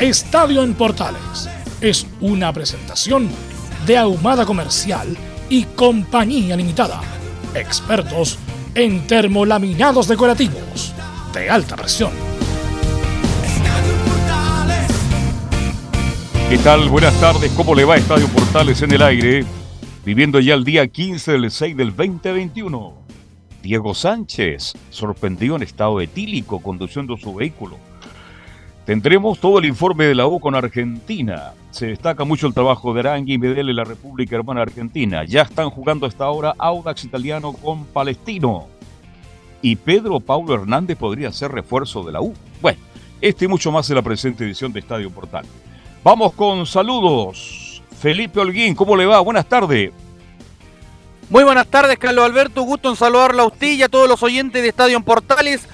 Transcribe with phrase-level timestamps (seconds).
[0.00, 1.46] Estadio en Portales
[1.82, 3.28] es una presentación
[3.86, 5.14] de Ahumada Comercial
[5.50, 7.02] y Compañía Limitada.
[7.54, 8.38] Expertos
[8.74, 10.94] en termolaminados decorativos
[11.34, 12.12] de alta presión.
[16.48, 16.88] ¿Qué tal?
[16.88, 17.52] Buenas tardes.
[17.52, 19.44] ¿Cómo le va Estadio Portales en el aire?
[20.06, 22.94] Viviendo ya el día 15 del 6 del 2021.
[23.62, 27.89] Diego Sánchez sorprendió en estado etílico conduciendo su vehículo
[28.90, 31.52] Tendremos todo el informe de la U con Argentina.
[31.70, 35.22] Se destaca mucho el trabajo de Arangui y Medel en la República Hermana Argentina.
[35.22, 38.66] Ya están jugando hasta ahora Audax Italiano con Palestino.
[39.62, 42.34] Y Pedro Paulo Hernández podría ser refuerzo de la U.
[42.60, 42.80] Bueno,
[43.20, 45.46] este y mucho más en la presente edición de Estadio Portal.
[46.02, 47.84] Vamos con saludos.
[47.96, 49.20] Felipe Holguín, ¿cómo le va?
[49.20, 49.92] Buenas tardes.
[51.28, 52.62] Muy buenas tardes, Carlos Alberto.
[52.62, 55.68] Gusto en saludarla a usted y a todos los oyentes de Estadio Portales.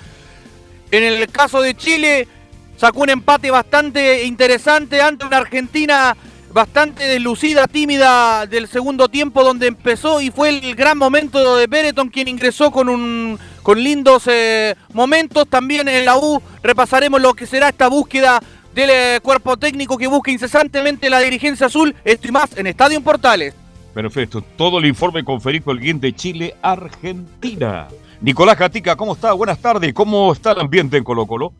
[0.90, 2.28] En el caso de Chile,
[2.76, 6.16] sacó un empate bastante interesante ante una Argentina
[6.52, 12.08] bastante deslucida, tímida del segundo tiempo donde empezó y fue el gran momento de Bereton
[12.08, 17.46] quien ingresó con un con lindos eh, momentos también en la U repasaremos lo que
[17.46, 18.40] será esta búsqueda
[18.74, 23.02] del eh, cuerpo técnico que busca incesantemente la dirigencia azul esto y más en Estadio
[23.02, 23.54] Portales
[23.96, 27.88] Perfecto, todo el informe con Federico Elguín de Chile, Argentina.
[28.20, 29.32] Nicolás Gatica, ¿cómo está?
[29.32, 31.54] Buenas tardes, ¿cómo está el ambiente en Colo Colo?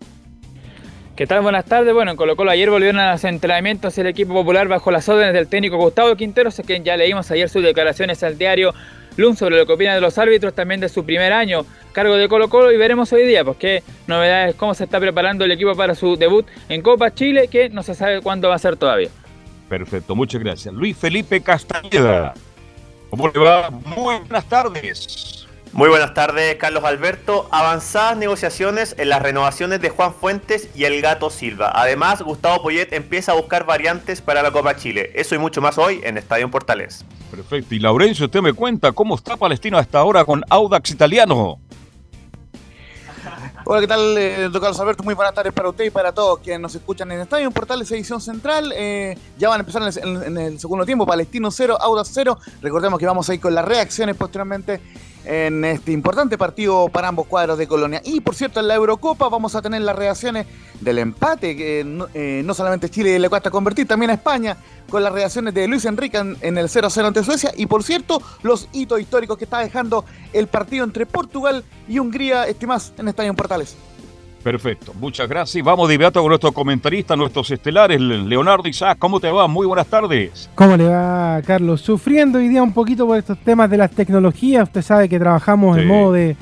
[1.17, 1.41] ¿Qué tal?
[1.41, 1.95] Buenas tardes.
[1.95, 5.33] Bueno, en Colo Colo ayer volvieron a los entrenamientos el equipo popular bajo las órdenes
[5.33, 8.75] del técnico Gustavo Quintero, sé que ya leímos ayer sus declaraciones al diario
[9.17, 12.29] LUN sobre lo que opina de los árbitros también de su primer año cargo de
[12.29, 15.75] Colo Colo y veremos hoy día pues qué novedades, cómo se está preparando el equipo
[15.75, 19.09] para su debut en Copa Chile, que no se sabe cuándo va a ser todavía.
[19.71, 20.75] Perfecto, muchas gracias.
[20.75, 22.35] Luis Felipe Castañeda,
[23.09, 23.71] ¿cómo le va?
[23.71, 25.46] Muy buenas tardes.
[25.77, 27.49] Muy buenas tardes, Carlos Alberto.
[27.51, 31.71] Avanzadas negociaciones en las renovaciones de Juan Fuentes y el Gato Silva.
[31.75, 35.11] Además, Gustavo Poyet empieza a buscar variantes para la Copa Chile.
[35.15, 37.05] Eso y mucho más hoy en Estadio Portales.
[37.31, 37.75] Perfecto.
[37.75, 41.61] Y Laurencio, usted me cuenta cómo está Palestino hasta ahora con Audax Italiano.
[43.67, 45.03] Hola, ¿qué tal, eh, doctor Carlos Alberto?
[45.03, 48.23] Muy buenas tardes para usted y para todos quienes nos escuchan en Estadio Portales Edición
[48.23, 48.73] Central.
[48.75, 52.39] Eh, ya van a empezar en el, segundo tiempo, Palestino 0, Audax 0.
[52.63, 54.81] Recordemos que vamos a ir con las reacciones posteriormente
[55.27, 58.01] en este importante partido para ambos cuadros de Colonia.
[58.05, 60.47] Y por cierto, en la Eurocopa vamos a tener las reacciones
[60.81, 64.57] del empate, que no, eh, solamente Chile le cuesta convertir, también a España,
[64.89, 67.53] con las reacciones de Luis Enrique en, el 0-0 ante Suecia.
[67.57, 72.47] Y por cierto, los hitos históricos que está dejando el partido entre Portugal y Hungría,
[72.47, 73.77] estimados en Estadio Portales.
[74.47, 75.65] Perfecto, muchas gracias.
[75.65, 78.01] Vamos de inmediato con nuestros comentaristas, nuestros estelares.
[78.01, 79.49] Leonardo Isaac, ¿cómo te va?
[79.49, 80.49] Muy buenas tardes.
[80.55, 81.81] ¿Cómo le va, Carlos?
[81.81, 84.69] Sufriendo hoy día un poquito por estos temas de las tecnologías.
[84.69, 86.37] Usted sabe que trabajamos en modo de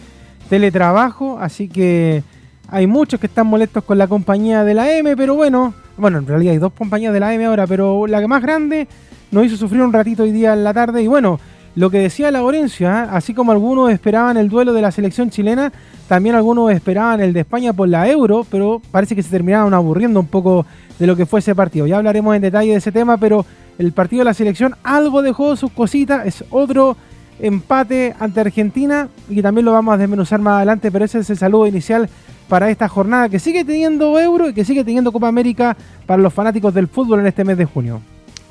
[0.51, 2.23] teletrabajo, así que
[2.69, 6.27] hay muchos que están molestos con la compañía de la M, pero bueno, bueno, en
[6.27, 8.87] realidad hay dos compañías de la M ahora, pero la que más grande
[9.31, 11.41] nos hizo sufrir un ratito hoy día en la tarde y bueno,
[11.77, 13.09] lo que decía Laurencio, ¿ah?
[13.11, 15.73] así como algunos esperaban el duelo de la selección chilena,
[16.09, 20.21] también algunos esperaban el de España por la Euro, pero parece que se terminaron aburriendo
[20.21, 20.67] un poco
[20.99, 21.87] de lo que fue ese partido.
[21.87, 23.45] Ya hablaremos en detalle de ese tema, pero
[23.79, 26.97] el partido de la selección algo dejó sus cositas, es otro
[27.41, 31.37] empate ante Argentina y también lo vamos a desmenuzar más adelante, pero ese es el
[31.37, 32.09] saludo inicial
[32.49, 36.33] para esta jornada que sigue teniendo Euro y que sigue teniendo Copa América para los
[36.33, 38.01] fanáticos del fútbol en este mes de junio.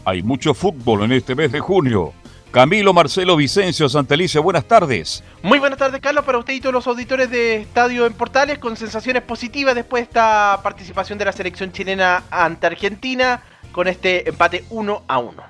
[0.03, 2.11] Hay mucho fútbol en este mes de junio.
[2.53, 5.23] Camilo Marcelo Vicencio Santelice, buenas tardes.
[5.41, 8.77] Muy buenas tardes, Carlos, para usted y todos los auditores de Estadio en Portales, con
[8.77, 13.41] sensaciones positivas después de esta participación de la selección chilena ante Argentina,
[13.71, 15.43] con este empate 1 a 1.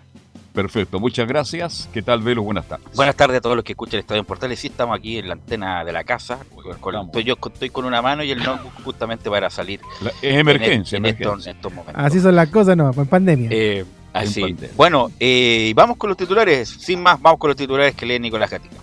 [0.54, 1.90] Perfecto, muchas gracias.
[1.92, 2.42] ¿Qué tal, Velo?
[2.44, 2.86] Buenas tardes.
[2.96, 4.58] Buenas tardes a todos los que escuchan el Estadio en Portales.
[4.60, 6.38] Sí, estamos aquí en la antena de la casa.
[6.80, 9.82] Con- estoy, yo estoy con una mano y el notebook justamente para salir.
[10.02, 11.52] La- es emergencia, en, en estos, emergencia.
[11.52, 12.02] en estos momentos.
[12.02, 13.50] Así son las cosas, no, en pandemia.
[13.52, 14.56] Eh, así.
[14.76, 16.70] Bueno, eh, vamos con los titulares.
[16.70, 18.76] Sin más, vamos con los titulares que lee Nicolás Gatica.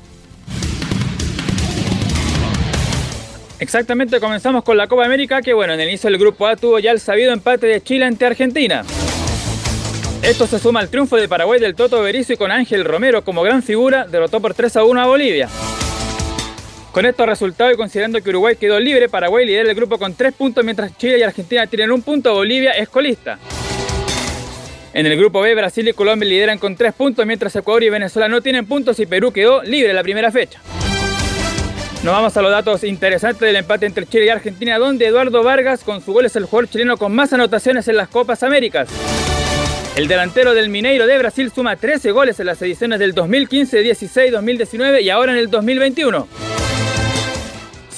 [3.60, 6.78] Exactamente, comenzamos con la Copa América, que bueno, en el inicio del grupo A tuvo
[6.78, 8.84] ya el sabido empate de Chile ante Argentina.
[10.22, 13.42] Esto se suma al triunfo de Paraguay del Toto Berizzo y con Ángel Romero como
[13.42, 15.48] gran figura, derrotó por 3 a 1 a Bolivia.
[16.90, 20.32] Con estos resultados y considerando que Uruguay quedó libre, Paraguay lidera el grupo con 3
[20.32, 23.38] puntos, mientras Chile y Argentina tienen un punto, Bolivia es colista.
[24.92, 28.28] En el grupo B, Brasil y Colombia lideran con 3 puntos, mientras Ecuador y Venezuela
[28.28, 30.60] no tienen puntos y Perú quedó libre la primera fecha.
[32.02, 35.84] Nos vamos a los datos interesantes del empate entre Chile y Argentina, donde Eduardo Vargas
[35.84, 38.88] con su gol es el jugador chileno con más anotaciones en las Copas Américas.
[39.96, 44.32] El delantero del Mineiro de Brasil suma 13 goles en las ediciones del 2015, 16,
[44.32, 46.26] 2019 y ahora en el 2021.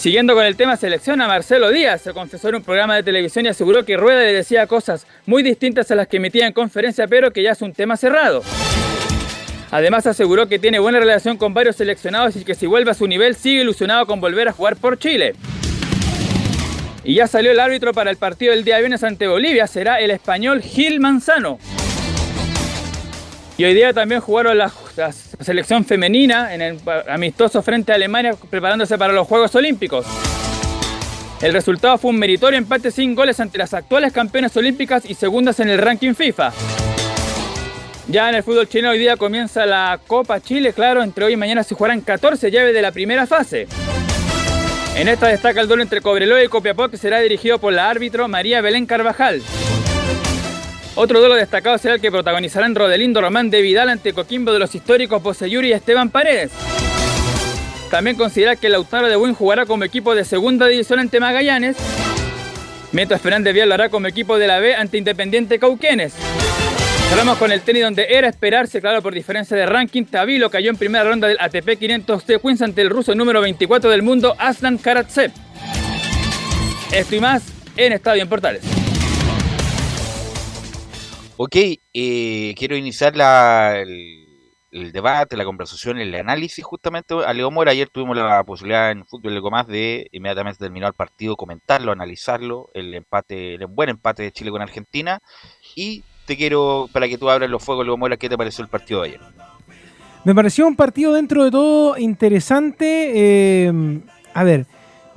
[0.02, 3.46] Siguiendo con el tema selección, a Marcelo Díaz se confesó en un programa de televisión
[3.46, 7.06] y aseguró que Rueda le decía cosas muy distintas a las que emitía en conferencia,
[7.06, 8.42] pero que ya es un tema cerrado.
[9.70, 13.06] Además aseguró que tiene buena relación con varios seleccionados y que si vuelve a su
[13.06, 15.36] nivel sigue ilusionado con volver a jugar por Chile.
[17.04, 20.10] Y ya salió el árbitro para el partido del día viernes ante Bolivia, será el
[20.10, 21.60] español Gil Manzano.
[23.62, 24.72] Y hoy día también jugaron la,
[25.38, 30.04] selección femenina en el amistoso frente a Alemania preparándose para los Juegos Olímpicos.
[31.40, 35.60] El resultado fue un meritorio empate sin goles ante las actuales campeonas olímpicas y segundas
[35.60, 36.52] en el ranking FIFA.
[38.08, 41.36] Ya en el fútbol chileno hoy día comienza la Copa Chile, claro, entre hoy y
[41.36, 43.68] mañana se jugarán 14 llaves de la primera fase.
[44.96, 48.26] En esta destaca el duelo entre Cobreloa y Copiapó que será dirigido por la árbitro
[48.26, 49.40] María Belén Carvajal.
[50.94, 54.74] Otro duelo destacado será el que protagonizarán Rodelindo Román de Vidal ante Coquimbo de los
[54.74, 56.50] históricos Poseyuri y Esteban Paredes.
[57.90, 61.76] También considera que Lautaro de Buin jugará como equipo de segunda división ante Magallanes,
[62.92, 66.14] mientras Fernández Vial lo hará como equipo de la B ante Independiente Cauquenes.
[67.08, 70.76] Cerramos con el tenis donde era esperarse, claro, por diferencia de ranking, Tabilo cayó en
[70.76, 74.78] primera ronda del ATP 500 de Queens ante el ruso número 24 del mundo, Aslan
[74.78, 75.30] Karatsev.
[76.92, 77.42] Esto más
[77.76, 78.81] en Estadio en Portales.
[81.44, 87.72] Ok, eh, quiero iniciar la, el, debate, la conversación, el análisis justamente a Leo Mora.
[87.72, 92.70] Ayer tuvimos la posibilidad en Fútbol Algo Más de inmediatamente terminó el partido, comentarlo, analizarlo,
[92.74, 95.18] el empate, el buen empate de Chile con Argentina.
[95.74, 98.70] Y te quiero, para que tú abras los fuegos, Leo Mora, ¿qué te pareció el
[98.70, 99.20] partido de ayer?
[100.24, 103.66] Me pareció un partido dentro de todo interesante.
[103.66, 104.00] eh,
[104.32, 104.68] a ver,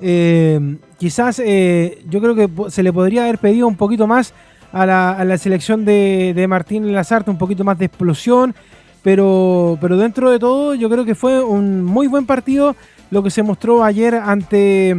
[0.02, 0.60] eh,
[0.98, 4.34] quizás eh, yo creo que se le podría haber pedido un poquito más
[4.76, 8.54] a la, a la selección de, Martín Lazarte, un poquito más de explosión.
[9.02, 12.76] Pero, pero dentro de todo, yo creo que fue un muy buen partido
[13.10, 14.90] lo que se mostró ayer ante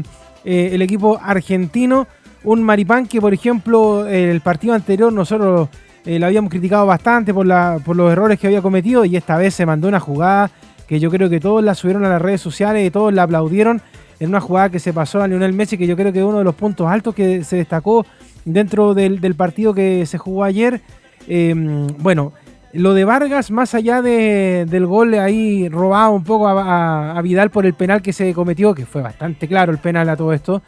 [0.44, 2.06] eh, el equipo argentino.
[2.44, 5.68] Un Maripán que, por ejemplo, el partido anterior nosotros
[6.06, 7.46] eh, lo habíamos criticado bastante por,
[7.82, 10.50] por los errores que había cometido y esta vez se mandó una jugada
[10.86, 13.82] que yo creo que todos la subieron a las redes sociales y todos la aplaudieron
[14.20, 16.38] en una jugada que se pasó a Lionel Messi, que yo creo que es uno
[16.38, 18.06] de los puntos altos que se destacó
[18.46, 20.80] dentro del, del partido que se jugó ayer.
[21.28, 21.54] Eh,
[21.98, 22.32] bueno,
[22.72, 27.50] lo de Vargas, más allá de- del gol ahí robado un poco a, a- Vidal
[27.50, 30.62] por el penal que se cometió, que fue bastante claro el penal a todo esto,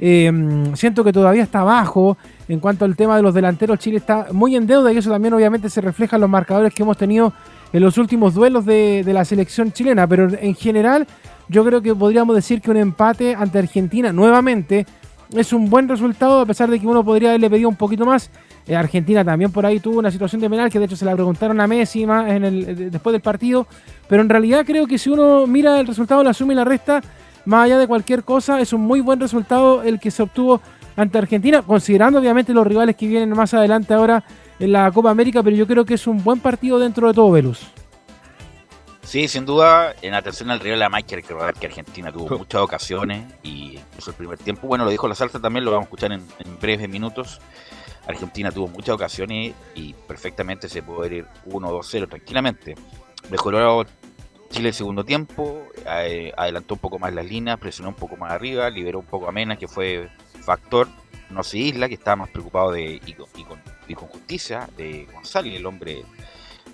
[0.00, 0.30] eh,
[0.74, 2.16] siento que todavía está bajo
[2.48, 3.78] en cuanto al tema de los delanteros.
[3.78, 6.82] Chile está muy en deuda y eso también obviamente se refleja en los marcadores que
[6.82, 7.32] hemos tenido
[7.72, 10.06] en los últimos duelos de, de la selección chilena.
[10.06, 11.06] Pero en general
[11.48, 14.84] yo creo que podríamos decir que un empate ante Argentina nuevamente
[15.32, 18.30] es un buen resultado a pesar de que uno podría haberle pedido un poquito más.
[18.66, 21.12] Eh, Argentina también por ahí tuvo una situación de penal que de hecho se la
[21.12, 23.66] preguntaron a Messi más en el, después del partido.
[24.08, 27.02] Pero en realidad creo que si uno mira el resultado, la suma y la resta,
[27.44, 30.60] más allá de cualquier cosa, es un muy buen resultado el que se obtuvo
[30.96, 34.22] ante Argentina, considerando obviamente los rivales que vienen más adelante ahora
[34.58, 37.30] en la Copa América, pero yo creo que es un buen partido dentro de todo,
[37.30, 37.66] Velus.
[39.04, 43.32] Sí, sin duda, en atención al rival, además hay que que Argentina tuvo muchas ocasiones
[43.42, 46.12] y incluso el primer tiempo, bueno, lo dijo la salsa también, lo vamos a escuchar
[46.12, 47.40] en, en breves minutos.
[48.06, 52.74] Argentina tuvo muchas ocasiones y perfectamente se puede ir 1-2-0 tranquilamente.
[53.30, 53.84] Mejoró
[54.50, 58.30] Chile el segundo tiempo, eh, adelantó un poco más las líneas, presionó un poco más
[58.32, 60.08] arriba, liberó un poco a Mena, que fue
[60.42, 60.86] factor,
[61.30, 64.68] no se isla, que estaba más preocupado de, y, con, y con- y con justicia,
[64.76, 66.04] de González, el hombre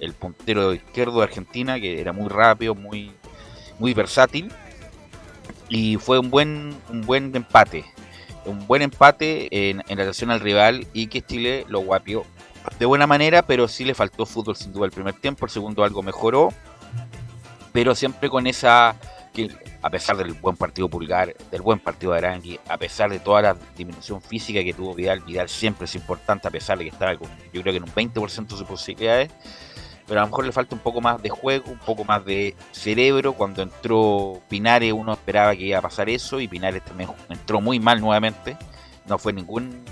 [0.00, 3.12] el puntero izquierdo de Argentina, que era muy rápido, muy,
[3.78, 4.52] muy versátil.
[5.68, 7.84] Y fue un buen, un buen empate.
[8.44, 12.24] Un buen empate en, en relación al rival y que Chile lo guapió
[12.78, 15.84] de buena manera, pero sí le faltó fútbol sin duda el primer tiempo, el segundo
[15.84, 16.52] algo mejoró,
[17.72, 18.96] pero siempre con esa
[19.32, 19.48] que
[19.82, 23.42] a pesar del buen partido Pulgar, del buen partido de Arangui, a pesar de toda
[23.42, 27.16] la disminución física que tuvo Vidal, Vidal siempre es importante, a pesar de que estaba
[27.16, 29.30] con, yo creo que en un 20% de sus posibilidades,
[30.10, 32.56] pero a lo mejor le falta un poco más de juego, un poco más de
[32.72, 33.34] cerebro.
[33.34, 37.78] Cuando entró Pinares uno esperaba que iba a pasar eso y Pinares también entró muy
[37.78, 38.56] mal nuevamente.
[39.06, 39.84] No fue ningún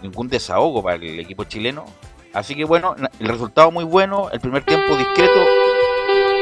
[0.00, 1.86] ningún desahogo para el equipo chileno.
[2.32, 5.44] Así que bueno, el resultado muy bueno, el primer tiempo discreto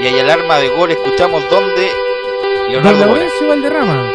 [0.02, 0.90] y hay alarma de gol.
[0.90, 1.90] Escuchamos dónde
[2.68, 4.12] Leonardo Laurencio Valderrama.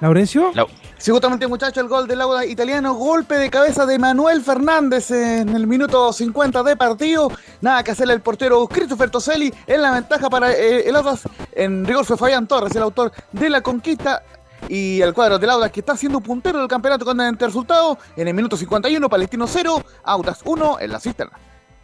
[0.00, 0.52] ¿Laurencio?
[0.98, 2.92] Sí, justamente, muchachos, el gol del Auda italiano.
[2.94, 7.30] Golpe de cabeza de Manuel Fernández en el minuto 50 de partido.
[7.60, 9.54] Nada que hacerle el portero Christopher Toselli.
[9.68, 11.28] En la ventaja para eh, el Audas.
[11.52, 14.24] En rigor fue Fabián Torres, el autor de la conquista.
[14.68, 17.96] Y el cuadro del Audas que está siendo puntero del campeonato con el resultado.
[18.16, 21.38] En el minuto 51, Palestino 0, Audas 1 en la cisterna.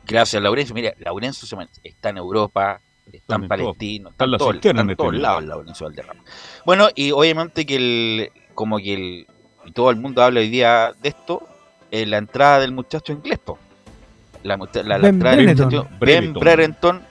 [0.04, 0.74] Gracias, Laurencio.
[0.74, 1.46] Mira, Laurencio
[1.84, 2.80] está en Europa,
[3.12, 6.20] está en Palestino, está en, todos lados Laurencio Valderrama.
[6.66, 9.26] Bueno, y obviamente que el como que el,
[9.72, 11.46] todo el mundo habla hoy día de esto,
[11.90, 13.40] en la entrada del muchacho inglés,
[14.42, 17.02] La, la, la entrada del muchacho Ben Brereton.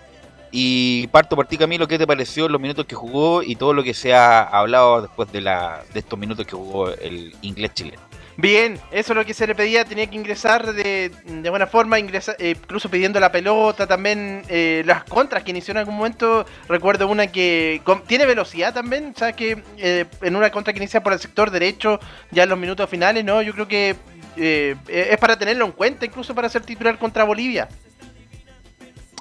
[0.55, 3.81] Y parto por ti, Camilo, ¿qué te pareció los minutos que jugó y todo lo
[3.81, 8.01] que se ha hablado después de, la, de estos minutos que jugó el inglés chileno?
[8.35, 11.99] Bien, eso es lo que se le pedía, tenía que ingresar de, de buena forma,
[11.99, 16.45] ingresar, eh, incluso pidiendo la pelota, también eh, las contras que inició en algún momento,
[16.67, 21.13] recuerdo una que tiene velocidad también, sabes que eh, en una contra que inicia por
[21.13, 21.99] el sector derecho,
[22.31, 23.41] ya en los minutos finales, ¿no?
[23.41, 23.95] Yo creo que
[24.35, 27.69] es para tenerlo en cuenta, incluso para ser titular contra Bolivia.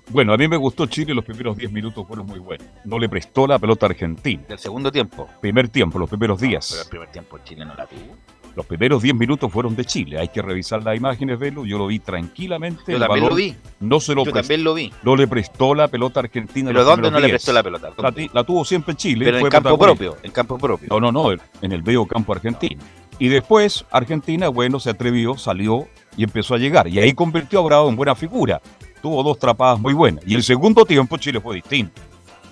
[0.08, 2.66] Bueno, a mí me gustó Chile, los primeros 10 minutos fueron muy buenos.
[2.84, 4.42] No le prestó la pelota a Argentina.
[4.48, 5.28] ¿El segundo tiempo?
[5.40, 6.68] Primer tiempo, los primeros días.
[6.70, 8.16] pero el primer tiempo Chile no la tuvo.
[8.54, 10.18] Los primeros 10 minutos fueron de Chile.
[10.18, 11.64] Hay que revisar las imágenes, Velo.
[11.64, 12.92] Yo lo vi tranquilamente.
[12.92, 13.56] Yo también lo vi.
[13.80, 14.92] No se lo Yo también lo vi.
[15.02, 16.70] No le prestó la pelota Argentina.
[16.70, 17.90] ¿Pero dónde no le prestó la pelota?
[17.96, 19.24] La, la, tuvo siempre Chile.
[19.24, 20.16] Pero en campo propio.
[20.22, 20.88] En campo propio.
[20.90, 21.32] No, no, no.
[21.32, 22.82] En el veo campo argentino.
[23.18, 26.88] Y después Argentina, bueno, se atrevió, salió y empezó a llegar.
[26.88, 28.60] Y ahí convirtió a Bravo en buena figura.
[29.00, 30.24] Tuvo dos trapadas muy buenas.
[30.26, 32.00] Y el segundo tiempo Chile fue distinto.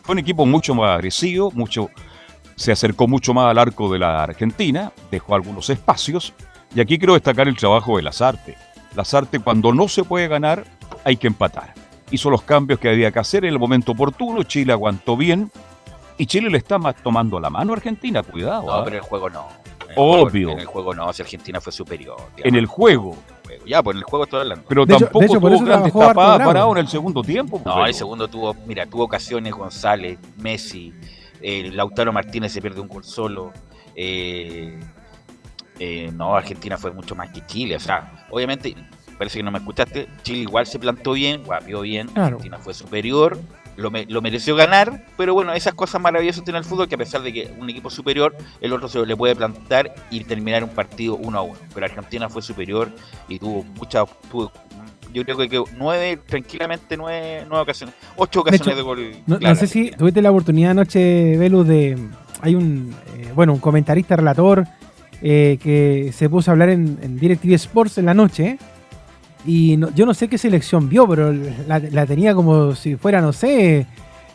[0.03, 1.91] Fue un equipo mucho más agresivo, mucho
[2.61, 6.35] se acercó mucho más al arco de la Argentina, dejó algunos espacios
[6.75, 8.55] y aquí quiero destacar el trabajo de Lazarte.
[8.95, 10.67] Lazarte cuando no se puede ganar
[11.03, 11.73] hay que empatar.
[12.11, 15.51] Hizo los cambios que había que hacer en el momento oportuno, Chile aguantó bien
[16.19, 18.67] y Chile le está más tomando la mano a Argentina, cuidado.
[18.67, 18.85] No, ¿ah?
[18.85, 19.49] pero el juego no.
[19.97, 20.51] Obvio.
[20.51, 22.19] en el juego no, si Argentina fue superior.
[22.37, 23.17] En el juego.
[23.67, 24.67] Ya, pues en el juego estoy hablando.
[24.69, 27.63] Pero tampoco tuvo grandes tapadas parado en el segundo tiempo.
[27.65, 30.93] No, el segundo tuvo, mira, tuvo ocasiones González, Messi,
[31.43, 33.53] eh, Lautaro Martínez se pierde un gol solo.
[33.95, 34.79] Eh,
[35.79, 37.77] eh, no, Argentina fue mucho más que Chile.
[37.77, 38.75] O sea, obviamente,
[39.19, 40.09] parece que no me escuchaste.
[40.23, 42.11] Chile igual se plantó bien, guapió bien.
[42.17, 43.39] Argentina fue superior,
[43.77, 45.07] lo, mereció ganar.
[45.17, 47.91] Pero bueno, esas cosas maravillosas tiene el fútbol que a pesar de que un equipo
[47.91, 51.59] superior, el otro se le puede plantar y terminar un partido uno a uno.
[51.75, 52.93] Pero Argentina fue superior
[53.29, 54.09] y tuvo muchas.
[55.13, 59.13] Yo creo que nueve, tranquilamente nueve, nueve ocasiones, ocho ocasiones de, gol.
[59.27, 61.99] No, sé si tuviste la oportunidad anoche, Velus, de.
[62.43, 64.67] Hay un, eh, bueno, un comentarista, relator
[65.21, 68.59] eh, que se puso a hablar en, en DirecTV Sports en la noche.
[69.47, 73.87] Y yo no sé qué selección vio, pero la, tenía como si fuera, no sé,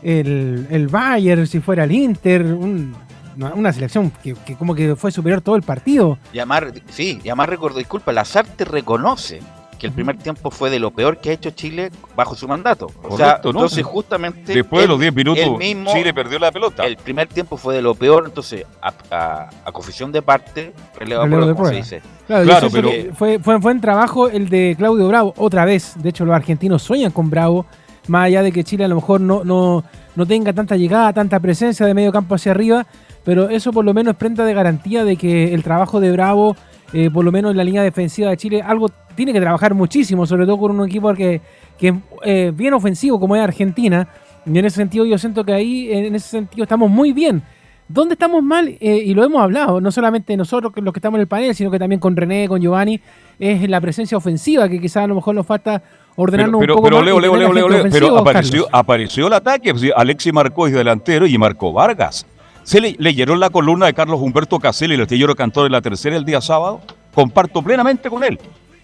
[0.02, 5.56] el, el Bayern, si fuera el Inter, una, selección que, como que fue superior todo
[5.56, 6.18] el partido.
[6.34, 9.42] Llamar, sí, y además recuerdo, disculpa, Lazarte reconoce
[9.76, 12.92] que el primer tiempo fue de lo peor que ha hecho Chile bajo su mandato.
[13.04, 14.54] o sea, entonces justamente...
[14.54, 15.46] Después de los 10 minutos,
[15.94, 16.86] Chile perdió la pelota.
[16.86, 21.70] El primer tiempo fue de lo peor, entonces, a, a, confusión de parte, relevo de
[21.70, 22.02] se dice.
[22.28, 22.90] Claro, pero...
[23.14, 25.94] Fue, fue, fue en trabajo el de Claudio Bravo, otra vez.
[25.98, 27.66] De hecho, los argentinos sueñan con Bravo,
[28.08, 29.84] más allá de que Chile a lo mejor no, no,
[30.16, 32.86] no tenga tanta llegada, tanta presencia de medio campo hacia arriba,
[33.24, 36.56] pero eso por lo menos es prenda de garantía de que el trabajo de Bravo
[36.94, 40.26] eh, por lo menos en la línea defensiva de Chile, algo tiene que trabajar muchísimo,
[40.26, 41.42] sobre todo con un equipo que,
[41.78, 44.08] que es eh, bien ofensivo como es Argentina.
[44.46, 47.42] Y en ese sentido yo siento que ahí, en ese sentido, estamos muy bien.
[47.88, 48.68] ¿Dónde estamos mal?
[48.80, 51.70] Eh, y lo hemos hablado, no solamente nosotros los que estamos en el panel, sino
[51.70, 53.00] que también con René, con Giovanni,
[53.38, 55.84] es la presencia ofensiva, que quizás a lo mejor nos falta
[56.16, 60.32] ordenarnos pero, un poco pero, Leo, Leo, Leo, Leo, pero apareció, apareció el ataque, Alexi
[60.32, 62.26] marcó es delantero y marcó Vargas.
[62.66, 66.16] Se le, leyeron la columna de Carlos Humberto Caselli, el astillero cantor de la tercera
[66.18, 66.82] el día sábado.
[67.14, 68.40] Comparto plenamente con él.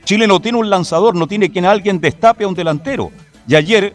[0.06, 3.12] Chile no tiene un lanzador, no tiene quien alguien destape a un delantero.
[3.48, 3.94] Y ayer,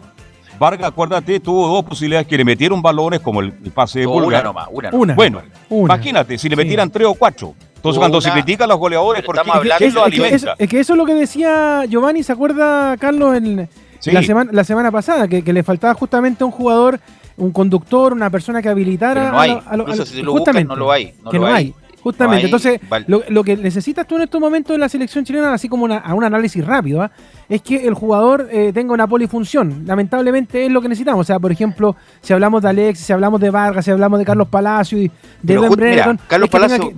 [0.59, 4.41] Vargas, acuérdate, tuvo dos posibilidades que le metieron balones como el, pase de Pulgar.
[4.41, 5.15] Una nomás, una, una.
[5.15, 5.41] Bueno,
[5.71, 7.55] imagínate, si le metieran tres o cuatro.
[7.77, 10.55] Entonces, cuando se critica a los goleadores, porque estamos hablando- ¿quién Es, lo es- alimenta?
[10.59, 13.69] es que eso es lo que decía Giovanni, ¿se acuerda, Carlos, en
[14.01, 14.11] Sí.
[14.11, 15.29] la, semana, la semana pasada?
[15.29, 16.99] Que, que le faltaba justamente un jugador,
[17.39, 19.21] un conductor, una persona que habilitara.
[19.23, 19.51] Pero no a hay.
[19.51, 21.13] lo- a lo- a Incluso lo- si lo buscas, no lo hay.
[21.23, 21.55] No que lo no hay.
[21.67, 21.75] hay.
[22.03, 25.25] Justamente, No hay entonces lo, lo que necesitas tú en estos momentos de la selección
[25.25, 27.11] chilena, así como una- a un análisis rápido, ¿ah?
[27.49, 29.83] es que el jugador eh, tenga una polifunción.
[29.87, 31.23] Lamentablemente es lo que necesitamos.
[31.23, 34.25] O sea, por ejemplo, si hablamos de Alex, si hablamos de Vargas, si hablamos de
[34.25, 35.11] Carlos Palacio y
[35.43, 36.93] de mira, Brereton, Carlos Palacio,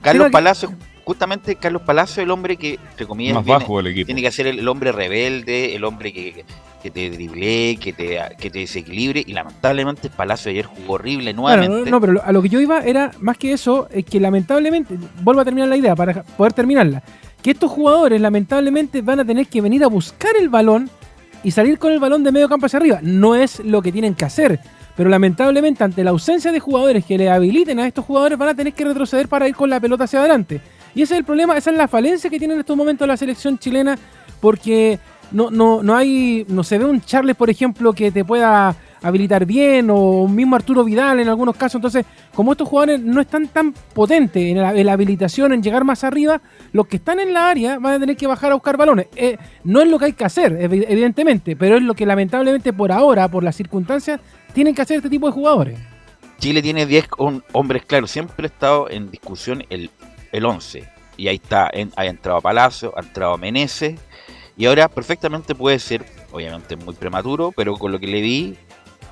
[0.00, 0.72] Carlos Palacio,
[1.04, 4.06] justamente Carlos Palacio, el hombre que, entre comillas, Más viene- bajo del equipo.
[4.06, 6.44] tiene que ser el, el hombre rebelde, el hombre que,
[6.86, 9.22] que te drible, que te, que te desequilibre.
[9.26, 11.90] Y lamentablemente Palacio ayer jugó horrible nuevamente.
[11.90, 14.96] no, pero lo- a lo que yo iba era más que eso, es que lamentablemente,
[15.22, 17.02] vuelvo a terminar la idea para poder terminarla,
[17.42, 20.88] que estos jugadores lamentablemente van a tener que venir a buscar el balón
[21.42, 22.98] y salir con el balón de medio campo hacia arriba.
[23.02, 24.58] No es lo que tienen que hacer,
[24.96, 28.54] pero lamentablemente ante la ausencia de jugadores que le habiliten a estos jugadores van a
[28.54, 30.60] tener que retroceder para ir con la pelota hacia adelante.
[30.94, 33.16] Y ese es el problema, esa es la falencia que tiene en estos momentos la
[33.16, 33.98] selección chilena,
[34.40, 34.98] porque
[35.32, 39.44] no, no, no hay, no se ve un Charles, por ejemplo, que te pueda habilitar
[39.46, 41.76] bien, o mismo Arturo Vidal en algunos casos.
[41.76, 42.04] Entonces,
[42.34, 46.02] como estos jugadores no están tan potentes en la, en la habilitación, en llegar más
[46.04, 46.40] arriba,
[46.72, 49.06] los que están en la área van a tener que bajar a buscar balones.
[49.14, 52.72] Eh, no es lo que hay que hacer, evi- evidentemente, pero es lo que lamentablemente
[52.72, 54.20] por ahora, por las circunstancias,
[54.52, 55.78] tienen que hacer este tipo de jugadores.
[56.38, 58.10] Chile tiene 10 hom- hombres claros.
[58.10, 59.90] Siempre ha estado en discusión el,
[60.32, 60.84] el 11.
[61.16, 63.98] Y ahí está, ha entrado Palacio, ha entrado Meneses.
[64.56, 68.56] Y ahora perfectamente puede ser, obviamente muy prematuro, pero con lo que le vi,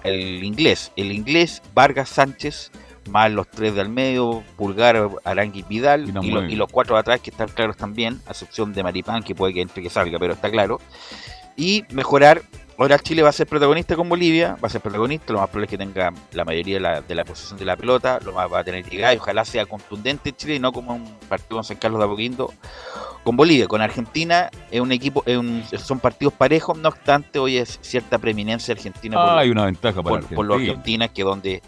[0.03, 0.91] el inglés.
[0.97, 2.71] El inglés, Vargas Sánchez,
[3.11, 6.51] más los tres del medio, Pulgar, Arangui Vidal, Y no y, lo- mueven.
[6.51, 9.53] y los cuatro de atrás que están claros también, a excepción de Maripán, que puede
[9.53, 10.81] que entre que salga, pero está claro.
[11.57, 12.43] Y mejorar,
[12.79, 15.67] ahora Chile va a ser protagonista con Bolivia, va a ser protagonista, lo más probable
[15.67, 18.53] es que tenga la mayoría de la, de la posesión de la pelota, lo más
[18.53, 21.65] va a tener llegada y ojalá sea contundente Chile y no como un partido con
[21.65, 22.53] San Carlos de Apoquindo
[23.23, 27.57] con Bolivia, con Argentina es un equipo, es un- son partidos parejos, no obstante hoy
[27.59, 31.05] es cierta preeminencia Argentina por, Ah, hay una ventaja para por, por los Argentina.
[31.05, 31.63] Argentina, que donde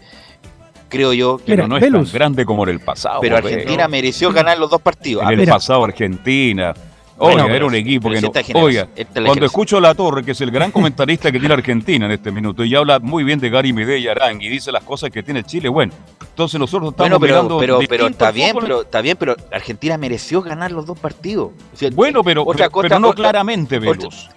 [0.89, 2.11] creo yo que Pero Mira, no es Velus.
[2.11, 3.19] tan grande como en el pasado.
[3.21, 5.23] pero Argentina mereció ganar los dos partidos.
[5.23, 5.53] En Ah, el mira.
[5.55, 6.73] pasado Argentina.
[7.19, 8.31] Oiga, era un equipo que no.
[8.55, 8.87] Oiga,
[9.25, 12.31] cuando escucho a La Torre, que es el gran comentarista que tiene Argentina en este
[12.31, 15.23] minuto, y habla muy bien de Gary Medella y Arang y dice las cosas que
[15.23, 18.63] tiene Chile, bueno, entonces nosotros estamos Bueno, pero, mirando pero, pero está bien, fútbol.
[18.63, 21.51] pero está bien, pero Argentina mereció ganar los dos partidos.
[21.73, 24.29] O sea, Bueno, pero, otra pero, cosa- pero no otra- claramente, otra- Velus.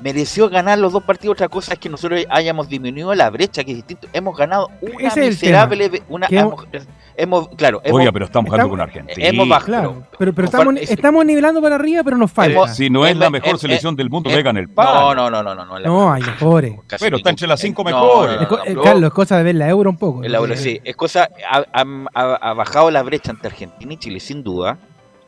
[0.00, 1.34] Mereció ganar los dos partidos.
[1.34, 4.08] Otra cosa es que nosotros hayamos disminuido la brecha, que es distinto.
[4.12, 6.66] Hemos ganado una Ese miserable, una, hemos,
[7.16, 9.26] hemos- claro, hemos, Oiga, pero estamos jugando con Argentina.
[9.26, 9.66] hemos bajado.
[9.66, 12.52] Claro, pero, pero estamos, es- estamos nivelando para arriba, pero nos falta.
[12.52, 15.14] Hemos- Si no es la Eh, mejor eh, selección del mundo, eh, pegan el palo.
[15.14, 15.64] No, no, no, no, no.
[15.66, 16.74] No, la- No, hay mejores.
[16.86, 18.40] casi Pero está entre las cinco eh, mejores.
[18.40, 20.22] no, no, eh, no, Carlos, es cosa de ver la euro un poco.
[20.22, 20.80] El euro, sí.
[20.84, 24.78] Es cosa, ha- ha bajado la brecha entre Argentina y Chile, sin duda.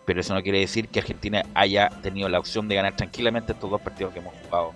[0.08, 3.70] Pero eso no quiere decir que Argentina haya tenido la opción de ganar tranquilamente estos
[3.70, 4.72] dos partidos que hemos jugado.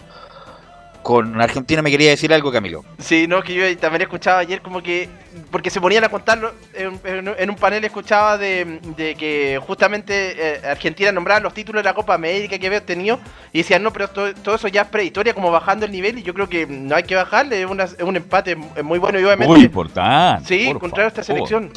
[1.02, 2.84] Con Argentina me quería decir algo, Camilo.
[2.98, 5.08] Sí, no, que yo también escuchaba ayer como que,
[5.50, 11.10] porque se ponían a contarlo, en, un panel escuchaba de, de que justamente eh, Argentina
[11.10, 13.18] nombraba los títulos de la Copa América que había tenido
[13.54, 16.22] y decían, no, pero to- todo eso ya es prehistoria, como bajando el nivel y
[16.22, 19.24] yo creo que no hay que bajarle, es, una- es un empate muy bueno y
[19.24, 19.50] obviamente...
[19.52, 20.46] Muy importante.
[20.46, 21.72] Sí, contra esta selección.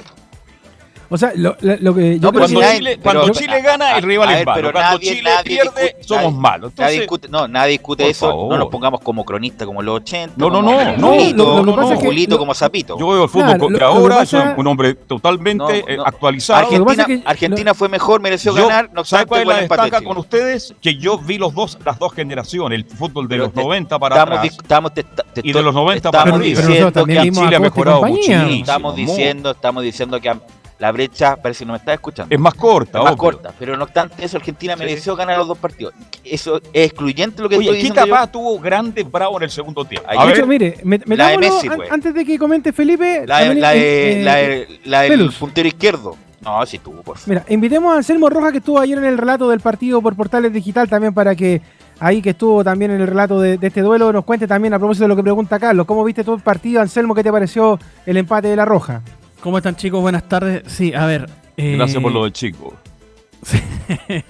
[1.09, 3.33] O sea, lo, lo- lo que yo No, creo pero Cuando, si Chile, pero- cuando
[3.39, 4.55] Chile gana, el rival es malo.
[4.55, 6.71] pero Cuando nadie- Chile nadie pierde, discute- somos nadie- malos.
[6.75, 8.27] Nadie Entonces, discute, no, nadie discute eso.
[8.29, 8.49] favor.
[8.53, 10.33] No nos pongamos como cronistas como los 80.
[10.37, 12.53] No, no, como no, no, Julito, lo- lo que pasa como es que- Julito, como
[12.55, 12.97] Zapito.
[12.99, 16.03] yo veo el fútbol Claro, ahora, que pasa- soy un hombre totalmente No, eh, no.
[16.05, 16.59] actualizado.
[16.59, 18.89] Argentina, es que- Argentina fue mejor, mereció Yo- ganar.
[18.93, 20.73] No ¿Sabe cuál es la destaca de con ustedes?
[20.81, 24.15] Que yo vi los dos, las dos generaciones, el fútbol de los te- 90 para
[24.15, 25.23] Estamos, atrás.
[25.43, 26.61] Y de los 90 estamos para arriba.
[26.63, 28.47] Chile ha mejorado muchísimo.
[28.49, 29.11] estamos mucho.
[29.11, 30.33] diciendo, estamos diciendo que
[30.77, 32.33] la brecha, parece que no me está escuchando.
[32.35, 33.17] Es más corta, Es más obvio.
[33.21, 35.93] corta, pero no obstante eso, Argentina mereció ganar los dos partidos.
[36.23, 38.13] Eso es excluyente lo que Oye, estoy ¿qué diciendo yo.
[38.13, 40.07] capaz tuvo grandes bravos en el segundo tiempo?
[40.09, 41.91] Ahí A ver, hecho, mire, me- la de Messi, an- pues.
[41.91, 43.23] antes de que comente Felipe.
[43.25, 46.17] La, de- también, la, eh, de- eh, la, de- la del puntero izquierdo.
[46.41, 47.29] No, sí tuvo, por favor.
[47.41, 50.53] Mira, invitemos a Anselmo Roja que estuvo ayer en el relato del partido por Portales
[50.53, 51.59] Digital también para que
[51.99, 54.77] ahí que estuvo también en el relato de, de este duelo nos cuente también a
[54.77, 55.87] propósito de lo que pregunta Carlos.
[55.87, 57.15] ¿Cómo viste todo el partido, Anselmo?
[57.15, 59.01] ¿Qué te pareció el empate de la Roja?
[59.45, 60.01] ¿Cómo están chicos?
[60.01, 60.63] Buenas tardes.
[60.65, 61.29] Sí, a ver.
[61.55, 62.73] eh, gracias por lo de chico.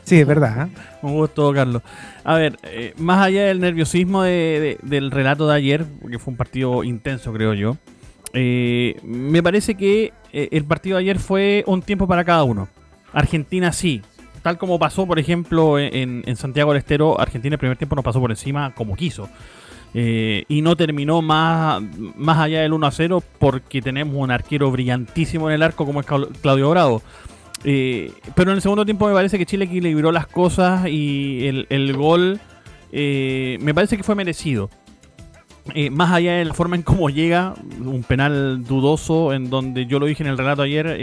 [0.04, 0.67] Sí, es verdad.
[0.67, 0.71] ¿eh?
[1.04, 1.82] Un gusto, Carlos.
[2.25, 6.32] A ver, eh, más allá del nerviosismo de- de- del relato de ayer, porque fue
[6.34, 7.78] un partido intenso, creo yo,
[8.34, 12.67] eh, me parece que eh, el partido de ayer fue un tiempo para cada uno.
[13.13, 14.01] Argentina sí.
[14.41, 18.04] Tal como pasó, por ejemplo, en, en Santiago del Estero, Argentina el primer tiempo nos
[18.04, 19.30] pasó por encima como quiso.
[19.97, 21.81] Eh, y no terminó más,
[22.17, 26.01] más allá del 1 a 0 porque tenemos un arquero brillantísimo en el arco como
[26.01, 27.01] es Clau- Claudio Bravo.
[27.63, 31.65] Eh, pero en el segundo tiempo me parece que Chile equilibró las cosas y el,
[31.69, 32.41] el gol
[32.91, 34.69] eh, me parece que fue merecido.
[35.91, 40.05] Más allá de la forma en cómo llega, un penal dudoso en donde yo lo
[40.05, 40.95] dije en el relato ayer,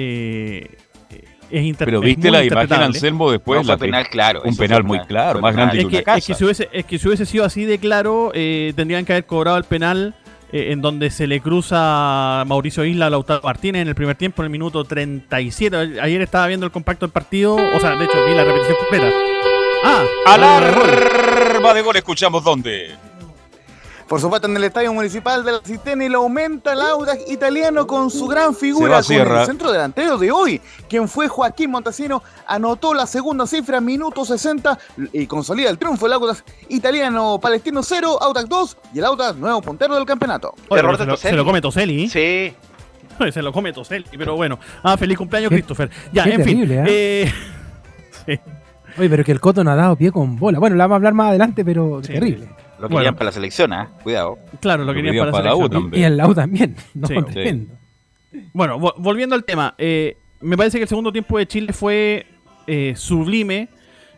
[1.53, 2.73] es inter- Pero es viste muy la imagen.
[2.83, 3.59] Anselmo, después.
[3.61, 6.05] No, fue la penal claro, Un penal muy claro, más grande Es que que, una
[6.05, 6.19] casa.
[6.19, 9.13] es que si hubiese, es que si hubiese sido así de claro, eh, tendrían que
[9.13, 10.15] haber cobrado el penal
[10.53, 14.43] eh, en donde se le cruza Mauricio Isla a Lautaro Martínez en el primer tiempo,
[14.43, 15.99] en el minuto 37.
[16.01, 19.11] Ayer estaba viendo el compacto del partido, o sea, de hecho vi la repetición completa.
[19.85, 22.91] Ah, Alarma de gol, escuchamos dónde.
[24.13, 27.87] Por supuesto, en el estadio municipal de la Cisterna y lo aumenta el Audax italiano
[27.87, 32.93] con su gran figura, con el centro delantero de hoy, quien fue Joaquín Montesino, anotó
[32.93, 34.79] la segunda cifra, minuto 60,
[35.15, 39.63] y consolida el triunfo del Audax italiano palestino 0, Audax 2, y el Audax nuevo
[39.63, 40.53] puntero del campeonato.
[40.69, 42.07] Oye, Error pero de se, lo, se lo come Toselli.
[42.11, 42.53] Sí.
[43.33, 44.59] Se lo come Toselli, pero bueno.
[44.83, 45.89] Ah, feliz cumpleaños, Qué- Christopher.
[46.13, 46.85] Ya, qué en terrible, fin.
[46.87, 47.33] eh,
[48.27, 48.41] sí.
[48.99, 50.59] Oye, pero que el Coto no ha dado pie con bola.
[50.59, 52.13] Bueno, la vamos a hablar más adelante, pero Sí.
[52.13, 52.51] terrible.
[52.83, 52.99] Lo Bueno.
[53.01, 53.91] querían para la selección, ¿ah?
[54.03, 54.39] Cuidado.
[54.61, 55.83] Claro, lo Lo querían querían para, para la la U selección.
[55.83, 56.03] también.
[56.03, 56.77] Y el Lau también.
[56.95, 57.69] No, Sí.
[58.53, 62.27] Bueno, vo- volviendo al tema, eh, me parece que el segundo tiempo de Chile fue
[62.67, 63.69] eh, sublime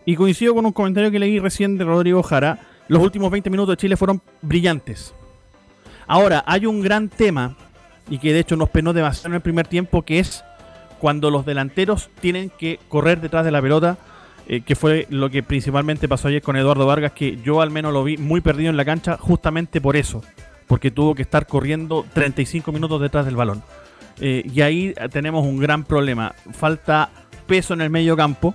[0.07, 2.59] y coincido con un comentario que leí recién de Rodrigo Jara.
[2.89, 5.15] Los últimos 20 minutos de Chile fueron brillantes.
[6.07, 7.57] Ahora, hay un gran tema
[8.09, 10.45] y que de hecho nos penó demasiado en el primer tiempo, que es
[11.01, 13.97] cuando los delanteros tienen que correr detrás de la pelota,
[14.47, 17.93] eh, que fue lo que principalmente pasó ayer con Eduardo Vargas, que yo al menos
[17.93, 20.23] lo vi muy perdido en la cancha justamente por eso,
[20.67, 23.63] porque tuvo que estar corriendo 35 minutos detrás del balón.
[24.21, 26.35] Eh, y ahí tenemos un gran problema.
[26.53, 27.11] Falta
[27.47, 28.55] peso en el medio campo.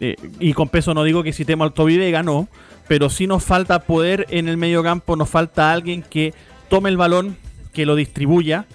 [0.00, 2.48] Eh, y con peso no digo que si tema Alto Vega, no.
[2.86, 5.16] Pero sí nos falta poder en el medio campo.
[5.16, 6.32] Nos falta alguien que
[6.68, 7.36] tome el balón,
[7.72, 8.66] que lo distribuya.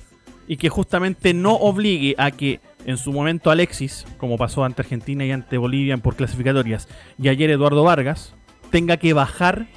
[0.48, 5.26] Y que justamente no obligue a que en su momento Alexis, como pasó ante Argentina
[5.26, 6.88] y ante Bolivia por clasificatorias,
[7.22, 8.34] y ayer Eduardo Vargas,
[8.72, 9.68] tenga que bajar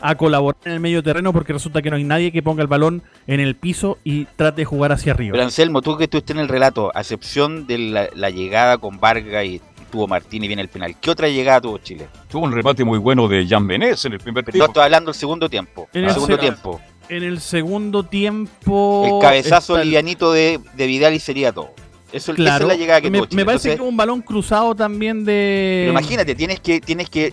[0.00, 2.68] a colaborar en el medio terreno porque resulta que no hay nadie que ponga el
[2.68, 5.32] balón en el piso y trate de jugar hacia arriba.
[5.32, 8.98] Pero Anselmo, tú que estuviste en el relato, a excepción de la, la llegada con
[9.00, 12.08] Vargas y tuvo Martín y viene el penal, ¿qué otra llegada tuvo Chile?
[12.28, 14.70] Tuvo un remate muy bueno de Jan Benes en el primer Pero no tiempo.
[14.72, 15.88] estoy hablando del segundo tiempo.
[15.94, 16.80] En el segundo se- tiempo.
[17.08, 19.04] En el segundo tiempo.
[19.06, 21.70] El cabezazo livianito de, de Vidal y sería todo.
[22.14, 22.64] Eso, esa Claro.
[22.64, 23.36] es la llegada que me, tuvo Chile.
[23.42, 25.82] me parece Entonces, que un balón cruzado también de.
[25.82, 27.32] pero imagínate, tienes que, tienes que,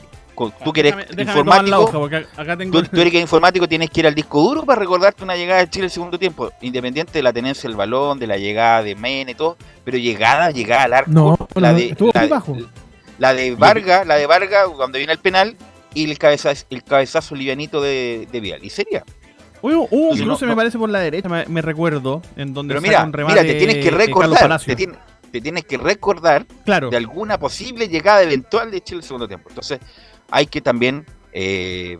[0.63, 2.81] tú que eres Déjame- déjame informático, hoja, porque acá tengo.
[2.81, 5.59] Tú, tú eres que informático, tienes que ir al disco duro para recordarte una llegada
[5.61, 8.95] de Chile el segundo tiempo, independiente de la tenencia del balón, de la llegada de
[8.95, 12.57] Mene y todo, pero llegada, llegada al arco, No, la no, de, la, bajo.
[13.19, 15.55] la de Vargas, la de Vargas cuando viene el penal
[15.93, 18.63] y el cabezazo, el cabezazo livianito de, de Vidal.
[18.63, 19.03] Y sería.
[19.61, 22.81] Hubo, hubo un cruce, no- me parece, por la derecha, me, recuerdo, en donde Pero
[22.81, 24.97] mira, un remate mira, te tienes que eh, recordar, te, tien-
[25.31, 29.49] te tienes que recordar Claro, de alguna posible llegada eventual de Chile el segundo tiempo.
[29.49, 29.79] Entonces,
[30.31, 31.97] hay que también eh,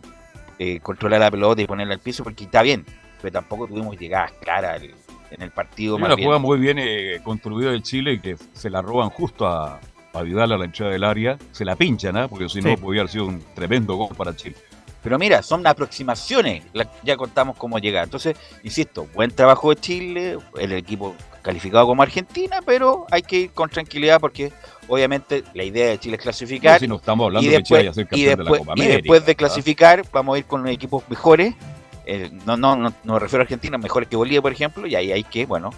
[0.58, 2.84] eh, controlar la pelota y ponerla al piso, porque está bien,
[3.20, 4.82] pero tampoco tuvimos llegadas claras
[5.30, 5.96] en el partido.
[5.96, 6.26] Una Más bien.
[6.26, 9.80] jugada muy bien eh, construida del Chile que se la roban justo a,
[10.12, 11.38] a Vidal a la entrada del área.
[11.52, 12.28] Se la pinchan, ¿ah?
[12.28, 12.76] porque si no Sí.
[12.76, 14.56] podría haber sido un tremendo gol para Chile.
[15.02, 18.04] Pero mira, son aproximaciones, la- ya contamos cómo llegar.
[18.04, 23.50] Entonces, insisto, buen trabajo de Chile, el equipo calificado como Argentina, pero hay que ir
[23.50, 24.52] con tranquilidad porque
[24.86, 26.74] obviamente la idea de Chile es clasificar.
[26.74, 28.58] No, si no estamos hablando y que Chile después, ser y campeón de después, la
[28.58, 28.96] Copa y América.
[28.96, 31.54] después de clasificar, vamos a ir con equipos mejores.
[32.06, 34.94] eh, no, no, no, no me refiero a Argentina, mejores que Bolivia, por ejemplo, y
[34.94, 35.70] ahí hay que, bueno,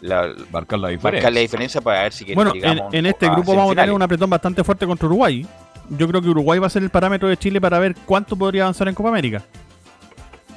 [0.00, 1.10] la, Marcar la diferencia.
[1.20, 3.92] marcar la diferencia para ver si bueno, en, llegamos en este grupo vamos a tener
[3.92, 5.46] un apretón bastante fuerte contra Uruguay.
[5.90, 8.62] Yo creo que Uruguay va a ser el parámetro de Chile para ver cuánto podría
[8.62, 9.42] avanzar en Copa América.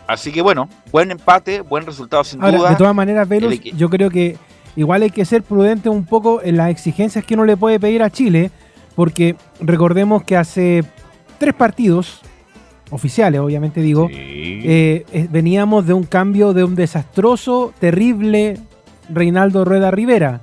[0.07, 2.69] Así que bueno, buen empate, buen resultado sin Ahora, duda.
[2.69, 4.37] de todas maneras, Velos, el yo creo que
[4.77, 8.01] igual hay que ser prudente un poco en las exigencias que uno le puede pedir
[8.03, 8.51] a Chile,
[8.95, 10.83] porque recordemos que hace
[11.39, 12.21] tres partidos,
[12.89, 14.15] oficiales obviamente digo, Sí.
[14.63, 18.57] eh, veníamos de un cambio de un desastroso, terrible
[19.09, 20.39] Reinaldo Rueda Rivera.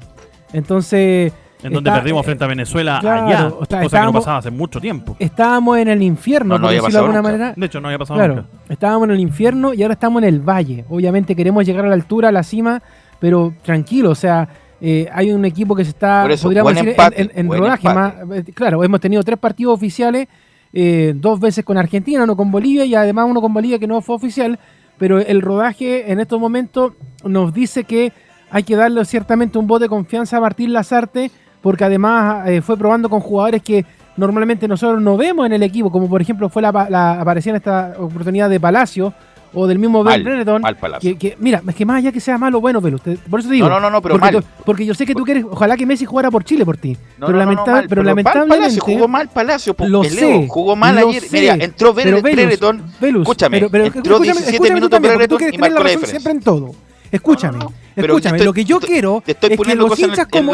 [0.52, 1.32] Entonces,
[1.64, 3.46] En donde está- perdimos frente a Venezuela claro, allá.
[3.58, 5.16] o sea, cosa que no pasaba hace mucho tiempo.
[5.18, 7.32] estábamos en el infierno, No, no por había decirlo de alguna nunca.
[7.32, 7.54] manera.
[7.56, 8.48] De hecho, no había pasado Claro, nunca.
[8.68, 10.84] estábamos en el infierno y ahora estamos en el valle.
[10.88, 12.82] Obviamente queremos llegar a la altura, a la cima,
[13.18, 14.48] pero tranquilo, o sea,
[14.80, 17.88] eh, hay un equipo que se está, eso, podríamos decir, empate, en, rodaje.
[17.94, 20.28] Más, eh, claro, hemos tenido tres partidos oficiales,
[20.72, 24.02] eh, dos veces con Argentina, uno con Bolivia y además uno con Bolivia que no
[24.02, 24.58] fue oficial,
[24.98, 26.92] pero el rodaje en estos momentos
[27.24, 28.12] nos dice que
[28.50, 31.30] hay que darle ciertamente un voto de confianza a Martín Lazarte,
[31.64, 33.84] porque además eh, fue probando con jugadores que
[34.18, 37.56] normalmente nosotros no vemos en el equipo, como por ejemplo fue la, la aparición en
[37.56, 39.14] esta oportunidad de Palacio,
[39.56, 41.12] o del mismo Mal, Ben Brereton, mal Palacio.
[41.12, 43.38] que, que- mira, es que más allá que sea malo o bueno, Velo, te- por
[43.38, 43.68] eso te digo.
[43.68, 44.42] No, no, no, no, pero porque, mal.
[44.42, 46.96] tú- porque yo sé que tú quieres, ojalá que Messi jugara por Chile por ti.
[47.18, 50.10] No, pero no, lamenta- mal, pero mal lamentablemente Palacio, jugó mal Palacio, po, lo Leo,
[50.12, 51.22] sé, jugó mal lo ayer.
[51.22, 55.54] sé, Mira, entró pero Velus, escúchame, pero- pero entró escúchame, 17 escúchame tú minutos quieres
[55.54, 56.20] y la marcó la razón diferencia.
[56.20, 56.74] siempre en todo.
[57.12, 57.58] Escúchame,
[57.94, 60.52] pero escúchame, lo que yo quiero es que los hinchas como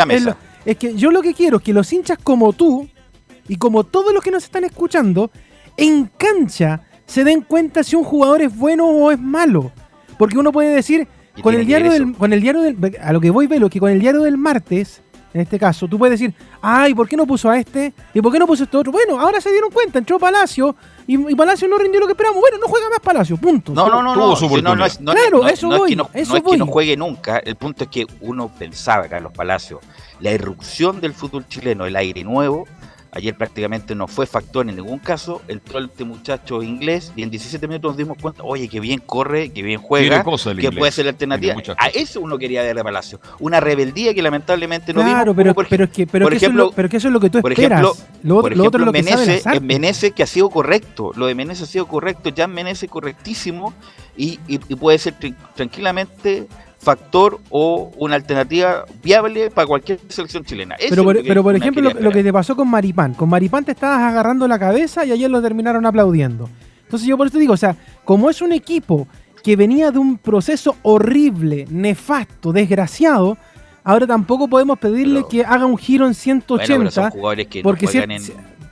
[0.65, 2.89] es que yo lo que quiero es que los hinchas como tú
[3.49, 5.31] y como todos los que nos están escuchando
[5.77, 9.73] en cancha se den cuenta si un jugador es bueno o es malo,
[10.19, 13.21] porque uno puede decir ¿Qué con el diario del con el diario del a lo
[13.21, 16.35] que voy velo que con el diario del martes en este caso, tú puedes decir,
[16.61, 17.93] ay, ¿por qué no puso a este?
[18.13, 18.91] ¿Y por qué no puso a este otro?
[18.91, 20.75] Bueno, ahora se dieron cuenta, entró Palacio
[21.15, 22.41] y, y Palacio no rindió lo que esperamos.
[22.41, 23.73] Bueno, no juega más Palacio, punto.
[23.73, 25.97] No, no, no, no, si no, no es, Claro, no- eso no es voy, que
[25.97, 29.33] no, eso no es que no juegue nunca, el punto es que uno pensaba, Carlos
[29.33, 29.81] Palacio,
[30.21, 32.67] la irrupción del fútbol chileno, el aire nuevo,
[33.13, 37.67] ayer prácticamente no fue factor en ningún caso, entró este muchacho inglés y en 17
[37.67, 40.23] minutos nos dimos cuenta, oye, que bien corre, que bien juega,
[40.59, 41.55] que puede ser la alternativa.
[41.79, 45.55] A eso uno quería ver de Palacio, una rebeldía que lamentablemente no Claro, vimos, pero,
[45.55, 47.21] por pero es que, pero por eso es ejemplo- lo, pero que eso es lo
[47.21, 47.81] que tú por esperas.
[47.83, 51.13] ejemplo, lo, por lo otro es lo que ejemplo, sabe Menezes, que ha sido correcto,
[51.17, 53.75] lo de Menezes ha sido correcto, Jan Menezes correctísimo
[54.17, 56.47] y, y- y puede ser tran- tranquilamente
[56.81, 60.77] factor o una alternativa viable para cualquier selección chilena.
[60.77, 63.13] Eso Pero por, lo que pero por uno ejemplo, lo, que te pasó con Maripán.
[63.15, 66.49] Con Maripán te estabas agarrando la cabeza y ayer lo terminaron aplaudiendo.
[66.85, 69.07] Entonces yo por eso digo, o sea, como es un equipo
[69.45, 73.37] que venía de un proceso horrible, nefasto, desgraciado,
[73.85, 76.91] ahora tampoco podemos pedirle Pero- que haga un giro en Bueno, pero 180.
[76.91, 78.11] son jugadores que porque no si- en,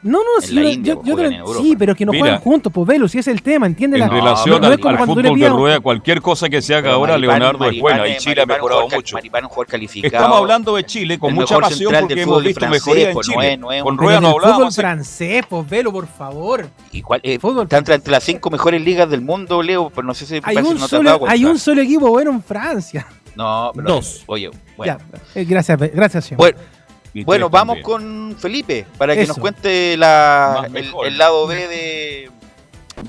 [0.02, 2.22] no, no, en sí, la yo- India, yo- sí, pero que no Mira.
[2.24, 4.00] juegan juntos, pues velo, si es el tema, ¿entiendes?
[4.00, 6.74] En La- relación no al, es como al fútbol de rueda, cualquier cosa que se
[6.74, 8.08] haga Pero ahora, Maripán- Leonardo es Maripán buena.
[8.08, 9.16] Y es- Chile ha Maripán es mejorado mucho.
[9.16, 10.16] Maripán es un jugador calificado.
[10.16, 13.08] Estamos hablando de Chile con mucha mejor pasión central porque hemos fútbol visto francés, mejoría
[13.08, 13.52] en pues, no Chile.
[13.52, 14.68] es- no es Con Rueda no el fútbol hablábamos.
[14.74, 16.68] hace- francés, pues velo, por favor.
[16.92, 17.62] ¿Y cuál, eh, Fútbol.
[17.64, 20.78] está entre, las cinco mejores ligas del mundo, Leo, pero no sé si Hay un,
[20.78, 23.06] no solo, hay un solo equipo bueno en Francia.
[23.34, 24.22] No, pero Dos.
[24.26, 24.98] Oye, bueno.
[25.34, 26.38] Ya, eh, gracias, gracias, señor.
[26.38, 26.77] Bueno, Y
[27.24, 29.32] bueno, vamos con Felipe para que Eso.
[29.32, 30.68] nos cuente la,
[31.04, 32.30] el, lado B de,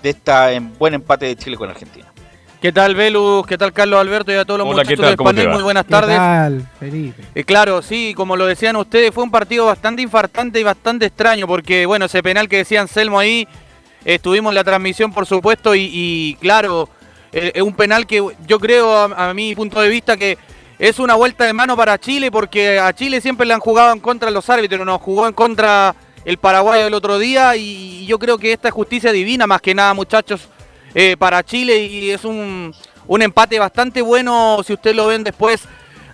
[0.01, 2.05] de esta en buen empate de Chile con Argentina.
[2.61, 3.47] ¿Qué tal, Velus?
[3.47, 4.33] ¿Qué tal, Carlos Alberto?
[4.33, 5.53] Y a todos los Hola, ¿qué muchachos va?
[5.53, 6.17] muy buenas ¿Qué tardes.
[6.17, 7.23] tal, Felipe?
[7.33, 11.47] Eh, claro, sí, como lo decían ustedes, fue un partido bastante infartante y bastante extraño,
[11.47, 13.47] porque, bueno, ese penal que decía Anselmo ahí,
[14.03, 16.89] eh, estuvimos en la transmisión, por supuesto, y, y, claro,
[17.31, 20.37] eh, es un penal que yo creo, a, a mi punto de vista, que
[20.79, 23.99] es una vuelta de mano para Chile, porque a Chile siempre le han jugado en
[23.99, 25.93] contra los árbitros, nos jugó en contra
[26.25, 29.75] el Paraguay el otro día, y yo creo que esta es justicia divina, más que
[29.75, 30.47] nada, muchachos,
[30.95, 32.73] eh, para Chile, y es un,
[33.07, 35.61] un empate bastante bueno, si ustedes lo ven después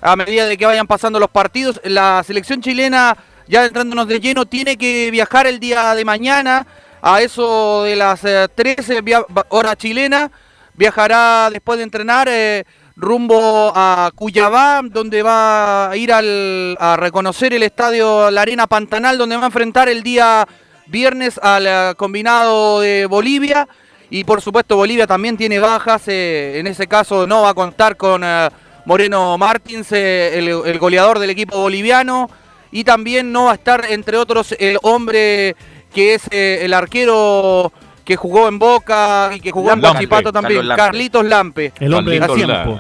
[0.01, 1.79] a medida de que vayan pasando los partidos.
[1.83, 3.15] La selección chilena,
[3.47, 6.67] ya entrándonos de lleno, tiene que viajar el día de mañana
[7.01, 10.31] a eso de las eh, 13 via- va- hora chilena.
[10.75, 12.65] Viajará después de entrenar eh,
[12.95, 19.17] rumbo a Cuyabá, donde va a ir al- a reconocer el estadio La Arena Pantanal,
[19.17, 20.47] donde va a enfrentar el día
[20.87, 23.67] viernes al eh, combinado de Bolivia.
[24.09, 27.97] Y por supuesto Bolivia también tiene bajas, eh, en ese caso no va a contar
[27.97, 28.49] con eh,
[28.85, 32.29] Moreno Martins, el, el goleador del equipo boliviano,
[32.71, 35.55] y también no va a estar, entre otros, el hombre
[35.93, 37.71] que es el arquero
[38.05, 40.83] que jugó en Boca y que jugó en Guachipato también, Carlos Lampe.
[40.83, 41.73] Carlitos Lampe.
[41.79, 42.79] El hombre del tiempo.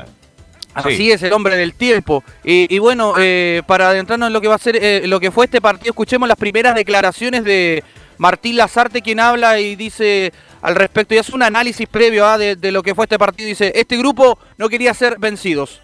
[0.75, 1.11] Así Sí.
[1.11, 2.23] es, el hombre del tiempo.
[2.43, 5.31] Y, y bueno, eh, para adentrarnos en lo que va a ser, eh, lo que
[5.31, 7.81] fue este partido, escuchemos las primeras declaraciones de
[8.17, 12.55] Martín Lazarte, quien habla y dice al respecto, y hace un análisis previo ah, de,
[12.57, 13.47] de lo que fue este partido.
[13.47, 15.81] Dice, este grupo no quería ser vencidos.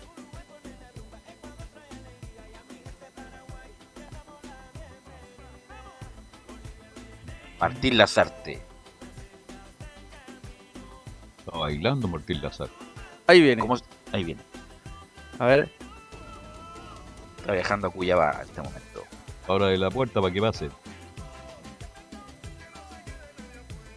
[7.60, 8.62] Martín Lazarte.
[11.52, 12.70] Está bailando Martín Lazar.
[13.28, 13.62] Ahí viene.
[13.62, 13.76] ¿Cómo?
[14.14, 14.42] Ahí viene.
[15.38, 15.70] A ver.
[17.40, 19.04] Está viajando a Cuyabá en este momento.
[19.48, 20.70] Ahora de la puerta para que pase.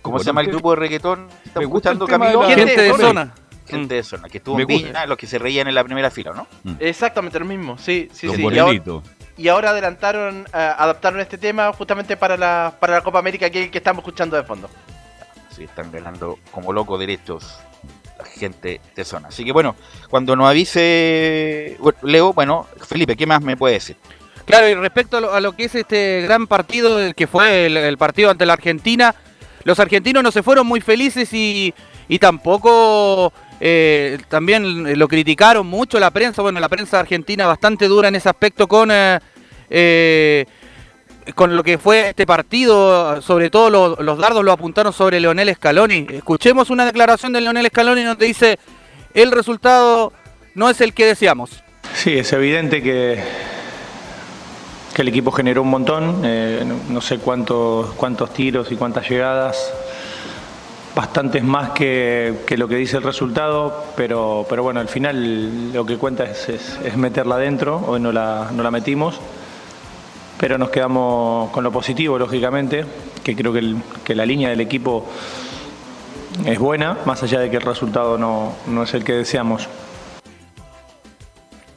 [0.03, 1.29] ¿Cómo Bueno, se llama el grupo de reggaetón?
[1.45, 2.43] ¿Está me gusta el escuchando Camilo?
[2.43, 3.35] la- Gente de zona.
[3.67, 4.67] Gente de zona, que estuvo en.
[4.67, 6.47] Viña, los que se reían en la primera fila, ¿no?
[6.81, 8.43] Exactamente lo mismo, sí, sí, Los sí.
[8.43, 8.81] Y ahora,
[9.39, 13.71] y ahora adelantaron, eh, adaptaron este tema justamente para la, para la Copa América que,
[13.71, 14.69] que estamos escuchando de fondo.
[15.59, 17.59] Están ganando como locos derechos
[18.19, 19.29] la gente de zona.
[19.29, 19.77] Así que bueno,
[20.09, 23.97] cuando nos avise Leo, bueno, Felipe, ¿qué más me puede decir?
[24.45, 28.31] Claro, y respecto a lo, que es este gran partido, que fue el, el partido
[28.31, 29.15] ante la Argentina,
[29.65, 31.73] los argentinos no se fueron muy felices y,
[32.09, 36.43] y tampoco eh, también lo criticaron mucho la prensa.
[36.43, 39.19] Bueno, la prensa argentina bastante dura en ese aspecto con eh,
[39.71, 40.45] eh,
[41.35, 45.55] con lo que fue este partido, sobre todo los, los dardos lo apuntaron sobre Leonel
[45.55, 46.07] Scaloni.
[46.11, 48.59] Escuchemos una declaración de Leonel Scaloni donde dice,
[49.15, 50.13] el resultado
[50.55, 51.63] no es el que deseamos.
[51.95, 53.23] Sí, es evidente que,
[54.95, 59.57] que el equipo generó un montón, eh, no, sé cuántos, cuántos tiros y cuántas llegadas,
[60.95, 65.85] bastantes más que, que lo que dice el resultado, pero, pero bueno, al final lo
[65.85, 69.19] que cuenta es, es- es meterla adentro, hoy no la, no la metimos,
[70.45, 72.85] pero nos quedamos con lo positivo, lógicamente,
[73.25, 75.07] que creo que, el- que la línea del equipo
[76.45, 79.67] es buena, más allá de que el resultado no, no es el que deseamos.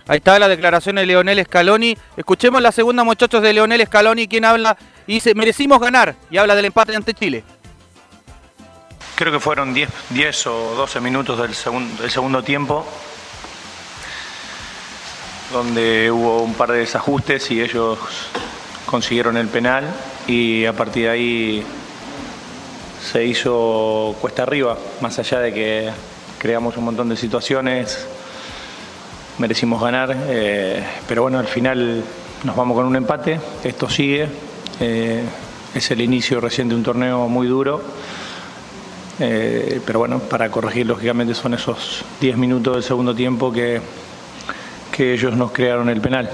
[0.09, 1.97] Ahí está la declaración de Leonel Scaloni.
[2.17, 4.75] Escuchemos la segunda, muchachos, de Leonel Scaloni, quien habla
[5.07, 7.45] y dice, merecimos ganar, y habla del empate ante Chile.
[9.15, 12.85] Creo que fueron 10, 10 o 12 minutos del segundo, del segundo tiempo,
[15.53, 17.97] donde hubo un par de desajustes y ellos
[18.87, 19.83] consiguieron el penal
[20.25, 21.63] y a partir de ahí
[23.11, 25.89] se hizo cuesta arriba, más allá de que
[26.39, 28.07] creamos un montón de situaciones,
[29.37, 32.03] merecimos ganar, eh, pero bueno, al final
[32.43, 34.27] nos vamos con un empate, esto sigue,
[34.79, 35.21] eh,
[35.75, 37.81] es el inicio recién de un torneo muy duro.
[39.19, 43.81] Eh, pero bueno, para corregir lógicamente son esos 10 minutos del segundo tiempo que,
[44.91, 46.29] que ellos nos crearon el penal.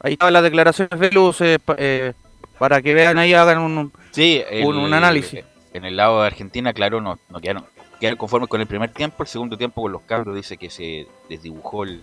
[0.00, 1.76] Ahí están las declaraciones de Luz, eh, pa-
[2.58, 5.44] para que vean ahí, hagan un, Sí, un, un análisis.
[5.72, 7.66] En el lado de Argentina, claro, no, no quedaron,
[8.00, 9.22] quedaron conformes con el primer tiempo.
[9.22, 12.02] El segundo tiempo con los cabros dice que se desdibujó el,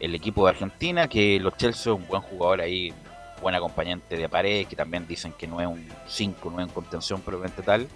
[0.00, 2.92] el equipo de Argentina, que los Chelsea un buen jugador ahí,
[3.40, 6.74] buen acompañante de pared, que también dicen que no es un 5, no es en
[6.74, 7.88] contención probablemente tal,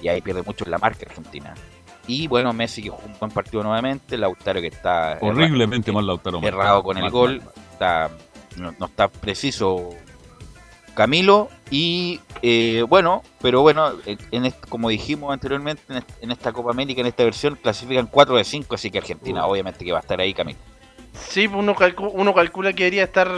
[0.00, 1.54] y ahí pierde mucho la marca Argentina.
[2.08, 6.40] Y bueno, Messi que jugó un buen partido nuevamente, Lautaro que está Horriblemente mal Lautaro.
[6.42, 7.64] Errado con el gol, mal, mal.
[7.72, 8.10] está,
[8.56, 9.90] no, no está preciso
[10.94, 15.82] Camilo y eh, bueno, pero bueno, en- como dijimos anteriormente,
[16.20, 19.84] en esta Copa América, en esta versión, clasifican 4 de 5, así que Argentina obviamente
[19.84, 20.58] que va a estar ahí Camilo.
[21.28, 23.28] Sí, pues uno, calcu- uno calcula que debería estar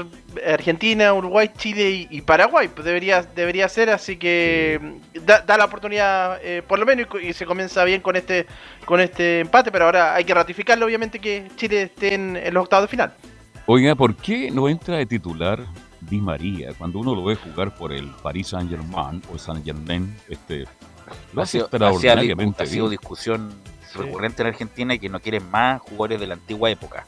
[0.47, 2.69] Argentina, Uruguay, Chile y, y Paraguay.
[2.69, 4.81] Pues debería, debería ser, así que
[5.25, 8.47] da, da la oportunidad eh, por lo menos y, se comienza bien con este
[8.85, 12.65] con este empate, pero ahora hay que ratificarlo obviamente que Chile esté en, en los
[12.65, 13.15] octavos de final.
[13.67, 15.65] Oiga, ¿por qué no entra de titular
[16.01, 20.15] Di María cuando uno lo ve jugar por el Paris Saint Germain o Saint Germain?
[20.29, 20.65] Este,
[21.33, 23.53] lo Ha hace sido, ha sido- extraordinariamente ha sido discusión
[23.95, 27.07] recurrente en Argentina y que no quieren más jugadores de la antigua época.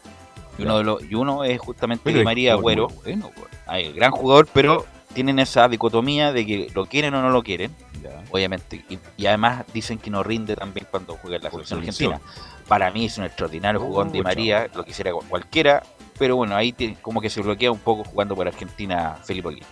[0.59, 3.49] Y uno, de los, y uno es justamente Di es María Agüero, bueno, güey.
[3.67, 4.85] Ay, gran jugador, pero
[5.15, 8.23] tienen esa dicotomía de que lo quieren o no lo quieren, Ya.
[8.31, 8.85] obviamente.
[8.89, 12.21] Y, y además dicen que no rinde también cuando juega en la selección argentina.
[12.69, 14.23] Para mí es un extraordinario Oh, jugón Di.
[14.23, 15.83] María, lo quisiera cu- cualquiera,
[16.19, 19.65] pero bueno, ahí te- como que se bloquea un poco jugando por Argentina Felipe Olguín.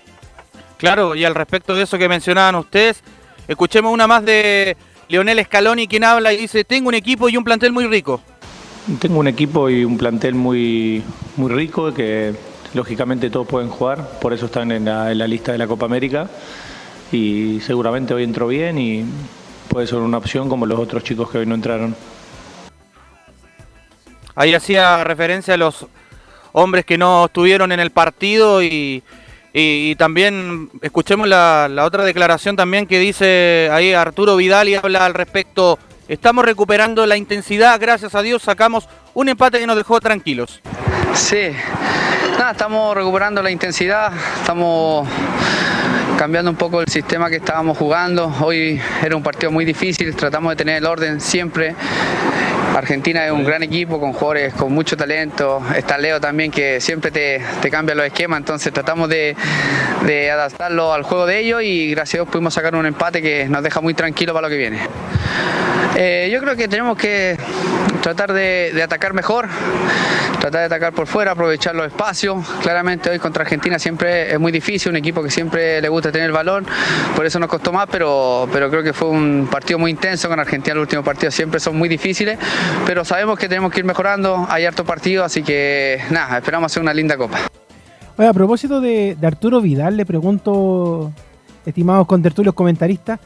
[0.76, 3.02] Claro, y al respecto de eso que mencionaban ustedes,
[3.46, 4.76] escuchemos una más de
[5.08, 8.20] Leonel Scaloni, quien habla y dice, tengo un equipo y un plantel muy rico.
[8.98, 11.02] Tengo un equipo y un plantel muy,
[11.36, 12.34] muy rico que
[12.74, 15.86] lógicamente todos pueden jugar, por eso están en la, en la lista de la Copa
[15.86, 16.28] América
[17.12, 19.04] y seguramente hoy entró bien y
[19.68, 21.94] puede ser una opción como los otros chicos que hoy no entraron.
[24.34, 25.86] Ahí hacía referencia a los
[26.52, 29.02] hombres que no estuvieron en el partido y,
[29.98, 35.14] también escuchemos la, la otra declaración también que dice ahí Arturo Vidal y habla al
[35.14, 35.78] respecto.
[36.10, 40.60] Estamos recuperando la intensidad, gracias a Dios sacamos un empate que nos dejó tranquilos.
[41.14, 41.52] Sí,
[42.36, 45.08] nada, estamos recuperando la intensidad, estamos
[46.18, 48.26] cambiando un poco el sistema que estábamos jugando.
[48.40, 51.76] Hoy era un partido muy difícil, tratamos de tener el orden siempre.
[52.74, 55.62] Argentina es un gran equipo con jugadores con mucho talento.
[55.76, 59.36] Está Leo también que siempre te, te cambia los esquemas, entonces tratamos de,
[60.04, 63.48] de adaptarlo al juego de ellos y gracias a Dios pudimos sacar un empate que
[63.48, 64.80] nos deja muy tranquilo para lo que viene.
[65.96, 67.36] Eh, yo creo que tenemos que
[68.00, 69.48] tratar de, atacar mejor,
[70.40, 72.46] tratar de atacar por fuera, aprovechar los espacios.
[72.62, 76.28] Claramente hoy contra Argentina siempre es muy difícil, un equipo que siempre le gusta tener
[76.28, 76.66] el balón,
[77.16, 80.38] por eso nos costó más, pero, pero creo que fue un partido muy intenso con
[80.38, 80.74] Argentina.
[80.74, 82.38] Los últimos partidos siempre son muy difíciles,
[82.86, 86.82] pero sabemos que tenemos que ir mejorando, hay harto partido, así que nada, esperamos hacer
[86.82, 87.38] una linda copa.
[88.16, 91.12] Oye, a propósito de, de Arturo Vidal, le pregunto,
[91.66, 93.18] estimados contertulios comentaristas,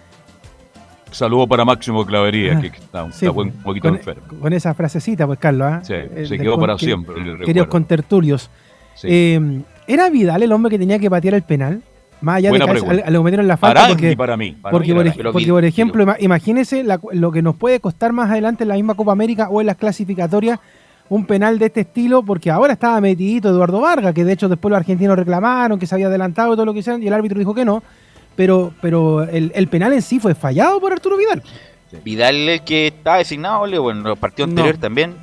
[1.14, 4.22] Saludo para Máximo Clavería, Ah, que está, sí, está un poquito con, enfermo.
[4.40, 5.81] con esa frasecita, pues Carlos, ¿ah?
[5.85, 7.15] Sí, Eh, se quedó para que- siempre.
[7.44, 8.50] Queridos contertulios,
[8.94, 9.06] Sí.
[9.10, 11.83] eh, ¿era Vidal el hombre que tenía que patear el penal?
[12.21, 13.04] Más allá Buena de que pregunta.
[13.04, 14.56] a- a lo metieron la falta, Arangui porque, para mí.
[14.60, 17.79] para porque, mí por, Pero porque, por ejemplo, ima- imagínese la- lo que nos puede
[17.81, 20.58] costar más adelante en la misma Copa América o en las clasificatorias
[21.10, 24.71] un penal de este estilo, porque ahora estaba metidito Eduardo Vargas, que de hecho después
[24.71, 27.38] los argentinos reclamaron que se había adelantado y todo lo que hicieron, y el árbitro
[27.38, 27.83] dijo que no.
[28.37, 31.43] Pero, pero el, el penal en sí fue fallado por Arturo Vidal.
[32.05, 34.53] Vidal el que estaba designado, Leo, en los partidos No.
[34.53, 35.15] anteriores también.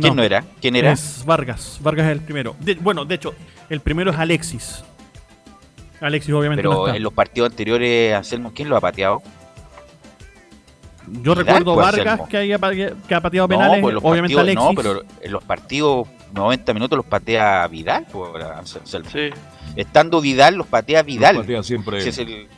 [0.00, 0.44] ¿Quién no, era?
[0.60, 0.92] ¿Quién era?
[0.92, 1.78] Es Vargas.
[1.80, 2.54] Vargas es el primero.
[2.60, 3.34] De- bueno, de hecho,
[3.68, 4.84] el primero es Alexis.
[6.00, 6.96] Alexis obviamente no Pero está.
[6.96, 9.22] en los partidos anteriores, Anselmo, ¿quién lo ha pateado?
[11.06, 12.28] Yo Vidal, recuerdo pues, Vargas Anselmo.
[12.28, 12.58] que, haya,
[13.08, 14.76] que ha pateado penales, no, pues obviamente partidos, Alexis.
[14.76, 18.06] no, pero en los partidos 90 minutos los patea Vidal.
[18.58, 19.08] Anselmo.
[19.76, 21.36] Estando Vidal, los patea Vidal.
[21.36, 22.08] patea siempre Si él.
[22.10, 22.48] es el-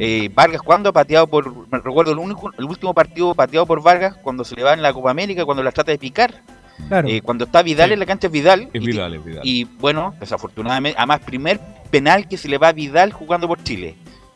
[0.00, 1.68] eh, Vargas, ¿cuándo ha pateado por.?
[1.70, 4.82] Me recuerdo el, único, el último partido pateado por Vargas cuando se le va en
[4.82, 6.42] la Copa América, cuando la trata de picar.
[6.88, 7.08] Claro.
[7.08, 7.92] Eh, cuando está Vidal Sí.
[7.94, 8.68] en la cancha es Vidal.
[8.72, 9.40] Es y, Vidal, es Vidal.
[9.44, 11.60] y bueno, desafortunadamente, además, primer
[11.90, 13.94] penal que se le va a Vidal jugando por Chile.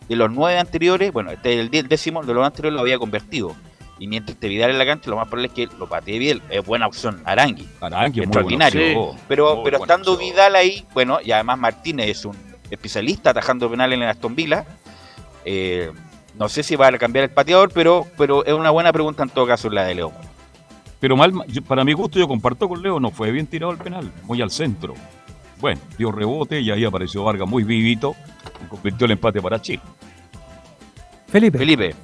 [0.08, 2.98] De los nueve anteriores, bueno, este es el, el décimo, de los anteriores lo había
[2.98, 3.54] convertido.
[4.00, 6.40] Y mientras esté Vidal en la cancha, lo más probable es que lo patee bien.
[6.50, 7.68] Es buena opción, Arangui.
[7.82, 9.14] Arangui muy extraordinario.
[9.28, 10.30] Pero, Muy pero estando opción.
[10.32, 12.34] Vidal ahí, bueno, y además Martínez es un
[12.70, 14.64] especialista atajando penales en el Aston Villa.
[15.44, 15.92] eh,
[16.38, 19.28] no sé si va a cambiar el pateador, pero, pero es una buena pregunta en
[19.28, 20.12] todo caso la de Leo.
[20.98, 23.78] Pero mal, yo- para mi gusto, yo comparto con Leo, no fue bien tirado el
[23.78, 24.94] penal, muy al centro.
[25.60, 28.14] Bueno, dio rebote y ahí apareció Vargas muy vivito
[28.64, 29.82] y convirtió el empate para Chile.
[31.28, 31.58] Felipe.
[31.58, 31.94] Felipe.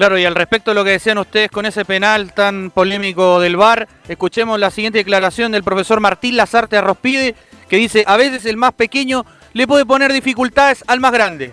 [0.00, 3.58] Claro, y al respecto de lo que decían ustedes con ese penal tan polémico del
[3.58, 7.34] VAR, escuchemos la siguiente declaración del profesor Martín Lazarte Arrospide,
[7.68, 11.52] que dice, a veces el más pequeño le puede poner dificultades al más grande.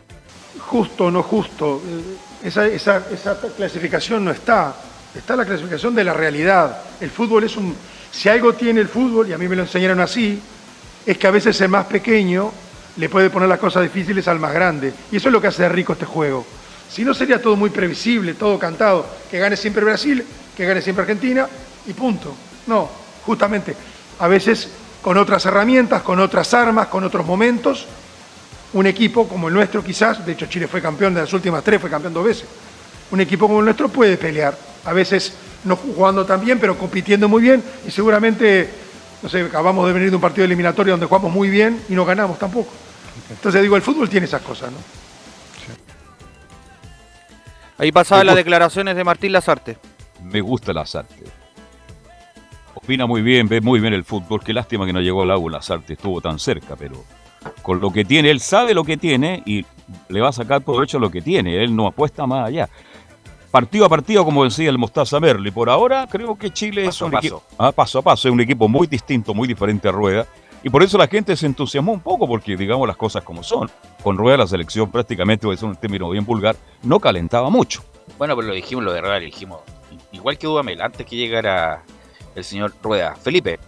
[0.60, 4.74] justo o no justo, eh, esa, esa- esa clasificación no está.
[5.14, 6.84] Está la clasificación de la realidad.
[7.02, 7.76] El fútbol es un...
[8.12, 10.42] Si algo tiene el fútbol, y a mí me lo enseñaron así,
[11.06, 12.54] es que a veces el más pequeño
[12.96, 14.94] le puede poner las cosas difíciles al más grande.
[15.12, 16.48] Y eso es lo que hace rico este juego.
[16.90, 20.26] Si no sería todo muy previsible, todo cantado, que gane siempre Brasil,
[20.56, 21.48] que gane siempre Argentina,
[21.88, 22.36] y punto.
[22.68, 22.90] No,
[23.26, 23.76] justamente,
[24.20, 24.70] a veces
[25.02, 27.86] con otras herramientas, con otras armas, con otros momentos,
[28.74, 31.80] un equipo como el nuestro quizás, de hecho Chile fue campeón de las últimas tres,
[31.80, 32.46] fue campeón dos veces,
[33.12, 35.34] un equipo como el nuestro puede pelear, a veces
[35.64, 38.70] no jugando tan bien, pero compitiendo muy bien y seguramente,
[39.22, 42.06] no sé, acabamos de venir de un partido eliminatorio donde jugamos muy bien y no
[42.06, 42.72] ganamos tampoco.
[43.30, 45.07] Entonces digo, el fútbol tiene esas cosas, ¿no?
[47.78, 49.78] Ahí pasaban las declaraciones de Martín Lazarte.
[50.24, 51.24] Me gusta Lazarte.
[52.74, 54.44] Opina muy bien, ve muy bien el fútbol.
[54.44, 57.04] Qué lástima que no llegó al agua Lazarte, estuvo tan cerca, pero
[57.62, 59.66] con lo que tiene, él sabe lo que tiene y
[60.10, 61.64] le va a sacar provecho a lo que tiene.
[61.64, 62.70] Él no apuesta más allá.
[63.52, 65.52] Partido a partido, como decía el Mostaza Merli.
[65.52, 67.56] Por ahora creo que Chile Paso es un a equipo paso.
[67.58, 70.28] ah, paso a paso, es un equipo muy distinto, muy diferente a Rueda.
[70.64, 73.70] Y por eso la gente se entusiasmó un poco, porque digamos las cosas como son.
[74.04, 77.84] Con Rueda la selección prácticamente, voy a decir un término bien vulgar, no calentaba mucho.
[78.18, 79.60] Bueno, pero lo dijimos, lo de Rueda lo dijimos.
[80.12, 81.84] Igual que Dudamel, antes que llegara
[82.36, 83.16] el señor Rueda.
[83.16, 83.60] Felipe.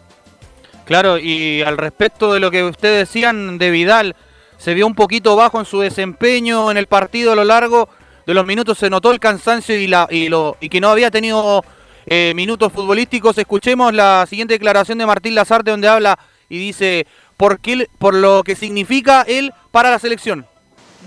[0.86, 4.16] Claro, y al respecto de lo que ustedes decían de Vidal,
[4.58, 7.90] se vio un poquito bajo en su desempeño en el partido a lo largo
[8.26, 11.10] de los minutos, se notó el cansancio y, la, y, lo, y que no había
[11.10, 11.64] tenido
[12.06, 13.38] eh, minutos futbolísticos.
[13.38, 16.20] Escuchemos la siguiente declaración de Martín Lazarte donde habla
[16.50, 20.46] y dice por, qué, por lo que significa él para la selección.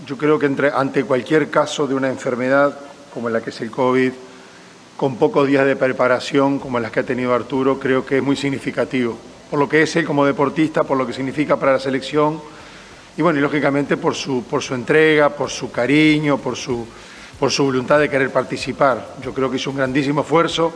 [0.07, 2.79] Yo creo que entre- ante cualquier caso de una enfermedad
[3.13, 4.13] como la que es el COVID,
[4.97, 8.37] con pocos días de preparación como las que ha tenido Arturo, creo que es muy
[8.37, 9.19] significativo.
[9.51, 12.41] Por lo que es él como deportista, por lo que significa para la selección
[13.17, 16.87] y bueno, y lógicamente por su, por su entrega, por su cariño, por su,
[17.39, 19.17] por su voluntad de querer participar.
[19.23, 20.73] Yo creo que hizo un grandísimo esfuerzo.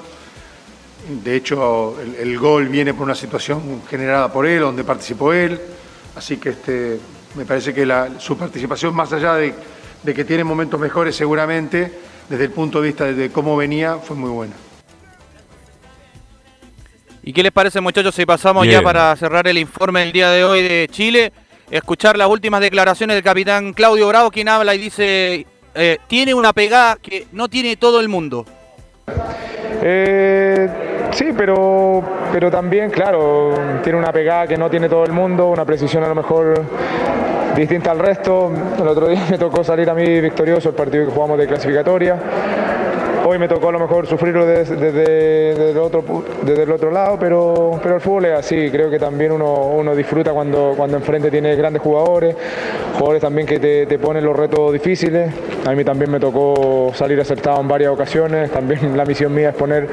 [1.09, 5.61] De hecho, el, el gol viene por una situación generada por él, donde participó él.
[6.17, 6.99] Así que este,
[7.35, 9.55] me parece que la- su participación, más allá de,
[10.03, 11.93] de que tiene momentos mejores seguramente,
[12.29, 14.55] desde el punto de vista de cómo venía, fue muy buena.
[17.23, 18.75] ¿Y qué les parece muchachos si pasamos Bien.
[18.81, 21.33] ya para cerrar el informe del día de hoy de Chile?
[21.71, 26.53] Escuchar las últimas declaraciones del capitán Claudio Bravo, quien habla y dice, eh, tiene una
[26.53, 28.47] pegada que no tiene todo el mundo.
[29.83, 35.49] Eh, sí, pero, pero también, claro, tiene una pegada que no tiene todo el mundo,
[35.49, 36.63] una precisión a lo mejor
[37.57, 38.53] distinta al resto.
[38.79, 42.17] El otro día me tocó salir a mí victorioso el partido que jugamos de clasificatoria.
[43.29, 46.05] Hoy me tocó a lo mejor sufrirlo desde, el, otro,
[46.43, 48.71] desde el otro lado, pero, pero el fútbol es así.
[48.71, 52.37] Creo que también uno, uno disfruta cuando, cuando enfrente tiene grandes jugadores,
[52.93, 55.35] jugadores también que te, te ponen los retos difíciles.
[55.67, 58.49] A mí también me tocó salir acertado en varias ocasiones.
[58.53, 59.89] También la misión mía es poner,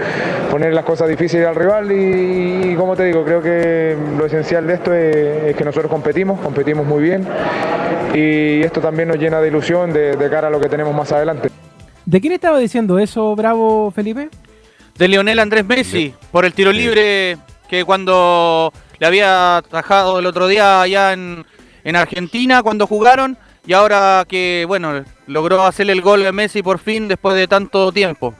[0.52, 4.74] poner las cosas difíciles al rival y, como te digo, creo que lo esencial de
[4.76, 7.26] esto es, que nosotros competimos, competimos muy bien
[8.14, 11.63] y esto también nos llena de ilusión de cara a lo que tenemos más adelante.
[12.06, 14.30] ¿De quién estaba diciendo eso, Bravo Felipe?
[14.98, 17.38] De Lionel Andrés Messi, por el tiro libre
[17.70, 21.46] que cuando le había atajado el otro día allá en,
[21.84, 26.80] en Argentina cuando jugaron y ahora que, bueno, logró hacerle el gol a Messi por
[26.80, 28.36] fin después de tanto tiempo.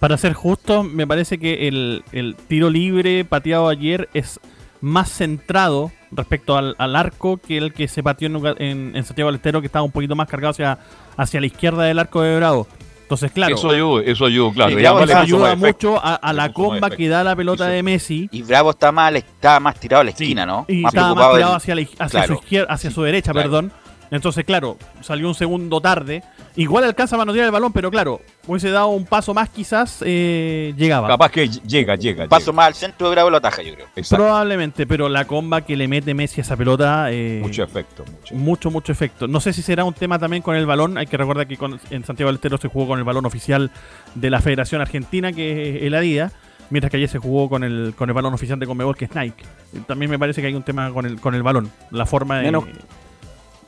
[0.00, 4.40] Para ser justo, me parece que el, el tiro libre pateado ayer es
[4.82, 9.28] más centrado respecto al, al arco que el que se pateó en, en- en Santiago
[9.30, 10.78] del Estero, que estaba un poquito más cargado hacia,
[11.16, 12.66] hacia la izquierda del arco de Bravo.
[13.02, 13.54] Entonces, claro.
[13.56, 14.74] Eso ayuda, eso ayuda, claro.
[14.76, 18.28] Bravo ayuda mucho a, a la comba que da la pelota de Messi.
[18.32, 20.64] Y Bravo está más, está más tirado a la esquina, ¿no?
[20.68, 22.26] Y más estaba más tirado del- hacia, la, hacia Claro.
[22.36, 23.48] su izquierda, hacia su derecha, Claro.
[23.50, 23.72] perdón.
[24.12, 26.22] Entonces, claro, salió un segundo tarde.
[26.54, 30.74] Igual alcanza a manotear el balón, pero claro, hubiese dado un paso más, quizás eh,
[30.76, 31.08] llegaba.
[31.08, 32.28] Capaz que llega, llega.
[32.28, 32.56] Paso llega.
[32.56, 33.86] más al centro de Bravo lo ataja, yo creo.
[33.96, 34.22] Exacto.
[34.22, 37.06] Probablemente, pero la comba que le mete Messi a esa pelota.
[37.10, 38.34] eh, Mucho efecto, mucho.
[38.34, 39.26] mucho, mucho efecto.
[39.26, 40.98] No sé si será un tema también con el balón.
[40.98, 43.70] Hay que recordar que con- en Santiago del Estero se jugó con el balón oficial
[44.14, 46.32] de la Federación Argentina, que es el Adidas.
[46.68, 49.14] Mientras que ayer se jugó con el, con el balón oficial de Conmebol, que es
[49.14, 49.44] Nike.
[49.86, 51.70] También me parece que hay un tema con el, con el balón.
[51.90, 52.44] La forma de.
[52.44, 52.64] Menos-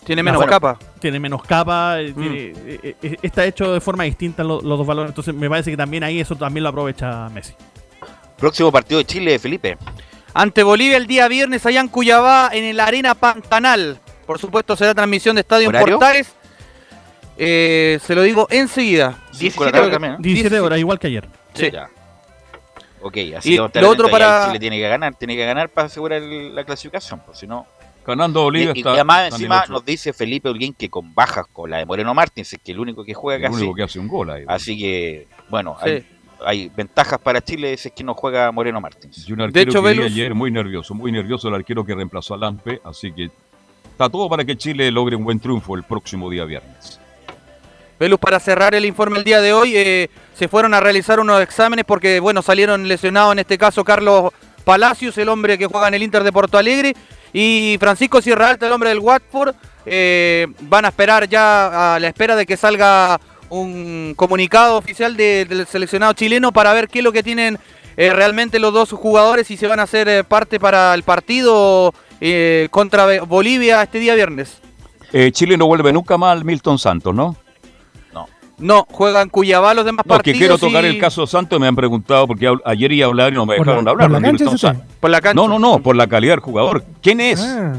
[0.05, 0.79] Tiene menos capa.
[1.01, 2.01] Tiene menos capa.
[2.01, 2.21] eh, Mm.
[2.21, 5.11] tiene- eh, eh, está hecho de forma distinta lo- los dos balones.
[5.11, 7.55] Entonces me parece que también ahí eso también lo aprovecha Messi.
[8.37, 9.79] Próximo partido de Chile, Felipe.
[10.35, 14.01] Ante Bolivia el día viernes allá en Cuyabá, en el Arena Pantanal.
[14.27, 15.99] Por supuesto será transmisión de Estadio en ¿Horario?
[15.99, 16.35] Portales.
[17.37, 19.19] Eh, se lo digo enseguida.
[19.33, 20.19] Cinco de la tarde también, ¿no?
[20.21, 21.29] 17 horas, igual que ayer.
[21.55, 21.71] Sí.
[21.71, 21.89] Ya.
[23.03, 26.23] Ok, así Y lo otro para- Chile tiene que ganar, tiene que ganar para asegurar
[26.23, 27.67] la clasificación, pues si no.
[28.07, 28.91] Ganando Y, Bolivia y está.
[28.93, 32.13] además están en encima nos dice Felipe Holguín que con bajas con la de Moreno
[32.15, 33.63] Martins, es que el único que juega El casi.
[33.63, 34.45] único que hace un gol ahí.
[34.47, 35.89] Así que, bueno, Sí.
[35.91, 36.07] hay,
[36.45, 39.27] hay ventajas para Chile si es que no juega Moreno Martins.
[39.29, 42.35] Y un arquero hecho, que Velus- ayer muy nervioso, muy nervioso el arquero que reemplazó
[42.35, 43.31] a Lampe, así que
[43.91, 47.01] está todo para que Chile logre un buen triunfo el próximo día viernes.
[47.99, 51.41] Velus, para cerrar el informe el día de hoy, eh, se fueron a realizar unos
[51.41, 54.33] exámenes porque, bueno, salieron lesionados en este caso Carlos
[54.65, 56.95] Palacios, el hombre que juega en el Inter de Porto Alegre,
[57.35, 59.55] y Francisco Sierra Alta, el hombre del Watford.
[59.85, 63.21] Eh, van a esperar ya a la espera de que salga
[63.51, 67.59] un comunicado oficial de- del seleccionado chileno para ver qué es lo que tienen
[67.99, 71.93] eh, realmente los dos jugadores y se van a hacer eh, parte para el partido
[72.71, 74.57] contra Bolivia este día viernes.
[75.33, 77.37] Chile no vuelve nunca más al Milton Santos, ¿no?
[78.59, 80.39] No, juegan Cuyabá los demás No, que partidos.
[80.39, 83.37] quiero tocar y- el caso Santos, me han preguntado porque ayer iba a hablar y
[83.37, 84.11] no me Por dejaron la- hablar.
[84.11, 84.39] por la.
[84.59, 84.83] Santos.
[85.01, 85.35] Por la cancha.
[85.35, 86.85] No, no, no, por la calidad del jugador.
[87.03, 87.41] ¿Quién es?
[87.41, 87.75] Ah,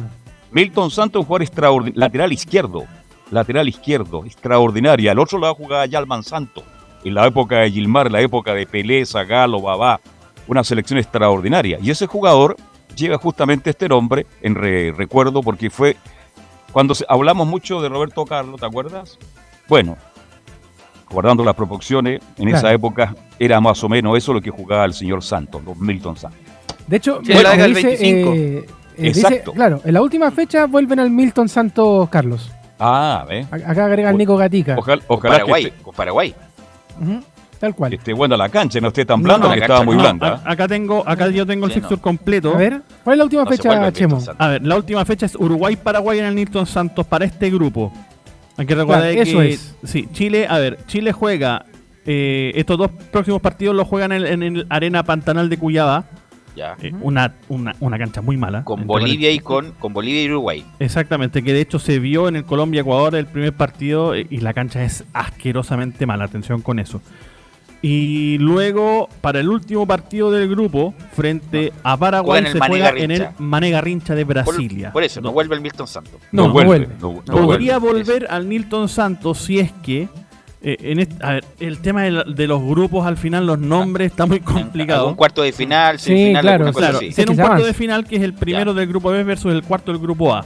[0.51, 2.83] Milton Santos, un jugador extraordinario, lateral izquierdo,
[3.31, 5.11] lateral izquierdo, extraordinaria.
[5.11, 6.63] Al otro lado jugaba Yalman Santos,
[7.03, 9.99] en la época de Gilmar, en la época de Pelé, Zagalo, Babá,
[10.47, 11.77] una selección extraordinaria.
[11.81, 12.55] Y ese jugador
[12.95, 15.97] lleva justamente este nombre en re- recuerdo porque fue
[16.71, 19.17] cuando se- hablamos mucho de Roberto Carlos, ¿te acuerdas?
[19.67, 19.97] Bueno,
[21.15, 24.93] guardando las proporciones, en esa época era más o menos eso lo que jugaba el
[24.93, 26.39] señor Santos, los Milton Santos.
[26.85, 28.33] De hecho, Sí, del dice, 25.
[28.33, 28.65] eh,
[28.97, 29.53] eh, dice- Exacto.
[29.53, 32.51] claro, en la última fecha vuelven al Milton Santos Carlos.
[32.79, 33.25] Ah.
[33.49, 34.75] A- Acá agrega el Nico Gatica.
[34.77, 36.35] Ojalá, ojalá que Paraguay, esté, con Paraguay.
[37.59, 37.89] Tal cual.
[37.91, 40.01] que esté buena la cancha, no esté tan blanda, no, que estaba muy no.
[40.01, 40.41] blanda.
[40.45, 41.87] A- acá tengo, acá yo tengo el Sí, no.
[41.87, 42.53] fixture completo.
[42.53, 44.17] A ver, ¿cuál es la última fecha, el Chemo?
[44.17, 44.35] Milton.
[44.37, 47.93] A ver, la última fecha es Uruguay-Paraguay en el Nilton Santos para este grupo.
[48.57, 49.75] Hay que recordar Claro, que eso es.
[49.83, 51.65] sí, Chile, a ver, Chile juega
[52.05, 56.05] eh, estos dos próximos partidos los juegan en, en el Arena Pantanal de Cuyaba,
[56.55, 56.77] Ya.
[56.81, 58.63] eh, una, una, una cancha muy mala.
[58.63, 60.63] Con Bolivia y con, con Bolivia y Uruguay.
[60.79, 64.53] Exactamente, que de hecho se vio en el Colombia-Ecuador el primer partido eh, y la
[64.53, 67.01] cancha es asquerosamente mala, atención con eso.
[67.81, 73.11] Y luego, para el último partido del grupo, frente a Paraguay, se Mané juega en
[73.11, 73.33] el Garrincha.
[73.43, 74.91] Mané Garrincha de Brasilia.
[74.91, 76.13] por eso, no vuelve el Milton Santos.
[76.31, 76.87] No, no vuelve.
[76.99, 77.99] no- no Podría vuelve.
[78.03, 80.07] volver al Nilton Santos si es que.
[80.67, 83.59] eh, en este- a ver, el tema de, la- de los grupos al final, los
[83.59, 85.09] nombres, está muy complicado.
[85.09, 87.09] Un cuarto de final, Sí, semifinal, claro, cosa Claro, así.
[87.11, 89.91] Tiene un cuarto de final que es el primero del grupo B versus el cuarto
[89.91, 90.39] del grupo A.
[90.39, 90.45] El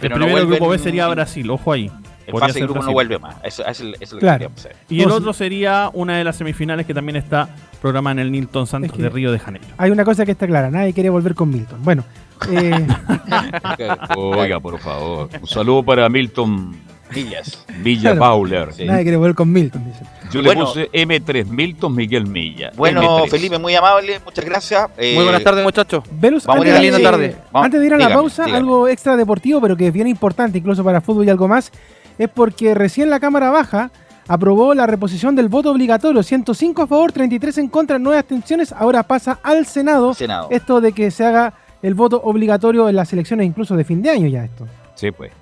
[0.00, 1.90] Pero primero del grupo B sería Brasil, ojo ahí.
[2.26, 3.36] El Podría fase de ser grupo no vuelve más.
[3.44, 4.50] Eso, eso es eso es lo que Claro.
[4.56, 4.76] saber.
[4.88, 7.48] Y el No, otro sería una de las semifinales que también está
[7.80, 9.68] programada en el Nilton Santos Es que- de Río de Janeiro.
[9.78, 11.82] Hay una cosa que está clara, nadie quiere volver con Milton.
[11.84, 12.04] Bueno,
[12.50, 12.86] eh,
[14.16, 15.28] Oiga, por favor.
[15.40, 16.76] Un saludo para Milton
[17.14, 17.64] Villas.
[17.78, 18.20] Villa Claro.
[18.20, 18.72] Bauler.
[18.72, 18.84] Sí.
[18.84, 20.04] nadie quiere volver con Milton, dice.
[20.32, 20.60] Yo Bueno.
[20.62, 22.72] le puse M3 Milton Miguel Milla.
[22.76, 23.30] Bueno, M3.
[23.30, 24.88] Felipe, muy amable, muchas gracias.
[24.98, 26.02] Eh, Muy buenas tardes, muchachos.
[26.10, 27.36] Velus, Vamos a antes, ir a la tarde.
[27.52, 28.58] Vamos, antes de ir a la dígame, pausa, dígame.
[28.58, 31.70] algo extra deportivo, pero que es bien importante, incluso para fútbol y algo más,
[32.18, 33.90] es porque recién la Cámara Baja
[34.28, 39.02] aprobó la reposición del voto obligatorio, 105 a favor, 33 en contra, 9 abstenciones, ahora
[39.04, 40.48] pasa al Senado, Senado.
[40.50, 44.10] esto de que se haga el voto obligatorio en las elecciones incluso de fin de
[44.10, 44.66] año ya esto.
[44.94, 45.32] Sí, pues.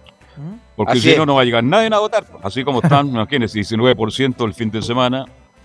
[0.77, 1.19] Porque Así si es.
[1.19, 2.25] no, no va a llegar nadie a votar.
[2.25, 2.45] pues.
[2.45, 5.25] Así como están, imagínense, 19% el fin de semana,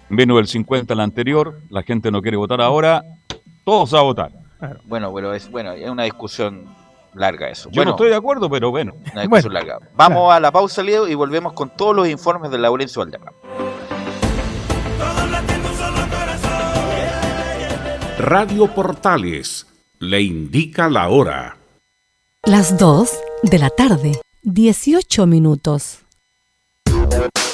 [0.10, 3.04] menos del 50% el anterior, la gente no quiere votar ahora.
[3.66, 4.32] Todos a votar.
[4.86, 6.66] Bueno, pero es bueno, es una discusión
[7.20, 7.70] larga eso.
[7.70, 8.94] Yo bueno, no estoy de acuerdo, pero bueno.
[9.12, 9.80] Una discusión larga.
[9.94, 13.34] Vamos a la pausa, Leo, y volvemos con todos los informes de Laurencio Valderrama.
[18.18, 19.68] Radio Portales
[20.00, 21.58] le indica la hora.
[22.44, 23.10] Las 2
[23.44, 26.00] de la tarde, 18 minutos.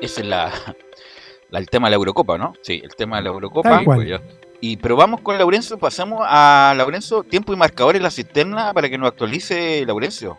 [0.00, 0.52] Es la,
[1.50, 2.52] la- el tema de la Eurocopa, ¿no?
[2.62, 3.82] Sí, el tema de la Eurocopa.
[3.84, 4.20] Pues ya.
[4.60, 8.88] Y pero vamos con Laurencio, pasamos a Laurencio, tiempo y marcador en la cisterna para
[8.88, 10.36] que nos actualice Laurencio.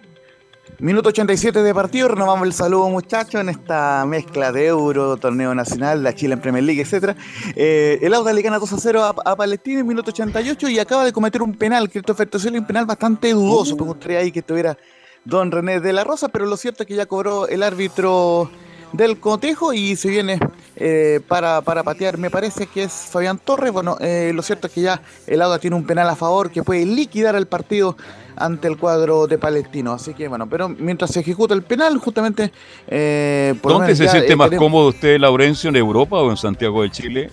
[0.80, 6.03] Minuto 87 de partido, renovamos el saludo muchachos en esta mezcla de Euro, torneo nacional,
[6.03, 7.18] la Chile en Premier League, etc.
[7.55, 11.03] el Auda le gana 2 a 0 a, a Palestina en minuto 88 y acaba
[11.05, 14.78] de cometer un penal, Christopher Toselli, un penal bastante dudoso, me gustaría ahí que estuviera
[15.26, 18.49] Don René de la Rosa, pero lo cierto es que ya cobró el árbitro
[18.94, 20.40] del cotejo y se viene
[20.76, 23.72] eh, para, para patear, me parece que es Fabián Torres.
[23.72, 26.64] Bueno, eh, lo cierto es que ya el Auda tiene un penal a favor que
[26.64, 27.96] puede liquidar el partido
[28.36, 29.94] ante el cuadro de Palestino.
[29.94, 32.52] Así que bueno, pero mientras se ejecuta el penal, justamente...
[32.88, 36.30] eh, por ¿Dónde se ya, siente eh, más tenemos- cómodo usted, Laurencio, en Europa o
[36.32, 37.30] en Santiago de Chile?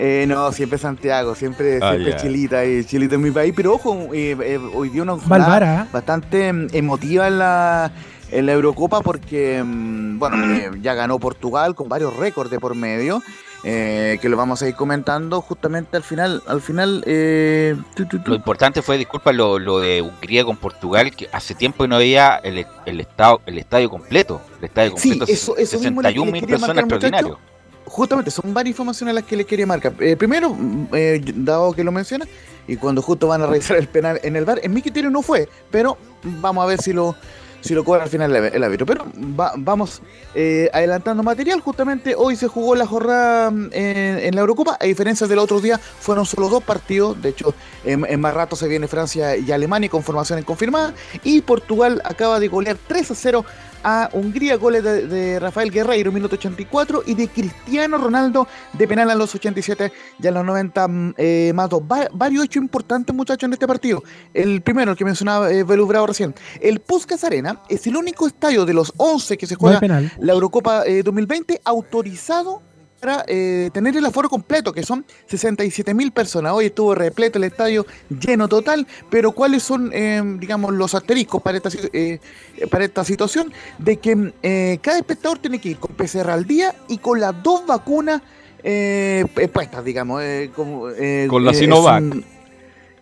[0.00, 2.16] Eh, no, siempre Santiago, siempre, Ah, siempre.
[2.16, 5.14] Chilita, y Chilita en mi país, pero ojo, eh, eh, hoy día una
[5.92, 7.90] bastante mm, emotiva en la,
[8.30, 12.74] en la Eurocopa porque, mm, bueno, eh, ya ganó Portugal con varios récords de por
[12.74, 13.22] medio,
[13.64, 18.20] eh, que lo vamos a ir comentando justamente al final, al final, eh, tu, tu,
[18.20, 18.30] tu.
[18.30, 22.36] Lo importante fue, disculpa, lo, lo de Hungría con Portugal, que hace tiempo no veía
[22.44, 24.40] el, el, estado, el estadio completo.
[24.58, 27.38] El estadio Sí, completo, eso- eso le- 61 le mil personas, extraordinario.
[27.86, 29.94] Justamente, son varias informaciones las que les quería marcar.
[30.00, 32.26] Eh, primero, mm, eh, dado que lo menciona,
[32.68, 35.22] y cuando justo van a revisar el penal en el bar, en mi criterio no
[35.22, 37.16] fue, pero vamos a ver si lo,
[37.60, 38.86] si lo cobra al final el, árbitro.
[38.86, 39.06] Pero
[39.38, 40.02] va- vamos
[40.34, 41.60] eh, adelantando material.
[41.60, 45.78] Justamente hoy se jugó la jornada mm, en, la Eurocopa, a diferencia del otro día,
[45.78, 47.20] fueron solo dos partidos.
[47.20, 47.54] De hecho,
[47.84, 50.94] en, en más rato se viene Francia y Alemania con formaciones confirmadas.
[51.24, 53.44] Y Portugal acaba de golear 3 a 0
[53.84, 59.10] a Hungría, goles de, de Rafael Guerreiro, minuto 84, y de Cristiano Ronaldo de penal
[59.10, 61.82] a los 87 y a los 90 mm, eh, más dos.
[61.82, 64.02] Va- varios hechos importantes, muchachos, en este partido.
[64.34, 66.34] El primero, el que mencionaba eh, Belu Bravo recién.
[66.60, 70.12] El Puskas Arena es el único estadio de los 11 que se No juega penal.
[70.18, 72.62] la Eurocopa eh, 2020 autorizado
[73.00, 76.52] para eh, tener el aforo completo, que son 67 mil personas.
[76.52, 81.58] Hoy estuvo repleto el estadio, lleno total, pero ¿cuáles son, eh, digamos, los asteriscos para
[81.58, 82.18] esta, eh,
[82.70, 83.52] para esta situación?
[83.78, 87.40] De que eh, cada espectador tiene que ir con PCR al día y con las
[87.42, 88.20] dos vacunas
[88.64, 90.20] eh, puestas, digamos.
[90.22, 92.02] eh, como, eh, Con la Sinovac.
[92.02, 92.24] un-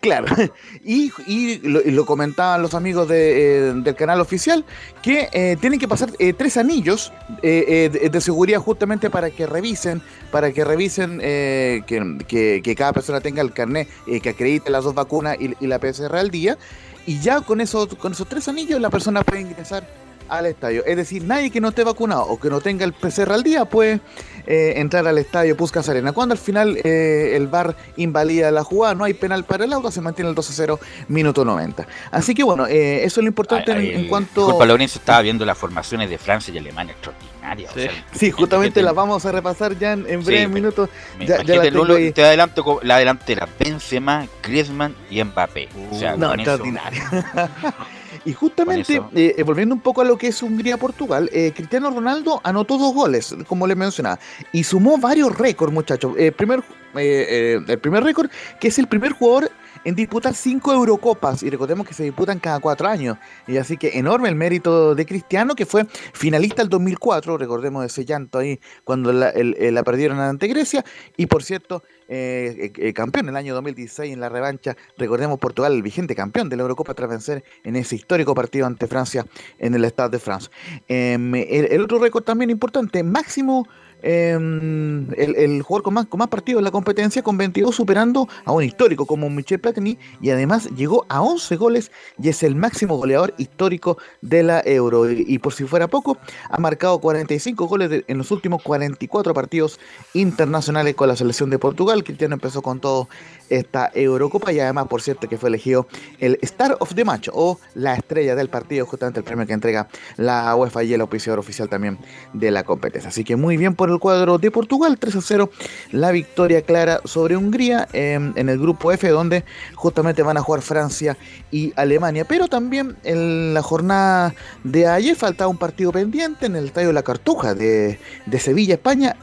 [0.07, 0.27] Claro,
[0.85, 4.65] y, lo, comentaban los amigos eh, del canal oficial,
[5.03, 10.01] que eh, tienen que pasar eh, tres anillos de, seguridad justamente para que revisen,
[10.31, 13.89] para que revisen que, cada persona tenga el carnet
[14.23, 16.57] que acredite las dos vacunas y, y la PCR al día,
[17.05, 20.85] y ya con esos, con esos tres anillos la persona puede ingresar al estadio.
[20.87, 23.65] Es decir, nadie que no esté vacunado o que no tenga el PCR al día
[23.65, 24.01] puede
[24.47, 26.13] eh, entrar al estadio Puskas Arena.
[26.13, 29.91] Cuando al final eh, el VAR invalida la jugada, no hay penal para el auto,
[29.91, 31.87] se mantiene el 2 a 0, minuto 90.
[32.11, 34.43] Así que bueno, eh, eso es lo importante en, en cuanto...
[34.43, 37.71] Disculpa, Lorenzo, estaba viendo las formaciones de Francia y Alemania extraordinarias.
[37.73, 40.89] o sea, Sí, justamente las vamos a repasar ya en, en breves Sí, minutos.
[41.19, 42.13] me- Ya, ya la tengo Lolo, ahí.
[42.13, 45.69] te adelanto con la delantera Benzema, Griezmann y Mbappé.
[45.91, 47.03] O sea, no, extraordinario.
[48.27, 52.41] y justamente, eh, eh, volviendo un poco a lo que es Hungría-Portugal, eh, Cristiano Ronaldo
[52.43, 54.19] anotó dos goles, como les mencionaba,
[54.53, 56.13] y sumó varios récords, muchachos.
[56.19, 56.59] Eh, primer,
[56.97, 59.51] eh, eh, el primer récord, que es el primer jugador
[59.85, 63.99] en disputar cinco Eurocopas, y recordemos que se disputan cada cuatro años, y así que
[63.99, 69.11] enorme el mérito de Cristiano, que fue finalista el 2004, recordemos ese llanto ahí cuando
[69.11, 70.85] eh, la perdieron ante Grecia,
[71.17, 75.73] y por cierto, eh, eh, eh, campeón el año 2016 en la revancha, recordemos Portugal,
[75.73, 79.27] el vigente campeón de la Eurocopa tras vencer en ese histórico partido ante Francia
[79.59, 80.49] en el Stade de France.
[80.87, 83.67] Em, el, el otro récord también importante, máximo
[84.03, 89.07] em, el, jugador con más, partidos en la competencia, con 22 superando a un histórico
[89.07, 91.91] como Michel Platini y además llegó a 11 goles
[92.21, 95.11] y es el máximo goleador histórico de la Euro.
[95.11, 96.19] Y, por si fuera poco,
[96.49, 99.79] ha marcado 45 goles en los últimos 44 partidos
[100.15, 102.05] internacionales con la selección de Portugal.
[102.05, 103.09] Cristiano empezó con todo
[103.49, 105.87] esta Eurocopa y además, por cierto, que fue elegido
[106.19, 109.89] el Star of the Match o la estrella del partido, justamente el premio que entrega
[110.17, 111.99] la UEFA y el auspiciador oficial también
[112.33, 113.09] de la competencia.
[113.09, 115.51] Así que muy bien el cuadro de Portugal, 3 a 0,
[115.93, 120.63] la victoria clara sobre Hungría eh, en el grupo F, donde justamente van a jugar
[120.63, 121.17] Francia
[121.51, 122.25] y Alemania.
[122.25, 124.35] Pero también en la jornada
[124.65, 129.17] de ayer faltaba un partido pendiente en el Estadio La Cartuja de, de Sevilla, España.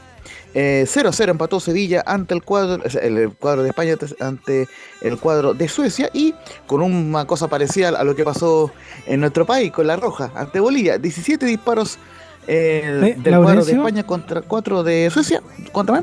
[0.56, 4.68] Eh, 0 a 0 empató Sevilla ante el cuadro, sea, el, cuadro de España ante
[5.00, 6.32] el cuadro de Suecia y
[6.68, 8.70] con una cosa parecida a lo que pasó
[9.06, 10.96] en nuestro país con la Roja ante Bolivia.
[10.96, 11.98] 17 disparos
[12.46, 13.72] eh, del cuadro de.
[13.72, 15.42] España contra 4 de Suecia.
[15.72, 15.94] ¿Cuánto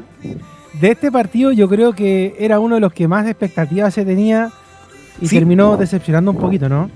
[0.79, 4.51] De este partido yo creo que era uno de los que más expectativas se tenía
[5.21, 5.35] y Sí.
[5.35, 6.89] terminó decepcionando un poquito, ¿no?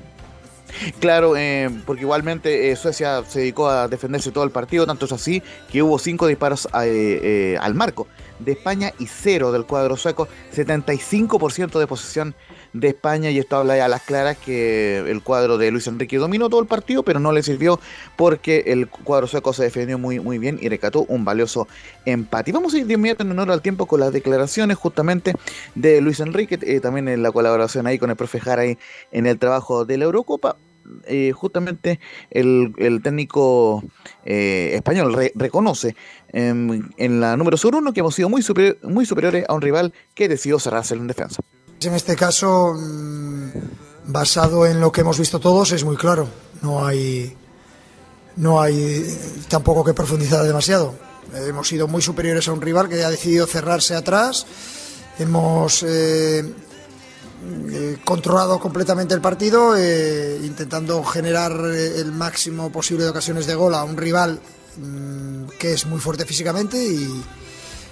[0.99, 5.11] Claro, eh, porque igualmente eh, Suecia se dedicó a defenderse todo el partido, tanto es
[5.13, 5.41] así
[5.71, 6.89] que hubo cinco disparos a, eh,
[7.53, 8.07] eh, al marco
[8.39, 12.35] de España y cero del cuadro sueco, 75% de posesión
[12.75, 16.17] de España y esto habla ya a las claras que el cuadro de Luis Enrique
[16.17, 17.79] dominó todo el partido, pero no le sirvió
[18.17, 21.67] porque el cuadro sueco se defendió muy, muy bien y recató un valioso
[22.05, 22.51] empate.
[22.51, 25.33] Y vamos a ir de inmediato en honor al tiempo con las declaraciones justamente
[25.73, 29.39] de Luis Enrique, eh, también en la colaboración ahí con el profe Jara en el
[29.39, 30.57] trabajo de la Eurocopa.
[31.07, 31.99] Eh, justamente
[32.29, 32.71] el,
[33.01, 33.83] técnico
[34.23, 35.95] eh, español re- reconoce
[36.31, 38.43] em, en la número 1 que hemos sido muy,
[38.83, 41.41] muy superiores a un rival que decidió cerrarse en defensa.
[41.85, 43.49] En este caso, mm,
[44.07, 46.27] basado en lo que hemos visto todos, es muy claro.
[46.61, 47.35] No hay,
[48.37, 49.05] no hay
[49.47, 50.95] tampoco que profundizar demasiado.
[51.33, 54.47] Hemos sido muy superiores a un rival que ha decidido cerrarse atrás.
[55.19, 56.43] Hemos eh,
[57.71, 63.75] eh, controlado completamente el partido, eh, intentando generar el máximo posible de ocasiones de gol
[63.75, 64.39] a un rival
[64.77, 67.23] mm, que es muy fuerte físicamente y,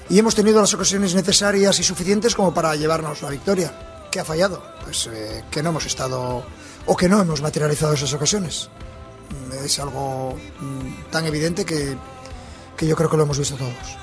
[0.10, 3.74] y hemos tenido las ocasiones necesarias y suficientes como para llevarnos la victoria.
[4.12, 4.62] ¿Qué ha fallado?
[4.84, 6.44] Pues eh, que no hemos estado
[6.86, 8.70] o que no hemos materializado esas ocasiones.
[9.50, 11.98] Mm, Es algo mm, tan evidente que,
[12.78, 13.98] que yo creo que lo hemos visto todos.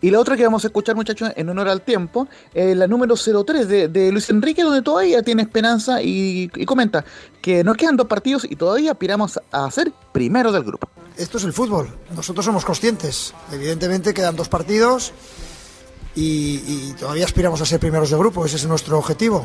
[0.00, 3.16] Y la otra que vamos a escuchar, muchachos, en honor al tiempo, eh, la número
[3.16, 7.04] 03 de, de Luis Enrique, donde todavía tiene esperanza y, y comenta
[7.42, 10.88] que nos quedan dos partidos y todavía aspiramos a ser primero del grupo.
[11.18, 11.88] Esto es el fútbol.
[12.14, 13.34] Nosotros somos conscientes.
[13.52, 15.12] Evidentemente quedan dos partidos
[16.14, 18.46] y, todavía aspiramos a ser primeros de grupo.
[18.46, 19.44] Ese es nuestro objetivo.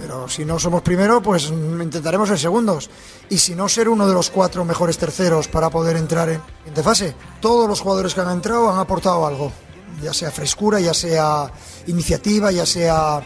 [0.00, 2.90] Pero si no somos primero, pues intentaremos ser segundos.
[3.28, 6.82] Y si no, ser uno de los cuatro mejores terceros para poder entrar en siguiente
[6.84, 7.14] fase.
[7.40, 9.52] Todos los jugadores que han entrado han aportado algo.
[10.00, 11.52] Ya sea frescura, ya sea
[11.88, 13.20] iniciativa, ya sea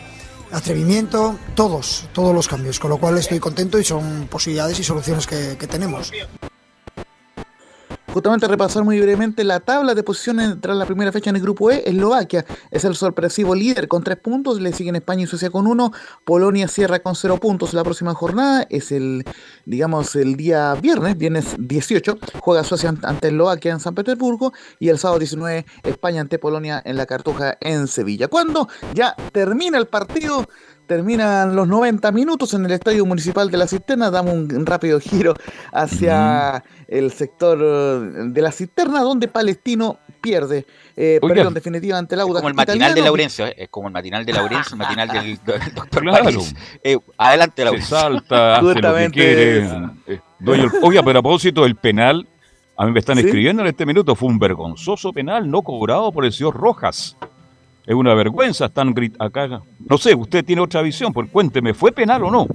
[0.50, 1.38] atrevimiento.
[1.54, 2.78] Todos, todos los cambios.
[2.80, 6.10] Con lo cual estoy contento y son posibilidades y soluciones que tenemos.
[8.14, 11.72] Justamente repasar muy brevemente la tabla de posiciones tras la primera fecha en el grupo
[11.72, 11.82] E.
[11.84, 15.90] Eslovaquia es el sorpresivo líder con tres puntos, le siguen España y Suecia con uno,
[16.24, 17.74] Polonia cierra con cero puntos.
[17.74, 19.24] La próxima jornada es el,
[19.66, 24.90] digamos, el día viernes, viernes 18, juega Suecia ant- ante Eslovaquia en San Petersburgo y
[24.90, 28.28] el sábado 19 España ante Polonia en la Cartuja en Sevilla.
[28.28, 30.46] Cuando ya termina el partido,
[30.86, 35.34] terminan los 90 minutos en el Estadio Municipal de la Cisterna, damos un, rápido giro
[35.72, 40.66] hacia el sector eh, de la Cisterna donde Palestino pierde,
[40.96, 43.02] eh, perdió en definitiva ante el Como el matinal de.
[43.02, 43.54] Laurencio, ¿eh?
[43.58, 45.38] es como el matinal de Laurencio, el matinal del,
[45.74, 46.24] doctor Claro.
[46.24, 46.54] París.
[46.82, 47.96] Eh, adelante, Se Laurencio.
[47.96, 50.98] salta, hace lo que quiere.
[50.98, 52.26] a propósito del penal,
[52.76, 53.24] a mí me están ¿Sí?
[53.24, 57.16] escribiendo en este minuto, fue un vergonzoso penal no cobrado por el señor Rojas.
[57.86, 59.60] Es una vergüenza, están acá.
[59.78, 62.46] No sé, usted tiene otra visión, pues cuénteme, ¿fue penal o no?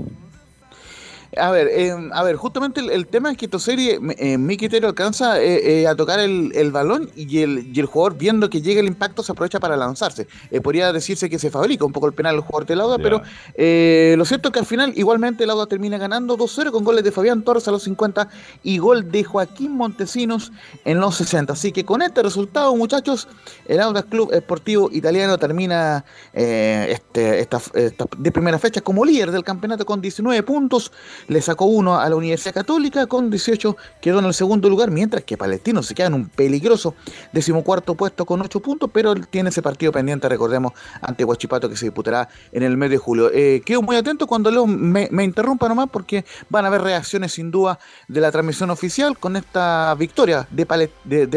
[1.37, 4.57] A ver, eh, a ver, justamente el, el tema es que Toseri, eh, en mi
[4.57, 8.49] criterio, alcanza eh, eh, a tocar el, el balón y el, y el jugador, viendo
[8.49, 10.27] que llega el impacto, se aprovecha para lanzarse.
[10.49, 13.21] Eh, podría decirse que se fabrica un poco el penal el jugador del Lauda, pero
[13.53, 17.11] eh, lo cierto es que al final, igualmente, Lauda termina ganando 2-0 con goles de
[17.11, 18.27] Fabián Torres a los 50
[18.63, 20.51] y gol de Joaquín Montesinos
[20.83, 21.53] en los 60.
[21.53, 23.27] Así que con este resultado, muchachos,
[23.67, 29.31] el Audax Club Esportivo Italiano termina eh, este, esta, esta de primera fecha como líder
[29.31, 30.91] del campeonato con 19 puntos.
[31.27, 35.23] Le sacó uno a la Universidad Católica con 18, quedó en el segundo lugar, mientras
[35.23, 36.95] que Palestino se queda en un peligroso
[37.33, 41.85] decimocuarto puesto con 8 puntos, pero tiene ese partido pendiente, recordemos, ante Huachipato que se
[41.85, 43.29] disputará en el mes de julio.
[43.33, 47.33] Eh, quedo muy atento cuando Leo me, me interrumpa nomás porque van a haber reacciones
[47.33, 51.27] sin duda de la transmisión oficial con esta victoria de, Pale- de,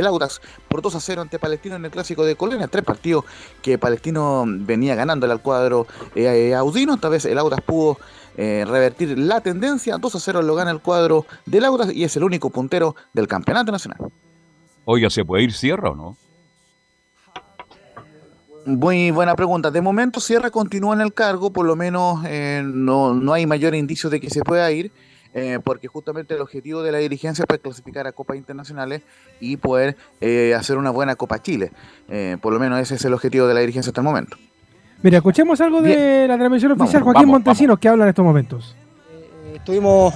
[0.68, 2.68] por 2 a 0 ante Palestino en el clásico de Colonia.
[2.68, 3.24] Tres partidos
[3.61, 6.95] que Palestino venía ganando al cuadro eh, audino.
[6.95, 7.99] Esta vez el Audax pudo
[8.37, 9.99] eh, revertir la tendencia.
[9.99, 13.28] 2 a 0 lo gana el cuadro del Audax y es el único puntero del
[13.28, 13.99] campeonato nacional.
[14.85, 16.16] Oiga, ¿se puede ir Sierra o no?
[18.64, 19.70] Muy buena pregunta.
[19.70, 23.74] De momento Sierra continúa en el cargo, por lo menos eh, no, no hay mayor
[23.74, 24.93] indicio de que se pueda ir,
[25.35, 29.03] eh, porque justamente el objetivo de la dirigencia es clasificar a Copas Internacionales
[29.41, 31.72] y poder eh, hacer una buena Copa Chile.
[32.41, 34.37] Por lo menos ese es el objetivo de la dirigencia hasta el momento.
[35.03, 37.03] Mira, escuchemos algo de la transmisión oficial.
[37.03, 38.76] Joaquín vamos, Montesinos, que habla en estos momentos.
[39.53, 40.14] Estuvimos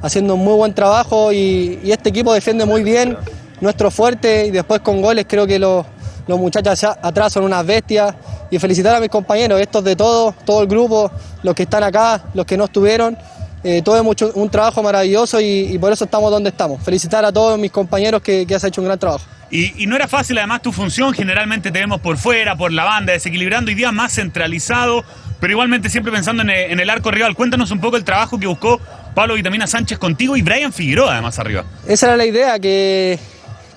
[0.00, 3.16] haciendo un muy buen trabajo y, y este equipo defiende muy bien,
[3.60, 5.84] nuestro fuerte y después con goles creo que los,
[6.28, 8.14] los muchachos allá atrás son unas bestias
[8.48, 11.10] y felicitar a mis compañeros, estos de todos, todo el grupo,
[11.42, 13.18] los que están acá, los que no estuvieron,
[13.64, 16.80] eh, todo es mucho, un trabajo maravilloso y, y por eso estamos donde estamos.
[16.80, 19.24] Felicitar a todos mis compañeros que, que has hecho un gran trabajo.
[19.50, 23.14] Y, no era fácil además tu función, generalmente te vemos por fuera, por la banda,
[23.14, 25.04] desequilibrando, y día más centralizado,
[25.40, 27.34] pero igualmente siempre pensando en el, arco rival.
[27.34, 28.78] Cuéntanos un poco el trabajo que buscó
[29.14, 31.64] Pablo Vitamina Sánchez contigo y Brian Figueroa además arriba.
[31.86, 33.18] Esa era la idea, que,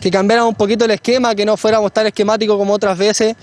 [0.01, 3.35] que un poquito el esquema, que no fuéramos tan esquemáticos como otras veces,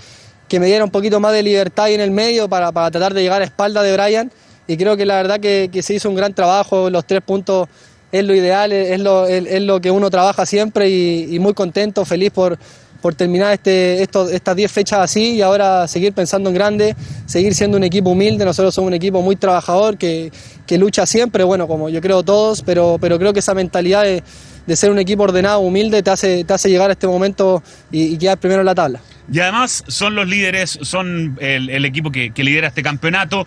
[0.49, 3.15] que me diera un poquito más de libertad ahí en el medio para, para tratar
[3.15, 4.31] de llegar a espalda de Brian.
[4.67, 7.69] Y creo que la verdad que, que se hizo un gran trabajo, los tres puntos
[8.11, 12.31] es lo ideal, es lo, es, lo que uno trabaja siempre y, muy contento, feliz
[12.31, 12.59] por,
[13.03, 16.97] por terminar este, estos, estas 10 fechas así y ahora seguir pensando en grande,
[17.27, 18.45] seguir siendo un equipo humilde.
[18.45, 20.33] Nosotros somos un equipo muy trabajador que,
[20.67, 24.23] que lucha siempre, bueno, como yo creo todos, pero, pero creo que esa mentalidad de,
[24.67, 28.17] de ser un equipo ordenado, humilde, te hace, te hace llegar a este momento y,
[28.17, 29.01] quedar primero en la tabla.
[29.31, 33.47] Y además son los líderes, son el, equipo que lidera este campeonato.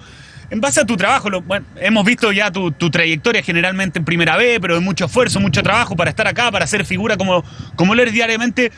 [0.52, 4.06] En base a tu trabajo, lo- bueno, hemos visto ya tu, tu trayectoria generalmente en
[4.06, 7.43] Primera B, pero de mucho esfuerzo, mucho trabajo para estar acá, para hacer figura como,
[7.76, 8.70] como lo eres diariamente.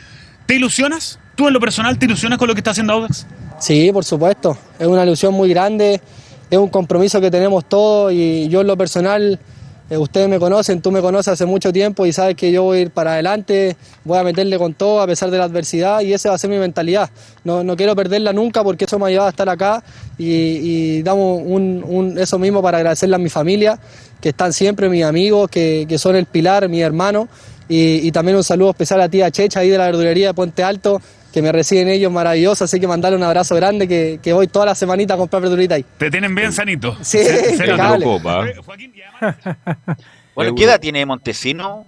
[0.46, 1.18] ¿Te ilusionas?
[1.34, 3.26] ¿Tú en lo personal te ilusionas con lo que está haciendo Audax?
[3.58, 4.56] Sí, por supuesto.
[4.78, 6.00] Es una ilusión muy grande,
[6.48, 9.40] es un compromiso que tenemos todos y yo en lo personal,
[9.90, 12.78] eh, ustedes me conocen, tú me conoces hace mucho tiempo y sabes que yo voy
[12.78, 16.12] a ir para adelante, voy a meterle con todo a pesar de la adversidad y
[16.12, 17.10] esa va a ser mi mentalidad.
[17.44, 19.82] No, no quiero perderla nunca porque eso me ha ayudado a estar acá
[20.18, 23.78] y, damos un, un- eso mismo para agradecerle a mi familia,
[24.20, 27.28] que están siempre, mis amigos, que, que son el pilar, mi hermano.
[27.68, 30.62] Y, y también un saludo especial a tía Checha ahí de la verdulería de Puente
[30.62, 31.00] Alto,
[31.34, 34.66] que me reciben ellos maravillosos, así que mandarle un abrazo grande, que, que voy toda
[34.66, 35.84] la semanita a comprar verdurita ahí.
[35.98, 36.94] Te tienen bien sanito.
[37.02, 38.06] Sí, Se- se impecable.
[40.36, 41.86] Bueno, ¿qué edad tiene Montesino,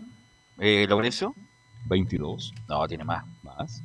[0.58, 1.32] eh, Lorenzo?
[1.84, 2.52] 22.
[2.68, 3.24] No, tiene más.
[3.44, 3.82] Más.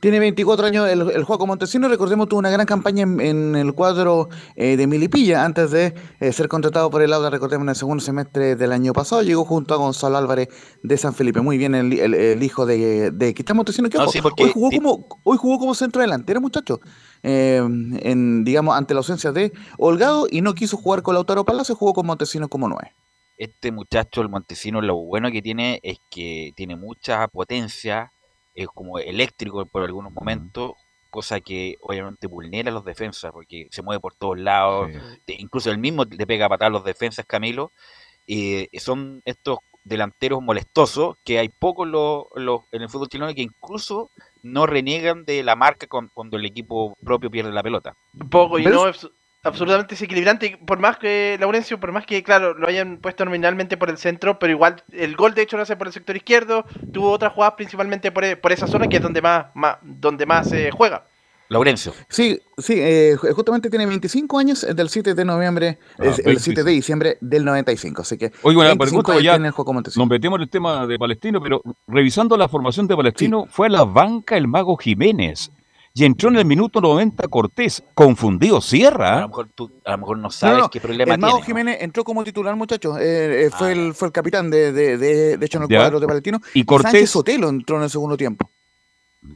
[0.00, 3.72] Tiene 24 años el, el Juaco Montesino, recordemos, tuvo una gran campaña en, en el
[3.74, 7.74] cuadro eh, de Milipilla antes de eh, ser contratado por el Auda, recordemos, en el
[7.74, 10.48] segundo semestre del año pasado, llegó junto a Gonzalo Álvarez
[10.84, 14.04] de San Felipe, muy bien el, el- el hijo de, de Cristian Montesino, que No,
[14.12, 16.78] sí, hoy, jugó como, hoy jugó como centro delantero, muchachos,
[17.24, 21.74] eh, en, digamos, ante la ausencia de Holgado y no quiso jugar con Lautaro Palacio,
[21.74, 22.92] jugó con Montesino como nueve.
[23.36, 28.12] este muchacho, el Montesino, lo bueno que tiene es que tiene mucha potencia,
[28.62, 30.72] es como eléctrico por algunos momentos,
[31.10, 34.90] cosa que obviamente vulnera a los defensas, porque se mueve por todos lados,
[35.26, 37.72] incluso él mismo le pega a patar a los defensas, Camilo,
[38.26, 43.40] y son estos delanteros molestosos que hay pocos los, los- en el fútbol chileno que
[43.42, 44.10] incluso
[44.42, 47.96] no reniegan de la marca con- cuando el equipo propio pierde la pelota.
[48.12, 49.08] Un poco, y Pero no es
[49.48, 50.58] absolutamente desequilibrante.
[50.64, 54.38] Por más que, Laurencio, por más que, claro, lo hayan puesto nominalmente por el centro,
[54.38, 56.64] pero igual el gol de hecho lo hace por el sector izquierdo.
[56.92, 60.24] Tuvo otras jugadas principalmente por, e- por esa zona que es donde más, más, donde
[60.26, 61.04] más se juega.
[61.50, 61.94] Laurencio.
[62.10, 66.18] Sí, sí, eh, ju- justamente tiene 25 años, es del 7 de noviembre, Ah, es
[66.18, 66.40] el 25.
[66.44, 70.04] 7 de diciembre del 95, así que Oye, 25 pregunta, ya tiene el juego Montesino.
[70.04, 73.70] nos metemos en el tema de Palestino, pero revisando la formación de Palestino, fue a
[73.70, 75.50] la banca el mago Jiménez
[76.00, 79.18] y entró en el minuto 90 Cortés, confundido Sierra.
[79.18, 81.46] A lo mejor tú a lo mejor no sabes no, qué problema el Mago tiene.
[81.46, 82.98] Jiménez entró como titular, muchachos.
[83.00, 85.78] eh, eh, fue, el, fue el capitán de, de, de, de hecho en el Ya.
[85.78, 86.40] cuadro de Palestino.
[86.54, 88.50] Y Cortés- Sánchez Sotelo entró en el segundo tiempo.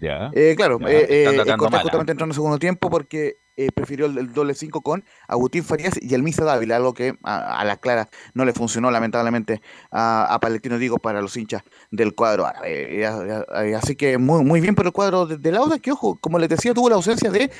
[0.00, 0.30] Ya.
[0.34, 1.24] Eh, claro, Ya, eh, eh,
[1.56, 1.82] Cortés mal, ¿ah?
[1.82, 5.94] justamente entró en el segundo tiempo porque eh, prefirió el, doble 5 con Agustín Farías
[6.00, 10.32] y el Misa Dávila, algo que a, a la clara no le funcionó lamentablemente a,
[10.32, 13.00] a Palestino, digo, para los hinchas del cuadro árabe.
[13.00, 15.92] Eh, a- eh, así que muy, muy bien por el cuadro de, de Lauda, que
[15.92, 17.50] ojo, como les decía, tuvo la ausencia de,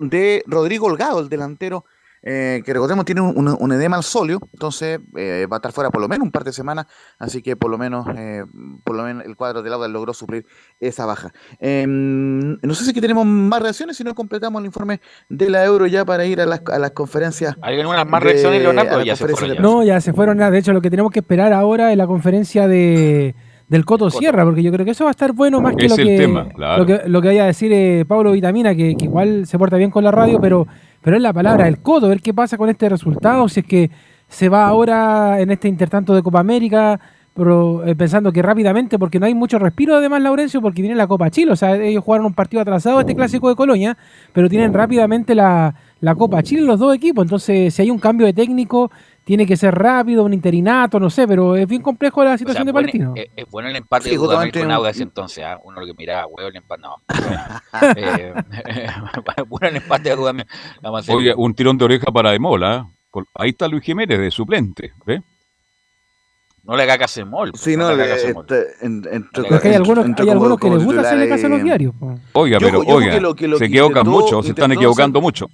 [0.00, 1.84] de Rodrigo Holgado, el delantero
[2.22, 5.72] eh, que recordemos tiene un, un- un edema al solio, entonces eh, va a estar
[5.72, 6.86] fuera por lo menos un par de semanas,
[7.18, 8.44] así que por lo menos, eh,
[8.84, 10.46] por lo menos el cuadro de Lauda logró suplir
[10.80, 11.32] esa baja.
[11.60, 15.64] Eh, no sé si que tenemos más reacciones, si no completamos el informe de la
[15.64, 17.54] Euro ya para ir a las, a las conferencias.
[17.62, 19.02] ¿Hay algunas más reacciones, Leonardo?
[19.02, 19.60] Ya se fueron ya.
[19.60, 20.50] No, ya se fueron nada.
[20.50, 23.34] De hecho, lo que tenemos que esperar ahora es la conferencia de
[23.68, 25.90] del Coto Sierra, porque yo creo que eso va a estar bueno más que Es
[25.90, 26.78] lo el que, tema, claro.
[26.78, 29.76] lo que lo que vaya a decir eh, Pablo Vitamina, que, que igual se porta
[29.76, 30.68] bien con la radio, pero,
[31.06, 33.92] pero es la palabra del Coto, ver qué pasa con este resultado, si es que
[34.26, 36.98] se va ahora en este intertanto de Copa América,
[37.32, 41.06] pero eh, pensando que rápidamente, porque no hay mucho respiro además, Laurencio, porque viene la
[41.06, 43.96] Copa Chile, o sea, ellos jugaron un partido atrasado este clásico de Colonia,
[44.32, 48.26] pero tienen rápidamente la, la Copa Chile los dos equipos, entonces si hay un cambio
[48.26, 48.90] de técnico,
[49.26, 52.38] tiene que ser rápido, un interinato, no sé, pero es bien complejo la O sea,
[52.38, 53.12] situación de bueno, Palestino.
[53.16, 55.58] es, es bueno el empate Sí, de un- Audax entonces, ¿ah?
[55.64, 56.96] uno lo que miraba, huevo, el empate, no.
[57.96, 58.32] eh,
[59.48, 60.46] bueno el empate de Dudamel.
[61.08, 62.86] Oye, un tirón de oreja para Demola.
[63.10, 64.92] Por- Ahí está Luis Jiménez de suplente.
[65.04, 65.20] ¿ve?
[66.62, 67.50] No le haga caso a Mol.
[67.56, 68.46] Sí, no, le le- haga caso a Mol.
[68.48, 69.28] este, en-
[69.64, 71.94] hay algunos, hay algunos que les gusta hacerle caso a los diarios.
[72.32, 75.20] Oiga, pero oiga, que lo que- lo se equivocan intentó- mucho, se están intentó equivocando
[75.20, 75.48] mucho.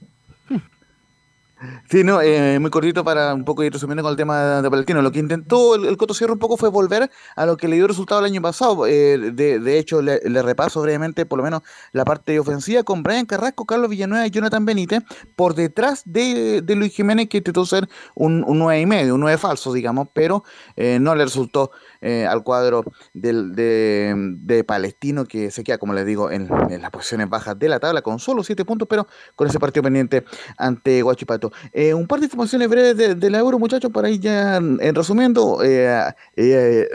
[1.90, 5.02] Sí, no, eh, muy cortito para un poco ir resumiendo con el tema de Palestino.
[5.02, 7.76] Lo que intentó el, el Coto Sierra un poco fue volver a lo que le
[7.76, 8.86] dio resultado el año pasado.
[8.86, 11.62] Eh, de, de hecho, le, repaso brevemente por lo menos
[11.92, 15.02] la parte ofensiva con Brian Carrasco, Carlos Villanueva y Jonathan Benítez
[15.36, 19.20] por detrás de, de Luis Jiménez, que intentó ser un, un 9 y medio, un
[19.20, 20.44] 9 falso, digamos, pero
[20.76, 21.72] eh, no le resultó
[22.02, 22.84] eh, al cuadro
[23.14, 27.68] del, de, Palestino, que se queda, como les digo, en, en las posiciones bajas de
[27.68, 30.24] la tabla con solo 7 puntos, pero con ese partido pendiente
[30.58, 31.50] ante Guachipato.
[31.72, 35.62] Eh, un par de informaciones breves de, la Euro, muchachos, para ir ya en resumiendo.
[35.64, 36.88] eh, eh,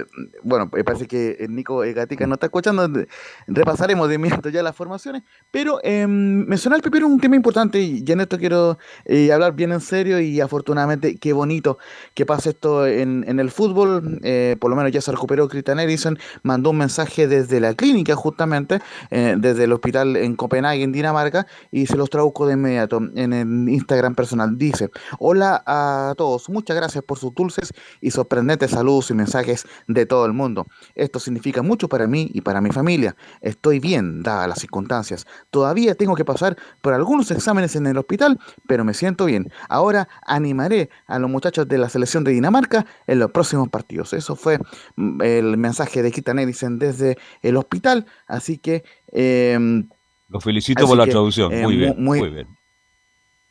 [0.43, 2.87] bueno, me parece que eh, Nico eh, Gatica no está escuchando.
[3.47, 5.23] Repasaremos de inmediato ya las formaciones.
[5.51, 9.71] Pero eh, mencionar primero un tema importante, y ya en esto quiero eh, hablar bien
[9.71, 11.77] en serio y afortunadamente qué bonito
[12.13, 14.19] que pasa esto en, en el fútbol.
[14.23, 18.15] eh, por lo menos ya se recuperó Christian Eriksen, mandó un mensaje desde la clínica
[18.15, 18.79] justamente,
[19.11, 23.33] eh, desde el hospital en Copenhague, en Dinamarca, y se los traduzco de inmediato en
[23.33, 24.57] el Instagram personal.
[24.57, 24.89] Dice,
[25.19, 30.25] hola a todos, muchas gracias por sus dulces y sorprendentes saludos y mensajes de todo
[30.25, 30.67] el mundo.
[30.95, 33.15] Esto significa mucho para mí y para mi familia.
[33.41, 35.25] Estoy bien, dadas las circunstancias.
[35.49, 39.51] Todavía tengo que pasar por algunos exámenes en el hospital, pero me siento bien.
[39.69, 44.13] Ahora animaré a los muchachos de la selección de Dinamarca en los próximos partidos.
[44.13, 44.59] Eso fue
[44.95, 48.83] el mensaje de Kitan Eriksen desde el hospital, así que...
[49.11, 49.87] em,
[50.29, 51.53] Lo felicito por la que, traducción.
[51.53, 52.47] eh, muy mu- bien, muy- muy bien.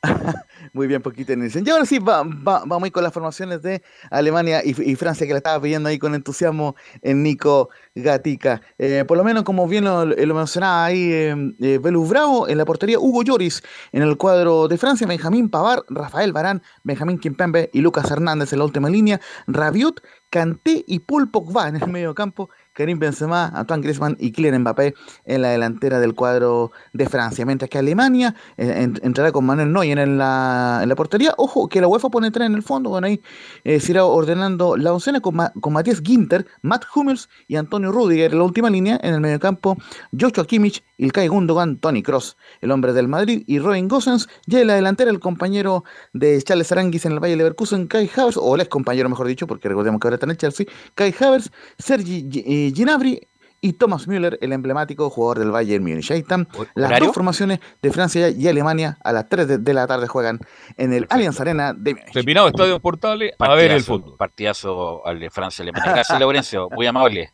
[0.72, 4.62] Muy bien, poquito en Y ahora sí, va- va- vamos con las formaciones de Alemania
[4.64, 8.61] y, Francia, que la estaba pidiendo ahí con entusiasmo en Nico Gatica.
[8.78, 12.59] Eh, por lo menos, como bien lo, lo mencionaba ahí, eh, eh, Belus Bravo, en
[12.59, 17.70] la portería Hugo Lloris, en el cuadro de Francia, Benjamín Pavar, Rafael Barán, Benjamín Kimpembe
[17.72, 22.14] y Lucas Hernández en la última línea, Rabiot, Kanté y Paul Pogba en el medio
[22.14, 27.47] campo, Karim Benzema, Antoine Griezmann y Kylian Mbappé en la delantera del cuadro de Francia.
[27.47, 31.33] Mientras que Alemania eh, en- entrará con Manuel Neuer en la, en la portería.
[31.39, 32.91] Ojo, que la UEFA pone tres en el fondo.
[32.91, 33.20] Bueno, ahí
[33.64, 38.33] eh, se irá ordenando la oncena con, con Matías Ginter, Matt Hummels y Antonio Rudiger
[38.33, 39.01] en la última línea.
[39.03, 39.77] En el mediocampo,
[40.18, 44.29] Joshua Kimmich, Ilkay Gundogan, Tony Cross, el hombre del Madrid, y Robin Gosens.
[44.47, 48.37] Ya en la delantera, el compañero de Charles Aranguis en el Valle Leverkusen, Kai Havertz,
[48.37, 51.14] o el ex compañero, mejor dicho, porque recordemos que ahora está en el Chelsea, Kai
[51.18, 53.29] Havertz, Sergi Gi- eh, Gnabry
[53.61, 56.11] y Thomas Müller, el emblemático jugador del Bayern Múnich.
[56.11, 57.07] Ahí están las ¿Horario?
[57.07, 60.41] dos formaciones de Francia y Alemania a las 3 de, de la tarde juegan
[60.77, 62.12] en el Allianz Arena de Múnich.
[62.12, 64.17] Terminado Estadio Portales, a ver el Partidazo, fútbol.
[64.17, 65.93] Partidazo al de Francia Alemania.
[65.93, 66.69] Gracias, Laurencio.
[66.71, 67.33] Muy amable.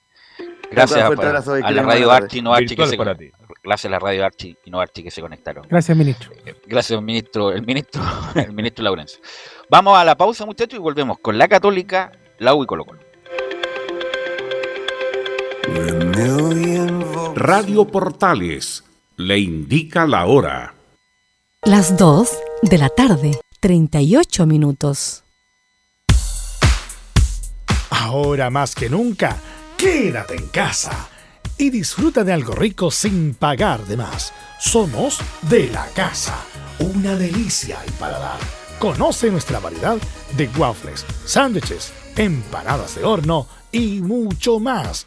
[0.71, 2.11] Gracias fuerte a, abrazo y a la radio.
[2.11, 3.49] Archi y no Archi que se para conectaron.
[3.63, 5.67] Gracias a la radio Archi y no Archi que se conectaron.
[5.69, 6.31] Gracias, ministro.
[6.67, 8.03] Gracias, ministro, el ministro,
[8.35, 9.21] el ministro Laurencio.
[9.71, 13.01] Vamos a la pausa, muchachos, y volvemos con la Católica, la U y Colo Colo.
[17.35, 18.83] Radio Portales
[19.17, 20.75] le indica la hora.
[21.65, 22.29] Las 2
[22.63, 25.23] de la tarde, 38 minutos.
[27.91, 29.37] Ahora más que nunca,
[29.77, 31.09] quédate en casa
[31.57, 34.33] y disfruta de algo rico sin pagar de más.
[34.59, 36.37] Somos de la casa,
[36.81, 38.41] una delicia al paladar.
[38.81, 39.99] Conoce nuestra variedad
[40.37, 45.07] de waffles, sándwiches, empanadas de horno y mucho más.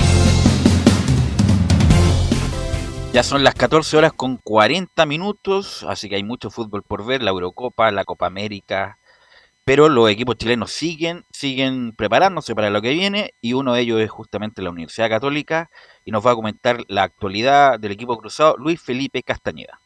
[3.13, 7.21] Ya son las 14 horas con 40 minutos, así que hay mucho fútbol por ver,
[7.21, 8.99] la Eurocopa, la Copa América,
[9.65, 13.99] pero los equipos chilenos siguen, siguen preparándose para lo que viene y uno de ellos
[13.99, 15.69] es justamente la Universidad Católica
[16.05, 19.81] y nos va a comentar la actualidad del equipo cruzado Luis Felipe Castañeda.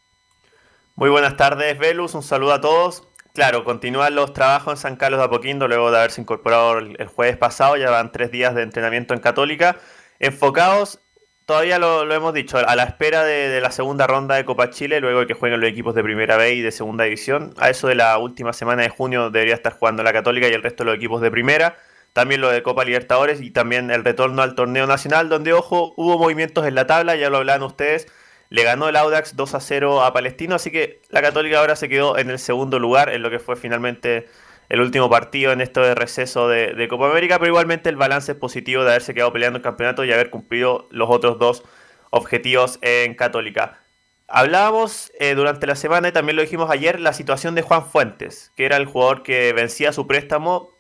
[0.93, 2.13] Muy buenas tardes, Velus.
[2.13, 3.07] Un saludo a todos.
[3.33, 7.37] Claro, continúan los trabajos en San Carlos de Apoquindo luego de haberse incorporado el jueves
[7.37, 7.75] pasado.
[7.75, 9.77] Ya van tres días de entrenamiento en Católica.
[10.19, 10.99] Enfocados,
[11.45, 14.69] todavía lo, lo hemos dicho, a la espera de, de la segunda ronda de Copa
[14.69, 17.53] Chile, luego de que jueguen los equipos de Primera B y de Segunda División.
[17.57, 20.63] A eso de la última semana de junio debería estar jugando la Católica y el
[20.63, 21.77] resto de los equipos de Primera.
[22.13, 26.17] También lo de Copa Libertadores y también el retorno al torneo nacional, donde, ojo, hubo
[26.17, 28.07] movimientos en la tabla, ya lo hablaban ustedes.
[28.49, 31.89] Le ganó el Audax 2 a 0 a Palestino, así que la Católica ahora se
[31.89, 34.27] quedó en el segundo lugar en lo que fue finalmente
[34.69, 38.37] el último partido en esto de receso de, Copa América, pero igualmente el balance es
[38.37, 41.63] positivo de haberse quedado peleando el campeonato y haber cumplido los otros dos
[42.09, 43.79] objetivos en Católica.
[44.27, 48.51] Hablábamos eh, durante la semana y también lo dijimos ayer, la situación de Juan Fuentes,
[48.55, 50.71] que era el jugador que vencía su préstamo,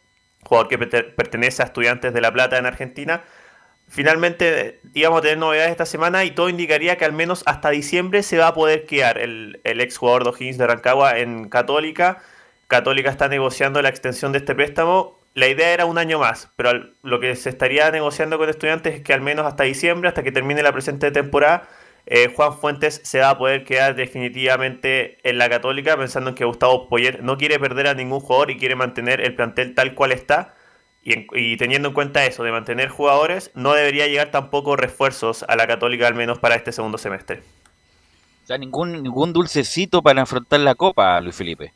[0.43, 3.23] jugador que perte- pertenece a Estudiantes de La Plata en Argentina.
[3.87, 8.23] Finalmente íbamos a tener novedades esta semana y todo indicaría que al menos hasta diciembre
[8.23, 12.23] se va a poder quedar el, ex jugador de de Rancagua en Católica.
[12.67, 15.19] Católica está negociando la extensión de este préstamo.
[15.33, 16.71] La idea era un año más, pero
[17.03, 20.31] lo que se estaría negociando con estudiantes es que al menos hasta diciembre, hasta que
[20.31, 21.67] termine la presente temporada,
[22.07, 26.45] eh, Juan Fuentes se va a poder quedar definitivamente en la Católica, pensando en que
[26.45, 30.11] Gustavo Poyet no quiere perder a ningún jugador y quiere mantener el plantel tal cual
[30.11, 30.53] está.
[31.03, 35.67] Y teniendo en cuenta eso, de mantener jugadores, no debería llegar tampoco refuerzos a la
[35.67, 37.43] Católica, al menos para este segundo semestre.
[38.43, 41.73] O sea, ningún, ningún dulcecito para afrontar la Copa, Luis Felipe.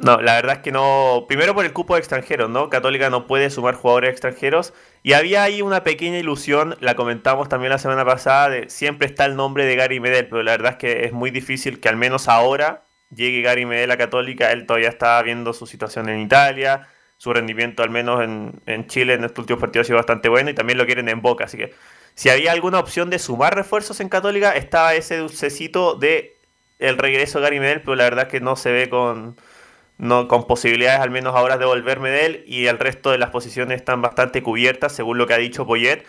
[0.00, 1.24] No, la verdad es que no.
[1.26, 2.70] Primero por el cupo de extranjeros, ¿no?
[2.70, 4.72] Católica no puede sumar jugadores extranjeros.
[5.02, 9.24] Y había ahí una pequeña ilusión, la comentamos también la semana pasada, de siempre está
[9.24, 11.96] el nombre de Gary Medel, pero la verdad es que es muy difícil que al
[11.96, 12.84] menos ahora
[13.14, 17.82] llegue Gary Medel a Católica, él todavía está viendo su situación en Italia, su rendimiento
[17.82, 20.78] al menos en, en Chile en estos últimos partidos ha sido bastante bueno y también
[20.78, 21.74] lo quieren en Boca, así que
[22.14, 26.36] si había alguna opción de sumar refuerzos en Católica, estaba ese dulcecito de
[26.78, 29.36] el regreso de Gary Medel, pero la verdad es que no se ve con,
[29.98, 33.76] no, con posibilidades al menos ahora de volver Medel y el resto de las posiciones
[33.76, 36.06] están bastante cubiertas según lo que ha dicho Poyet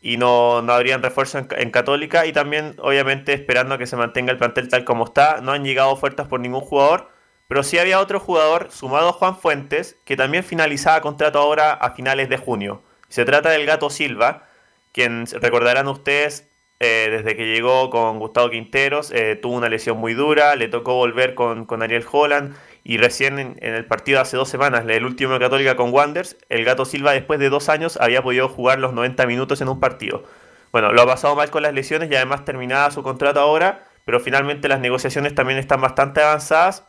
[0.00, 4.30] y no, no habrían refuerzo en, Católica y también obviamente esperando a que se mantenga
[4.30, 7.10] el plantel tal como está, no han llegado ofertas por ningún jugador,
[7.48, 12.28] pero sí había otro jugador sumado Juan Fuentes que también finalizaba contrato ahora a finales
[12.28, 12.82] de junio.
[13.08, 14.46] Se trata del Gato Silva,
[14.92, 16.46] quien recordarán ustedes
[16.78, 20.94] eh, desde que llegó con Gustavo Quinteros, eh, tuvo una lesión muy dura, le tocó
[20.94, 22.54] volver con, con Ariel Holland
[22.88, 26.64] y recién en, el partido hace dos semanas, el último de Católica con Wanders, el
[26.64, 30.22] Gato Silva después de dos años había podido jugar los 90 minutos en un partido.
[30.70, 34.20] Bueno, lo ha pasado mal con las lesiones y además terminada su contrato ahora, pero
[34.20, 36.84] finalmente las negociaciones también están bastante avanzadas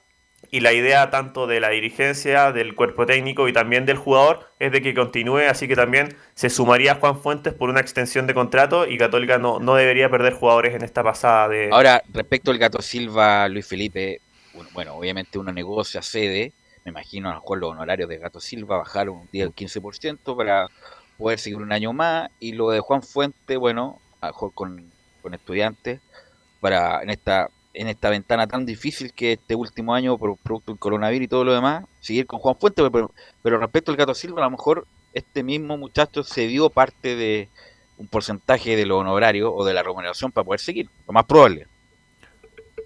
[0.52, 4.72] y la idea tanto de la dirigencia, del cuerpo técnico y también del jugador es
[4.72, 8.88] de que continúe, así que también se sumaría Juan Fuentes por una extensión de contrato
[8.88, 11.70] y Católica no, no debería perder jugadores en esta pasada de...
[11.72, 14.22] Ahora, respecto al Gato Silva, Luis Felipe,
[14.74, 16.54] bueno, obviamente uno negocia, cede,
[16.86, 20.36] me imagino a lo mejor los honorarios de Gato Silva bajaron un día el 15%
[20.36, 20.68] para
[21.18, 24.92] poder seguir un año más y lo de Juan Fuentes, bueno, a lo mejor con,
[25.22, 26.00] con estudiantes,
[26.60, 30.80] para en esta en esta ventana tan difícil que este último año por producto del
[30.80, 33.12] coronavirus y todo lo demás, seguir con Juan Fuentes, pero,
[33.44, 37.50] pero respecto al Gato Silva, a lo mejor este mismo muchacho se dio parte de
[37.98, 41.68] un porcentaje de lo honorario o de la remuneración para poder seguir, lo más probable.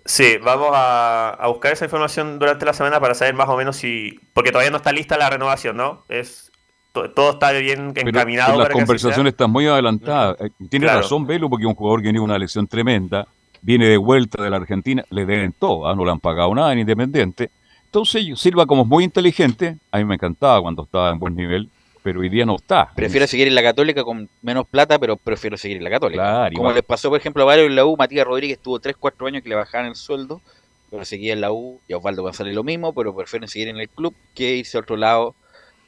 [0.06, 3.78] Sí, vamos a, a, buscar esa información durante la semana para saber más o menos
[3.78, 4.20] si.
[4.34, 6.06] Porque todavía no está lista la renovación, ¿no?
[6.10, 6.52] Es
[6.92, 8.54] todo está bien encaminado.
[8.54, 10.38] Pero las conversaciones están muy adelantadas.
[10.70, 11.02] Tiene claro.
[11.02, 13.28] razón Velo, porque un jugador que tiene una lesión tremenda
[13.62, 15.96] viene de vuelta de la Argentina, le deben todo, ¿eh?
[15.96, 17.52] no le han pagado nada en Independiente.
[17.86, 21.70] Entonces Silva como es muy inteligente, a mí me encantaba cuando estaba en buen nivel,
[22.04, 22.92] pero hoy día no está.
[22.96, 26.22] Prefiero seguir en la Católica con menos plata, pero prefiero seguir en la Católica.
[26.22, 28.96] Claro, como les pasó, por ejemplo, a varios en la U, Matías Rodríguez tuvo 3,
[29.00, 30.42] 4 años que le bajaban el sueldo,
[30.90, 33.78] pero seguía en la U, y a Osvaldo González lo mismo, pero prefieren seguir en
[33.78, 35.36] el club que irse a otro lado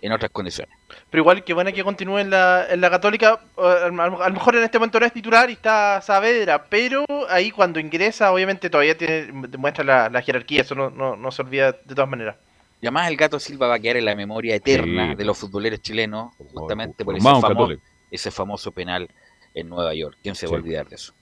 [0.04, 0.76] en otras condiciones.
[1.10, 4.64] Pero igual que bueno que continúe en la, en la Católica, a lo mejor en
[4.64, 9.30] este momento no es titular y está Saavedra, pero ahí cuando ingresa obviamente todavía tiene,
[9.48, 12.36] demuestra la, la jerarquía, eso no, no, no, se olvida de todas maneras.
[12.84, 15.16] Y además el Gato Silva va a quedar en la memoria eterna sí.
[15.16, 17.70] de los futboleros chilenos, justamente por, por, ese, famo
[18.12, 19.10] ese, famoso penal
[19.54, 20.18] en Nueva York.
[20.22, 20.52] ¿Quién se sí.
[20.52, 21.14] va a olvidar de eso?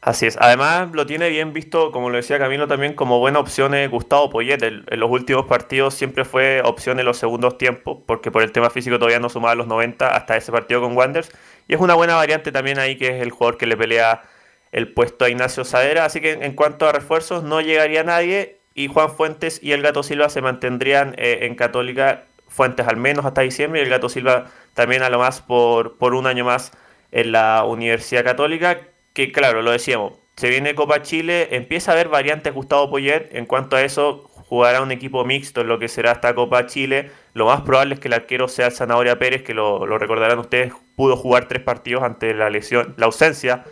[0.00, 0.36] Así es.
[0.40, 4.28] Además, lo tiene bien visto, como lo decía Camilo, también como buena opción es Gustavo
[4.28, 4.60] Poyet.
[4.64, 8.70] En, los últimos partidos siempre fue opción en los segundos tiempos, porque por el tema
[8.70, 11.30] físico todavía no sumaba los 90 hasta ese partido con Wanderers.
[11.68, 14.24] Y es una buena variante también ahí, que es el jugador que le pelea
[14.72, 16.04] el puesto a Ignacio Sadera.
[16.04, 18.61] Así que en cuanto a refuerzos, no llegaría nadie.
[18.74, 23.24] Y Juan Fuentes y el Gato Silva se mantendrían eh, en Católica, Fuentes al menos
[23.24, 26.72] hasta diciembre, y el Gato Silva también a lo más por, por un año más
[27.10, 28.78] en la Universidad Católica
[29.12, 33.46] que claro, lo decíamos, se viene Copa Chile, empieza a haber variantes Gustavo Poyet, en
[33.46, 37.46] cuanto a eso jugará un equipo mixto en lo que será esta Copa Chile, lo
[37.46, 40.72] más probable es que el arquero sea el Zanahoria Pérez, que lo, lo recordarán ustedes,
[40.96, 43.64] pudo jugar tres partidos ante la lesión, la ausencia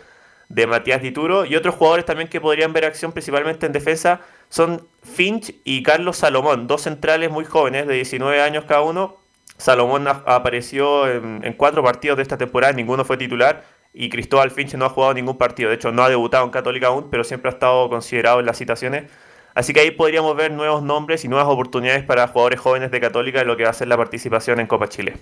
[0.53, 4.85] de Matías Dituro, y otros jugadores también que podrían ver acción principalmente en defensa son
[5.03, 9.17] Finch y Carlos Salomón, dos centrales muy jóvenes, de 19 años cada uno,
[9.57, 13.63] Salomón apareció en, en cuatro partidos de esta temporada, ninguno fue titular,
[13.93, 16.87] y Cristóbal Finch no ha jugado ningún partido, de hecho no ha debutado en Católica
[16.87, 19.11] aún, pero siempre ha estado considerado en las citaciones.
[19.53, 23.41] Así que ahí podríamos ver nuevos nombres y nuevas oportunidades para jugadores jóvenes de Católica
[23.41, 25.17] en lo que va a ser la participación en Copa Chile.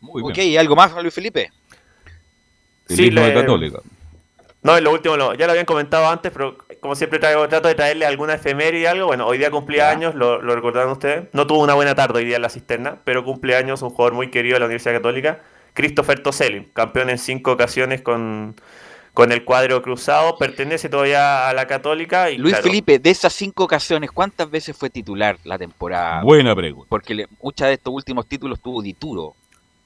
[0.00, 0.32] Muy bien.
[0.32, 1.50] Ok, ¿y algo más, Luis Felipe?
[2.88, 3.20] Sí, le...
[3.20, 3.78] de Católica.
[4.60, 7.68] No, en lo último lo, ya lo habían comentado antes, pero como siempre traigo, trato
[7.68, 9.06] de traerle alguna efeméride y algo.
[9.06, 11.28] Bueno, hoy día cumplía años, lo, lo recordaron ustedes.
[11.32, 14.30] No tuvo una buena tarde hoy día en la cisterna, pero cumpleaños un jugador muy
[14.30, 15.40] querido de la Universidad Católica.
[15.74, 18.56] Christopher Toselli, campeón en cinco ocasiones con,
[19.14, 22.28] con el cuadro cruzado, pertenece todavía a la Católica.
[22.30, 26.22] Y Luis claro, Felipe, de esas cinco ocasiones, ¿cuántas veces fue titular la temporada?
[26.24, 26.88] Buena pregunta.
[26.90, 29.36] Porque le, muchas de estos últimos títulos tuvo Dituro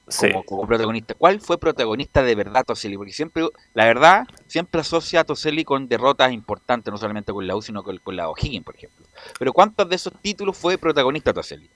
[0.07, 0.29] sí.
[0.45, 1.13] como, protagonista.
[1.15, 2.97] ¿Cuál fue protagonista de verdad Toselli?
[2.97, 7.55] Porque siempre, la verdad, siempre asocia a Toselli con derrotas importantes, no solamente con la
[7.55, 9.05] U, sino con, con la O'Higgins, por ejemplo.
[9.39, 11.69] Pero ¿cuántos de esos títulos fue protagonista Toselli?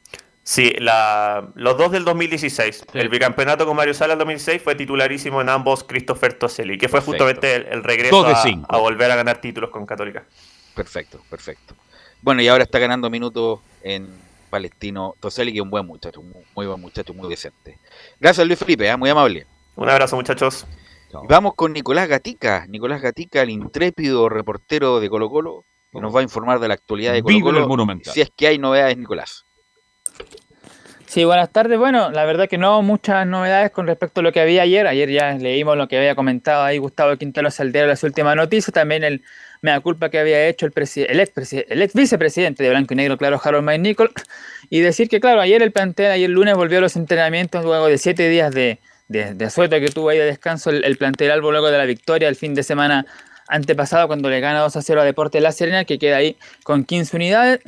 [0.44, 2.76] Sí, la, los dos del 2016.
[2.78, 2.86] Sí.
[2.94, 7.02] El bicampeonato con Mario Sala el 2006 fue titularísimo en ambos Christopher Toselli, que fue
[7.02, 7.26] Perfecto.
[7.26, 10.24] justamente el, el regreso a, a, volver a ganar títulos con Católica.
[10.74, 11.76] Perfecto, perfecto.
[12.22, 14.08] Bueno, y ahora está ganando minutos en
[14.50, 17.78] Palestino Toselli, que es un buen muchacho, muy, muy buen muchacho, muy decente.
[18.20, 18.98] Gracias Luis Felipe, ¿eh?
[18.98, 19.46] muy amable.
[19.76, 20.66] Un abrazo muchachos.
[21.24, 22.66] Y vamos con Nicolás Gatica.
[22.68, 26.74] Nicolás Gatica, el intrépido reportero de Colo Colo, que nos va a informar de la
[26.74, 27.68] actualidad de Colo Colo.
[27.68, 28.14] Monumental.
[28.14, 29.46] Si es que hay novedades, Nicolás.
[31.08, 31.80] Sí, buenas tardes.
[31.80, 34.88] Bueno, la verdad que no muchas novedades con respecto a lo que había ayer.
[34.88, 38.74] Ayer ya leímos lo que había comentado ahí Gustavo Quintero Saldera en las últimas noticias.
[38.74, 39.24] También el
[39.68, 43.18] mea culpa que había hecho el, el, ex, el ex vicepresidente de Blanco y Negro,
[43.18, 44.12] claro, Harold May Nicol.
[44.70, 47.98] Y decir que, claro, ayer el plantel, ayer lunes volvió a los entrenamientos luego de
[47.98, 51.72] siete días de, de, de que tuvo ahí de descanso el, el plantel Albo luego
[51.72, 53.06] de la victoria el fin de semana
[53.48, 56.84] antepasado cuando le gana 2 a 0 a Deportes La Serena, que queda ahí con
[56.84, 57.62] 15 unidades.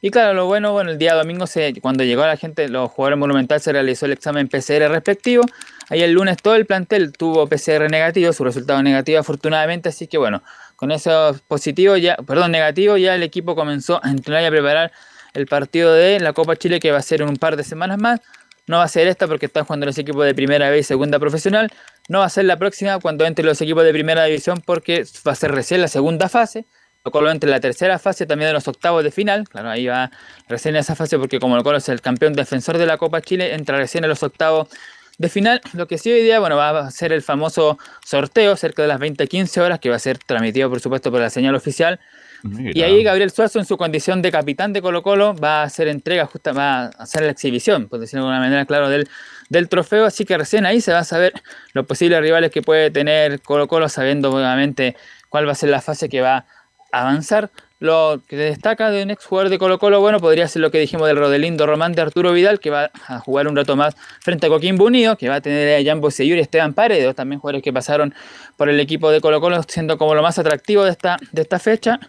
[0.00, 3.18] Y claro, lo bueno, bueno, el día domingo, se, cuando llegó la gente, los jugadores
[3.18, 5.44] monumental, se realizó el examen PCR respectivo.
[5.88, 10.18] Ahí el lunes todo el plantel tuvo PCR negativo, su resultado negativo afortunadamente, así que
[10.18, 10.42] bueno,
[10.76, 14.92] con eso positivo ya, perdón, negativo, ya el equipo comenzó a entrenar y a preparar
[15.34, 17.98] el partido de la Copa Chile que va a ser en un par de semanas
[17.98, 18.20] más.
[18.66, 21.18] No va a ser esta porque están jugando los equipos de primera vez y segunda
[21.18, 21.70] profesional.
[22.08, 25.32] No va a ser la próxima cuando entren los equipos de primera división porque va
[25.32, 26.66] a ser recién la segunda fase.
[27.04, 29.48] Lo Colo entre la tercera fase también de los octavos de final.
[29.48, 30.10] Claro, ahí va
[30.48, 33.54] recién esa fase porque como el Colo es el campeón defensor de la Copa Chile,
[33.54, 34.68] entra recién en los octavos
[35.18, 35.60] de final.
[35.72, 39.00] Lo que sí hoy día, bueno, va a ser el famoso sorteo cerca de las
[39.00, 42.00] 20-15 horas que va a ser transmitido por supuesto por la señal oficial.
[42.44, 45.88] Y ahí Gabriel Suazo, en su condición de capitán de Colo Colo, va a hacer
[45.88, 49.08] entrega, justa, va a hacer la exhibición, por decirlo de alguna manera, claro, del,
[49.48, 50.04] del trofeo.
[50.04, 51.32] Así que recién ahí se va a saber
[51.72, 54.96] los posibles rivales que puede tener Colo Colo, sabiendo obviamente
[55.28, 56.46] cuál va a ser la fase que va
[56.92, 57.50] a avanzar.
[57.78, 60.78] Lo que destaca de un ex jugador de Colo Colo, bueno, podría ser lo que
[60.78, 64.46] dijimos del Rodelindo Román de Arturo Vidal, que va a jugar un rato más frente
[64.46, 67.62] a Coquimbo Unido, que va a tener a Jambo Seyur y Esteban Paredes, también jugadores
[67.62, 68.14] que pasaron
[68.56, 71.58] por el equipo de Colo Colo, siendo como lo más atractivo de esta, de esta
[71.58, 72.00] fecha.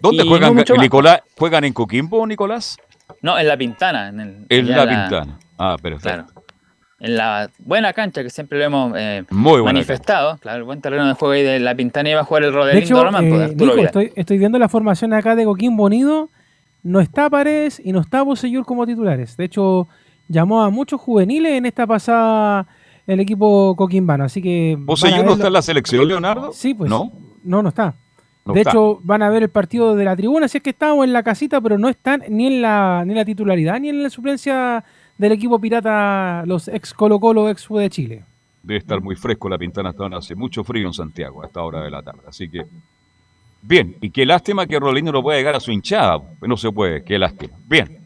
[0.00, 0.76] ¿Dónde Y juegan, no.
[0.76, 1.22] Nicolás?
[1.36, 2.76] ¿Juegan en Coquimbo, Nicolás?
[3.22, 4.08] No, en la Pintana.
[4.10, 5.38] En, el- En la Pintana.
[5.58, 6.35] Ah, perfecto.
[6.98, 10.38] En la buena cancha que siempre lo hemos eh, Muy manifestado.
[10.38, 12.56] Claro, el buen terreno de juego ahí de la Pintana iba a jugar el De
[12.56, 15.84] Rodelindo hecho, Román, pues, eh, Arturo Nico, estoy, estoy viendo la formación acá de Coquimbo
[15.84, 16.30] Unido.
[16.82, 19.36] No está Paredes y no está Bosellur como titulares.
[19.36, 19.88] De hecho,
[20.28, 22.66] llamó a muchos juveniles en esta pasada
[23.06, 24.24] el equipo coquimbano.
[24.24, 24.76] Así que.
[24.78, 26.52] ¿Bosellur no está en la selección, Leonardo?
[26.52, 26.88] Sí, pues.
[26.88, 27.12] ¿No?
[27.44, 27.94] No, no está.
[28.46, 28.70] No de está.
[28.70, 31.22] hecho, van a ver el partido de la tribuna, si es que estamos en la
[31.24, 34.84] casita, pero no están ni en la, ni en la titularidad ni en la suplencia
[35.18, 38.24] del equipo pirata, los ex Colo Colo, ex U de Chile.
[38.62, 40.18] Debe estar muy fresco la pintana hasta ahora.
[40.18, 42.22] Hace mucho frío en Santiago a esta hora de la tarde.
[42.26, 42.64] Así que.
[43.62, 46.20] Bien, y qué lástima que Rolino no pueda llegar a su hinchada.
[46.42, 47.56] No se puede, qué lástima.
[47.66, 48.04] Bien.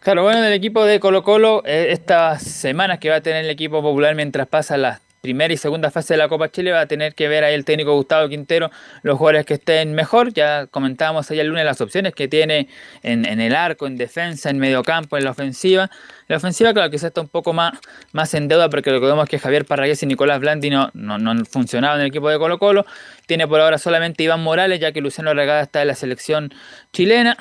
[0.00, 3.50] Claro, bueno, del equipo de Colo Colo, eh, estas semanas que va a tener el
[3.50, 6.86] equipo popular mientras pasa la primera y segunda fase de la Copa Chile, va a
[6.86, 8.72] tener que ver ahí el técnico Gustavo Quintero
[9.02, 10.32] los jugadores que estén mejor.
[10.32, 12.68] Ya comentábamos ayer el lunes las opciones que tiene
[13.04, 15.88] en, el arco, en defensa, en medio campo, en la ofensiva.
[16.26, 17.72] La ofensiva, claro, quizás está un poco más,
[18.10, 21.46] más en deuda porque recordemos que Javier Parragués y Nicolás Blandi no, no, no han
[21.46, 22.84] funcionado en el equipo de Colo Colo.
[23.26, 26.52] Tiene por ahora solamente Iván Morales, ya que Luciano Regada está en la selección
[26.92, 27.36] chilena.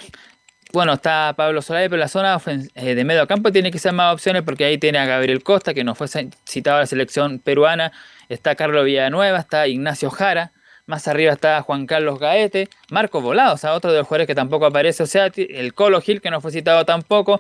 [0.74, 2.40] Bueno, está Pablo Solari, pero la zona
[2.76, 5.84] eh, de medio campo tiene quizás más opciones porque ahí tiene a Gabriel Costa, que
[5.84, 7.92] no fue ci- citado a la selección peruana.
[8.30, 10.54] Está Carlos Villanueva, está Ignacio Jara.
[10.86, 14.36] Más arriba está Juan Carlos Gaete, Marco Volado, o sea, otro de los jugadores que
[14.36, 17.40] tampoco aparece, o sea, el Colo Gil, que no fue citado tampoco,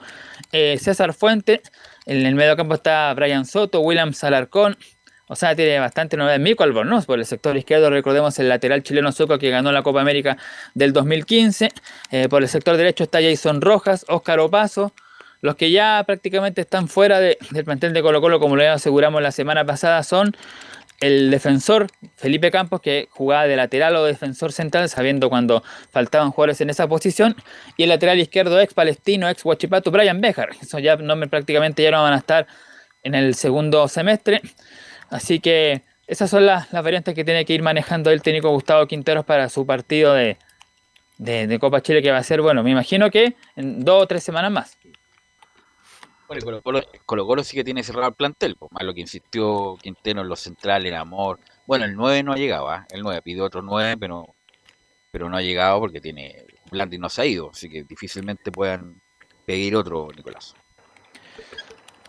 [0.51, 1.61] eh, César Fuente,
[2.05, 4.77] en el medio campo está Brian Soto, William Salarcón,
[5.31, 6.37] o sea, tiene bastante novedad.
[6.39, 10.01] Mico Albornoz por el sector izquierdo, recordemos el lateral chileno Zuco que ganó la Copa
[10.01, 10.35] América
[10.73, 11.69] del 2015.
[12.11, 14.91] Eh, por el sector derecho está Jason Rojas, Óscar Opaso.
[15.39, 19.21] Los que ya prácticamente están fuera de- del plantel de Colo Colo, como lo aseguramos
[19.21, 20.35] la semana pasada, son
[20.99, 21.87] el defensor
[22.17, 26.87] Felipe Campos, que jugaba de lateral o defensor central, sabiendo cuando faltaban jugadores en esa
[26.89, 27.37] posición,
[27.77, 30.49] y el lateral izquierdo ex palestino, ex Huachipato, Brian Bejar.
[30.61, 32.45] Esos ya nombres prácticamente ya no van a estar
[33.01, 34.41] en el segundo semestre.
[35.11, 39.25] Así que esas son las, variantes que tiene que ir manejando el técnico Gustavo Quinteros
[39.25, 40.37] para su partido de,
[41.59, 44.51] Copa Chile, que va a ser, bueno, me imagino que en dos o tres semanas
[44.51, 44.77] más.
[46.27, 49.01] Bueno, Colo Colo, Colo Colo sí que tiene cerrado el plantel, pues, más lo que
[49.01, 51.39] insistió Quintero en los centrales, en Amor.
[51.67, 52.87] Bueno, el 9 no ha llegado, ¿ah?
[52.89, 54.33] el 9 pidió otro 9, pero,
[55.11, 59.01] pero no ha llegado porque tiene Blandi no se ha ido, así que difícilmente puedan
[59.45, 60.55] pedir otro Nicolás.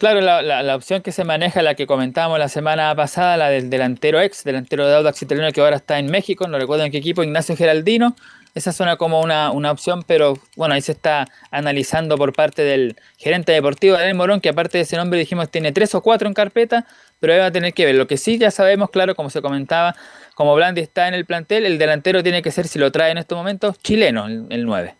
[0.03, 4.21] Claro, la, opción que se maneja, la que comentábamos la semana pasada, la del delantero
[4.21, 7.23] ex, delantero de Audax Italiano que ahora está en México, no recuerdo en qué equipo,
[7.23, 8.17] Ignacio Geraldino.
[8.57, 12.97] Esa suena como una, una opción, pero bueno, ahí se está analizando por parte del
[13.17, 16.35] gerente deportivo Daniel Morón, que aparte de ese nombre dijimos tiene tres o cuatro en
[16.35, 16.85] carpeta,
[17.21, 17.95] pero ahí va a tener que ver.
[17.95, 19.95] Lo que sí ya sabemos, claro, como se comentaba,
[20.35, 23.19] como Blandi está en el plantel, el delantero tiene que ser, si lo trae en
[23.19, 24.97] estos momentos, chileno, el, el 9.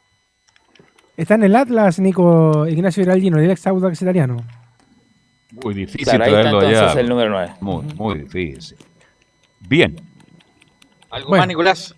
[1.17, 4.62] Está en el Atlas, Nico Ignacio Giraldino, el ex Audax italiano.
[5.53, 7.01] Muy difícil Claro, ahí está traerlo entonces allá.
[7.01, 7.53] el número 9.
[7.61, 8.77] Muy, muy difícil.
[9.61, 9.97] Bien.
[11.11, 11.43] ¿Algo Bueno.
[11.43, 11.95] más, Nicolás?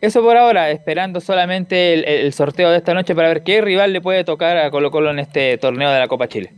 [0.00, 3.92] Eso por ahora, esperando solamente el, el sorteo de esta noche para ver qué rival
[3.92, 6.54] le puede tocar a Colo Colo en este torneo de la Copa Chile.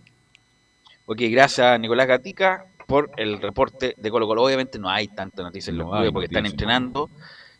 [1.06, 4.42] Ok, gracias Nicolás Gatica por el reporte de Colo Colo.
[4.42, 7.08] Obviamente no hay tanta noticia en los No clubes porque están entrenando,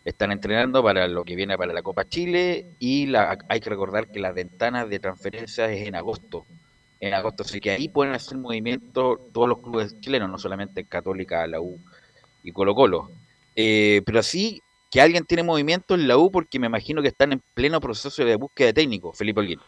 [0.05, 4.09] están entrenando para lo que viene para la Copa Chile y la, hay que recordar
[4.09, 6.45] que las ventanas de transferencias es en agosto.
[7.01, 11.47] En agosto, así que ahí pueden hacer movimiento todos los clubes chilenos, no solamente Católica,
[11.47, 11.81] la U
[12.43, 13.11] y Colo Colo.
[13.57, 17.33] Eh, pero sí que alguien tiene movimiento en la U porque me imagino que están
[17.33, 19.61] en pleno proceso de búsqueda de técnico, Felipe Holguín.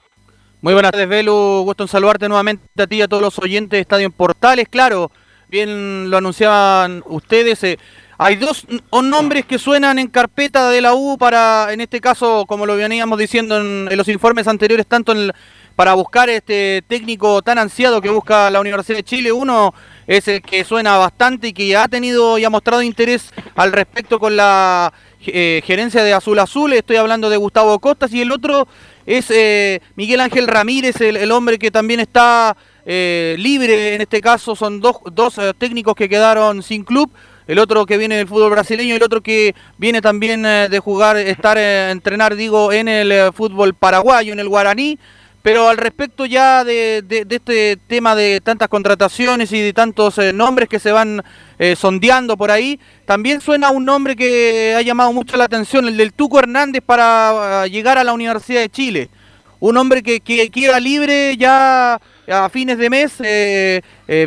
[0.61, 1.63] Muy buenas tardes, Velu.
[1.65, 4.69] Gusto en saludarte nuevamente a ti y a todos los oyentes de Estadio en Portales.
[4.69, 5.11] Claro,
[5.49, 7.65] bien lo anunciaban ustedes.
[7.65, 7.79] eh,
[8.19, 12.67] hay dos nombres que suenan en carpeta de la U para, en este caso, como
[12.67, 15.33] lo veníamos diciendo en, los informes anteriores, tanto en
[15.75, 19.33] para buscar este técnico tan ansiado que busca la Universidad de Chile.
[19.33, 19.75] Uno
[20.07, 24.19] es el que suena bastante y que ha tenido y ha mostrado interés al respecto
[24.19, 24.93] con la
[25.27, 26.73] eh, gerencia de Azul Azul.
[26.73, 28.67] Estoy hablando de Gustavo Costas y el otro
[29.07, 33.95] es eh, Miguel Ángel Ramírez, el, hombre que también está eh, libre.
[33.95, 37.11] En este caso son dos, dos técnicos que quedaron sin club.
[37.47, 41.59] El otro que viene del fútbol brasileño el otro que viene también de jugar, estar,
[41.59, 44.99] entrenar, digo, en el fútbol paraguayo, en el Guaraní.
[45.43, 50.69] Pero al respecto ya de, este tema de tantas contrataciones y de tantos eh, nombres
[50.69, 51.23] que se van
[51.59, 55.97] eh, sondeando por ahí, también suena un nombre que ha llamado mucho la atención, el
[55.97, 59.11] del Tuco Hernández para ah, llegar a la Universidad de Chile.
[59.59, 63.83] Un hombre que, que queda libre ya a fines de mes, eh,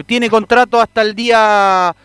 [0.05, 1.95] tiene contrato hasta el día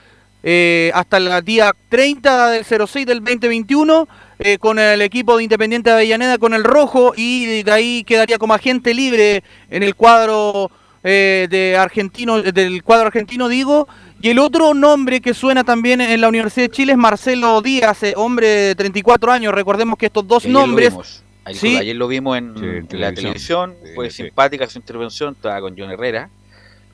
[0.95, 4.09] hasta el día 30 del 06 del 2021
[4.41, 8.39] eh, con el equipo de Independiente de Avellaneda con el rojo y de ahí quedaría
[8.39, 10.71] como agente libre en el cuadro
[11.05, 13.87] eh, de argentino del cuadro argentino digo
[14.23, 18.03] y el otro nombre que suena también en la Universidad de Chile es Marcelo Díaz
[18.03, 21.23] eh, hombre de 34 años recordemos que estos dos Ayer lo nombres vimos.
[21.45, 21.77] Ayer, Sí.
[21.77, 23.75] ayer lo vimos en, Sí, en en la televisión.
[23.95, 26.29] fue simpática su intervención, estaba con John Herrera,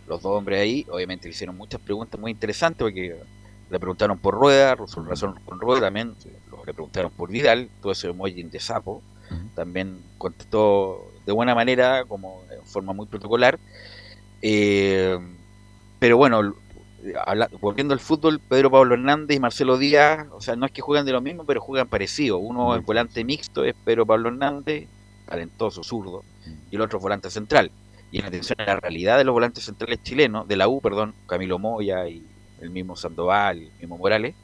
[0.09, 3.16] los dos hombres ahí, obviamente le hicieron muchas preguntas muy interesantes porque
[3.68, 6.14] le preguntaron por Rueda, su relación con Rueda también,
[6.66, 9.02] le preguntaron por Vidal, todo ese emoji de sapo,
[9.55, 13.59] también contestó de buena manera, como en forma muy protocolar.
[14.43, 15.18] Eh,
[15.98, 16.55] pero bueno,
[17.24, 20.82] habla- volviendo al fútbol, Pedro Pablo Hernández y Marcelo Díaz, o sea, no es que
[20.82, 22.38] juegan de lo mismo, pero juegan parecido.
[22.38, 24.88] Uno es volante mixto, es Pedro Pablo Hernández,
[25.26, 26.22] talentoso, zurdo,
[26.70, 27.70] y el otro es volante central.
[28.12, 31.14] Y en atención a la realidad de los volantes centrales chilenos, de la U, perdón,
[31.26, 32.24] Camilo Moya y
[32.60, 34.34] el mismo Sandoval, el mismo Morales,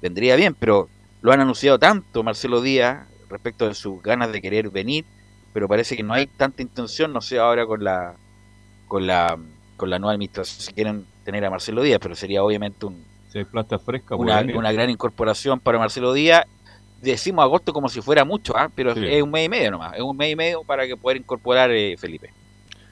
[0.00, 0.88] vendría bien, pero
[1.24, 5.06] lo han anunciado tanto Marcelo Díaz respecto de sus ganas de querer venir,
[5.54, 8.14] pero parece que no hay tanta intención, no sé ahora con la
[8.88, 9.38] con la
[9.78, 13.02] con la nueva administración si quieren tener a Marcelo Díaz, pero sería obviamente un,
[13.32, 16.44] Si hay plata fresca, una, una gran incorporación para Marcelo Díaz.
[17.00, 18.70] Decimos agosto como si fuera mucho, ¿ah?
[18.74, 19.06] pero Sí.
[19.06, 21.70] es un mes y medio nomás, es un mes y medio para que pueda incorporar
[21.70, 22.34] eh, Felipe.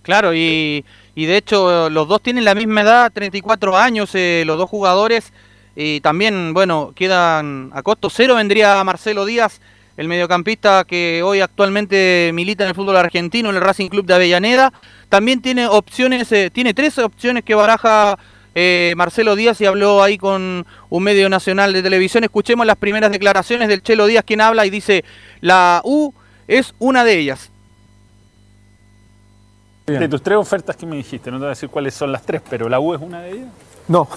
[0.01, 4.57] Claro, y, y de hecho los dos tienen la misma edad, 34 años, eh, los
[4.57, 5.35] dos jugadores.
[5.75, 9.61] Y también, bueno, quedan a costo cero, vendría Marcelo Díaz,
[9.97, 14.15] el mediocampista que hoy actualmente milita en el fútbol argentino, en el Racing Club de
[14.15, 14.73] Avellaneda.
[15.09, 18.19] También tiene opciones, eh, tiene tres opciones que baraja
[18.55, 22.25] eh, Marcelo Díaz y habló ahí con un medio nacional de televisión.
[22.25, 25.05] Escuchemos las primeras declaraciones del Chelo Díaz, quien habla y dice,
[25.41, 26.13] la U
[26.47, 27.51] es una de ellas.
[29.87, 32.23] De tus tres ofertas que me dijiste, no te voy a decir cuáles son las
[32.23, 33.49] tres, pero la U es una de ellas.
[33.89, 34.09] No.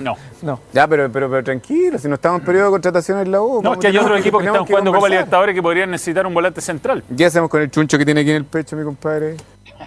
[0.00, 0.14] No.
[0.42, 0.60] No.
[0.72, 3.62] Ya, pero, pero, pero tranquilo, si no estamos en periodo de contratación en la U.
[3.62, 5.08] No, es que hay otros equipos que están jugando Copa.
[5.08, 7.02] Libertadores que podrían necesitar un volante central.
[7.16, 9.36] ¿Qué hacemos con el chuncho que tiene aquí en el pecho, mi compadre?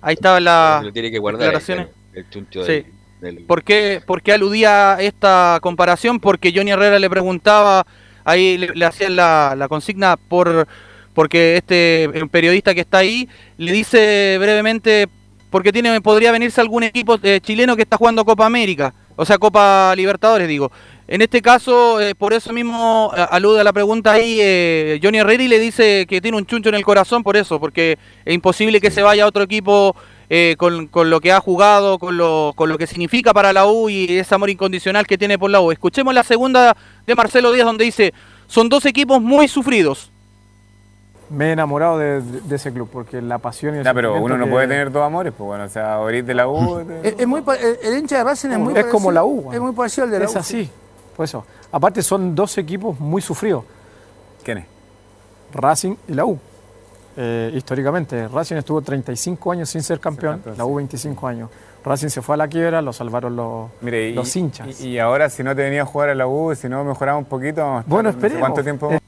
[0.00, 1.88] Ahí estaba la Lo tiene que guardar declaraciones.
[2.12, 2.84] el, el chuncho Sí.
[3.20, 6.20] del, del- ¿Por qué, por qué aludía a esta comparación?
[6.20, 7.84] Porque Johnny Herrera le preguntaba,
[8.24, 10.66] ahí le, le hacían la, la consigna por
[11.14, 15.08] porque este el periodista que está ahí le dice brevemente
[15.50, 19.38] porque tiene podría venirse algún equipo eh, chileno que está jugando Copa América, o sea
[19.38, 20.70] Copa Libertadores digo.
[21.10, 25.16] En este caso, eh, por eso mismo eh, alude a la pregunta ahí eh, Johnny
[25.16, 28.78] Herrera le dice que tiene un chuncho en el corazón por eso, porque es imposible
[28.78, 29.96] que se vaya a otro equipo
[30.58, 33.88] con, con lo que ha jugado, con lo, con lo que significa para la U
[33.88, 35.72] y ese amor incondicional que tiene por la U.
[35.72, 36.76] Escuchemos la segunda
[37.06, 38.12] de Marcelo Díaz donde dice,
[38.46, 40.12] son dos equipos muy sufridos.
[41.30, 44.36] Me he enamorado de, de ese club porque la pasión y el Ya, pero uno
[44.38, 46.78] no que- puede tener dos amores, pues bueno, o sea, ahorita de la U.
[47.02, 49.38] Es, es muy, el, el hincha de Racing es muy Es como parecido- la U.
[49.38, 49.62] Es bueno.
[49.64, 50.38] muy parecido al de la Es U.
[50.38, 50.70] así,
[51.16, 51.44] por eso.
[51.70, 53.64] Aparte son dos equipos muy sufridos.
[54.42, 54.64] ¿Quiénes?
[55.52, 56.38] Racing y la U.
[57.20, 58.28] eh, históricamente.
[58.28, 61.50] Racing estuvo 35 años sin ser campeón, la U 25 años.
[61.84, 64.80] Racing se fue a la quiebra, lo salvaron los, Mire, y- los hinchas.
[64.80, 67.18] Y, y ahora, si no te venía a jugar a la U, si no mejoraba
[67.18, 68.40] un poquito, vamos a estar Bueno, esperemos.
[68.40, 68.92] ¿Cuánto tiempo?
[68.92, 69.00] Eh,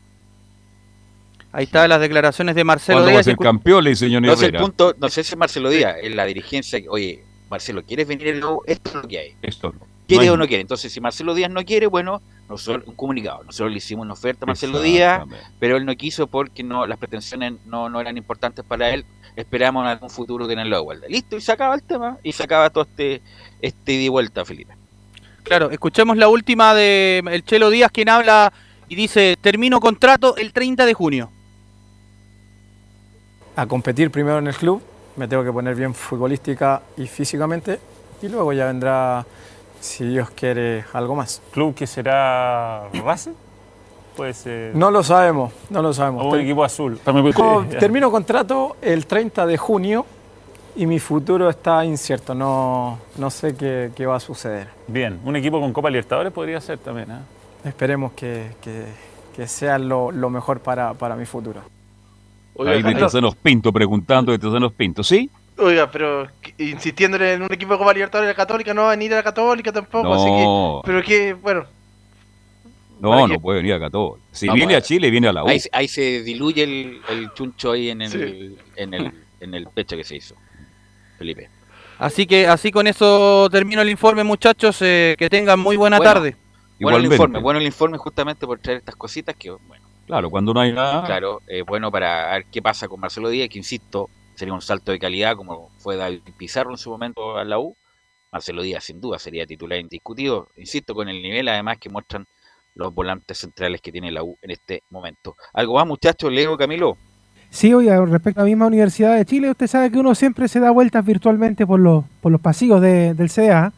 [1.53, 3.25] Ahí están las declaraciones de Marcelo ¿Cuándo va a Díaz.
[3.27, 3.83] ser campeón?
[3.85, 6.81] Le dice señor No sé el punto, no sé si Marcelo Díaz, es la dirigencia,
[6.89, 8.63] oye, Marcelo, ¿quieres venir en la U?
[8.67, 9.35] Esto es lo que hay.
[9.43, 9.81] Esto no.
[10.07, 10.61] ¿Quiere No hay- o no quiere?
[10.61, 13.43] Entonces, si Marcelo Díaz no quiere, bueno, nosotros, un comunicado.
[13.45, 15.23] Nosotros le hicimos una oferta a Marcelo Díaz,
[15.59, 19.05] pero él no quiso porque no las pretensiones no, no eran importantes para él.
[19.37, 21.07] Esperamos en algún futuro tenerlo de vuelta.
[21.09, 23.23] Listo, y se acaba el tema, y se acaba todo este,
[23.63, 24.75] este y vuelta, Felipe.
[25.45, 28.53] Claro, escuchemos la última de el Chelo Díaz, quien habla
[28.89, 31.31] y dice, termino contrato el 30 de junio.
[33.61, 34.81] A competir primero en el club,
[35.17, 37.79] me tengo que poner bien futbolística y físicamente,
[38.23, 39.25] y luego ya vendrá,
[39.81, 41.43] si Dios quiere, algo más.
[41.53, 43.33] ¿Club que será Racing?
[44.17, 44.75] Puede ser.
[44.75, 46.23] No lo sabemos, no lo sabemos.
[46.23, 46.99] O un Ter- equipo azul.
[47.05, 47.33] También No,
[47.65, 50.05] puede- termino contrato el 30 de junio
[50.77, 54.69] y mi futuro está incierto, no, no sé qué, qué va a suceder.
[54.89, 57.69] Bien, un equipo con Copa Libertadores podría ser también, ¿eh?
[57.69, 58.87] Esperemos que, que-
[59.37, 61.61] que sea lo, lo mejor para, para mi futuro.
[62.67, 65.31] Ahí de Tesanos Pinto preguntando de Tesanos Pinto, ¿sí?
[65.59, 66.27] Oiga, pero
[66.59, 69.17] insistiéndole en un equipo de Copa Libertadores de la Católica, no va a venir a
[69.17, 70.81] la Católica tampoco, así No.
[70.85, 70.87] que.
[70.91, 71.65] Pero que, bueno,
[73.01, 74.21] No, ¿Para no puede venir a Católica.
[74.33, 75.49] Si viene a Chile, viene a la U.
[75.49, 78.57] Ahí, ahí se diluye el, el chuncho ahí en el, Sí.
[78.77, 80.35] en, el, en el pecho que se hizo,
[81.19, 81.49] Felipe.
[81.99, 84.79] Así que así con eso termino el informe, muchachos.
[84.81, 86.37] eh, que tengan muy buena Bueno, tarde.
[86.81, 89.80] Bueno el informe, bueno el informe justamente por traer estas cositas que, bueno,
[90.11, 91.05] Claro, cuando no hay nada.
[91.07, 94.91] claro, eh, bueno para ver qué pasa con Marcelo Díaz, que insisto, sería un salto
[94.91, 97.77] de calidad como fue David Pizarro en su momento a la U.
[98.33, 102.27] Marcelo Díaz sin duda sería titular indiscutido, insisto, con el nivel además que muestran
[102.75, 105.37] los volantes centrales que tiene la U en este momento.
[105.53, 106.33] ¿Algo más muchachos?
[106.33, 106.97] Leo Camilo.
[107.51, 110.61] Sí, oiga, respecto a la misma Universidad de Chile, usted sabe que uno siempre se
[110.61, 113.73] da vueltas virtualmente por los, por los pasillos de- del CDA.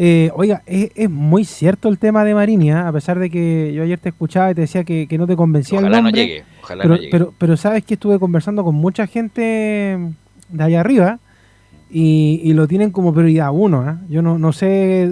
[0.00, 2.86] Eh, oiga, es, es muy cierto el tema de Marini, ¿ah?
[2.86, 5.34] a pesar de que yo ayer te escuchaba y te decía que, que no te
[5.34, 6.22] convencía Ojalá el no nombre.
[6.24, 7.10] llegue, ojalá pero, no llegue.
[7.10, 9.98] Pero, pero sabes que estuve conversando con mucha gente
[10.50, 11.18] de allá arriba
[11.90, 13.80] y, y lo tienen como prioridad uno.
[13.80, 13.98] ¿ah?
[14.08, 15.10] Yo no, no sé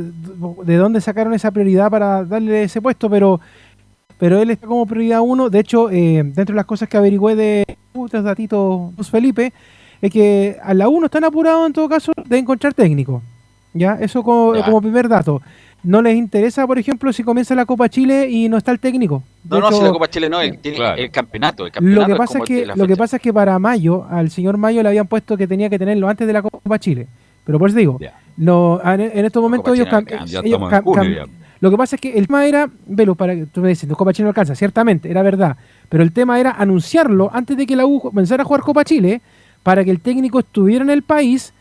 [0.64, 3.40] de dónde sacaron esa prioridad para darle ese puesto, pero,
[4.18, 5.50] pero él está como prioridad uno.
[5.50, 9.52] De hecho, eh, dentro de las cosas que averigüé de otros datitos, Felipe,
[10.00, 13.20] es que a la uno están apurados en todo caso de encontrar técnico.
[13.78, 13.98] ¿Ya?
[14.00, 14.64] Eso como, Ya.
[14.64, 15.40] como primer dato.
[15.82, 19.22] No les interesa, por ejemplo, si comienza la Copa Chile y no está el técnico.
[19.44, 20.96] De No, no, si la Copa Chile no, el, tiene Claro.
[21.00, 21.66] el campeonato.
[21.66, 24.04] El campeonato lo que pasa es como que lo que pasa es que para mayo
[24.10, 27.06] al señor Mayo le habían puesto que tenía que tenerlo antes de la Copa Chile.
[27.44, 28.00] Pero por eso digo,
[28.36, 31.28] no, en, en estos momentos ellos, cam- ellos.
[31.60, 34.12] Lo que pasa es que el tema era, Velo, para que tú me dices, Copa
[34.12, 35.56] Chile no alcanza, ciertamente, era verdad.
[35.88, 39.20] Pero el tema era anunciarlo antes de que la U comenzara a jugar Copa Chile
[39.62, 41.52] para que el técnico estuviera en el país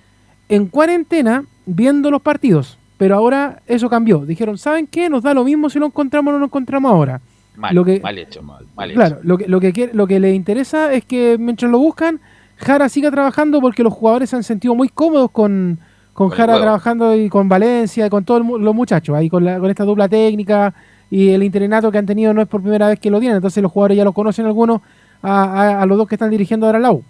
[0.49, 2.77] en cuarentena viendo los partidos.
[2.97, 4.19] Pero ahora eso cambió.
[4.25, 5.09] Dijeron, ¿saben qué?
[5.09, 7.19] Nos da lo mismo si lo encontramos o no lo encontramos ahora.
[7.57, 8.99] Mal, lo que- mal hecho, mal, mal hecho.
[8.99, 12.19] Claro, lo que, lo, que lo que le interesa es que mientras lo buscan,
[12.57, 15.77] Jara siga trabajando porque los jugadores se han sentido muy cómodos con,
[16.13, 19.69] con Jara trabajando y con Valencia, y con todos los muchachos, ahí con, la- con
[19.69, 20.73] esta dupla técnica
[21.11, 23.61] y el interinato que han tenido no es por primera vez que lo tienen, entonces
[23.61, 24.81] los jugadores ya los conocen algunos
[25.21, 27.03] a, a- a los dos que están dirigiendo ahora la U.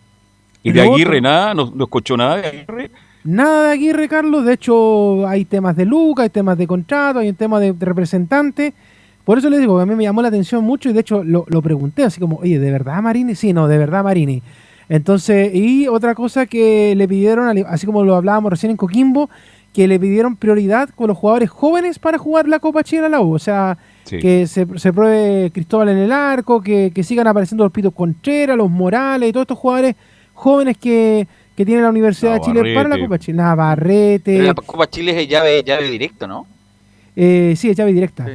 [0.63, 2.91] Y de lo Aguirre otro- nada, no, no escuchó nada de Aguirre.
[3.25, 4.45] Nada de Aguirre, Carlos.
[4.45, 8.73] De hecho, hay temas de Luca, hay temas de contrato, hay un tema de, representante.
[9.23, 11.23] Por eso les digo que a mí me llamó la atención mucho y de hecho
[11.23, 13.33] lo, lo pregunté así como, oye, ¿de verdad Marini?
[13.33, 14.43] Sí, no, de verdad Marini.
[14.87, 19.31] Entonces, y otra cosa que le pidieron, así como lo hablábamos recién en Coquimbo,
[19.73, 23.21] que le pidieron prioridad con los jugadores jóvenes para jugar la Copa Chile a la
[23.21, 23.33] U.
[23.33, 24.19] O sea, Sí.
[24.19, 28.55] que se, se pruebe Cristóbal en el arco, que, que sigan apareciendo los Pitos Contreras,
[28.55, 29.95] los Morales y todos estos jugadores
[30.35, 32.99] jóvenes que, que tiene la Universidad de Chile para la.
[32.99, 33.37] Copa Chile.
[33.37, 34.33] Navarrete.
[34.37, 36.45] Pero la Copa Chile es llave, llave directo, ¿no?
[37.15, 38.25] Eh, sí, es llave directa.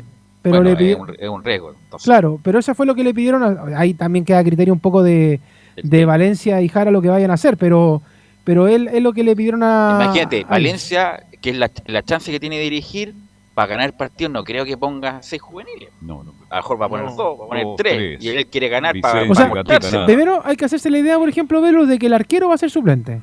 [0.42, 1.74] Pero Bueno, le es, un, es un riesgo.
[1.84, 2.04] entonces.
[2.06, 3.42] Claro, pero eso fue lo que le pidieron.
[3.42, 5.38] a- Ahí también queda a criterio un poco de,
[5.82, 8.00] de Valencia y Jara lo que vayan a hacer, pero
[8.42, 9.98] pero él es lo que le pidieron a.
[10.02, 13.12] Imagínate, a- Valencia, que es la, la chance que tiene de dirigir,
[13.60, 15.90] para ganar partidos no creo que ponga seis juveniles.
[16.00, 16.32] No, no.
[16.48, 17.14] A lo mejor va a poner No.
[17.14, 18.24] dos, va a poner Dos, tres, tres.
[18.24, 21.28] Y él quiere ganar para Vicente, O sea, primero hay que hacerse la idea, por
[21.28, 23.20] ejemplo, Velo, de que el arquero va a ser suplente.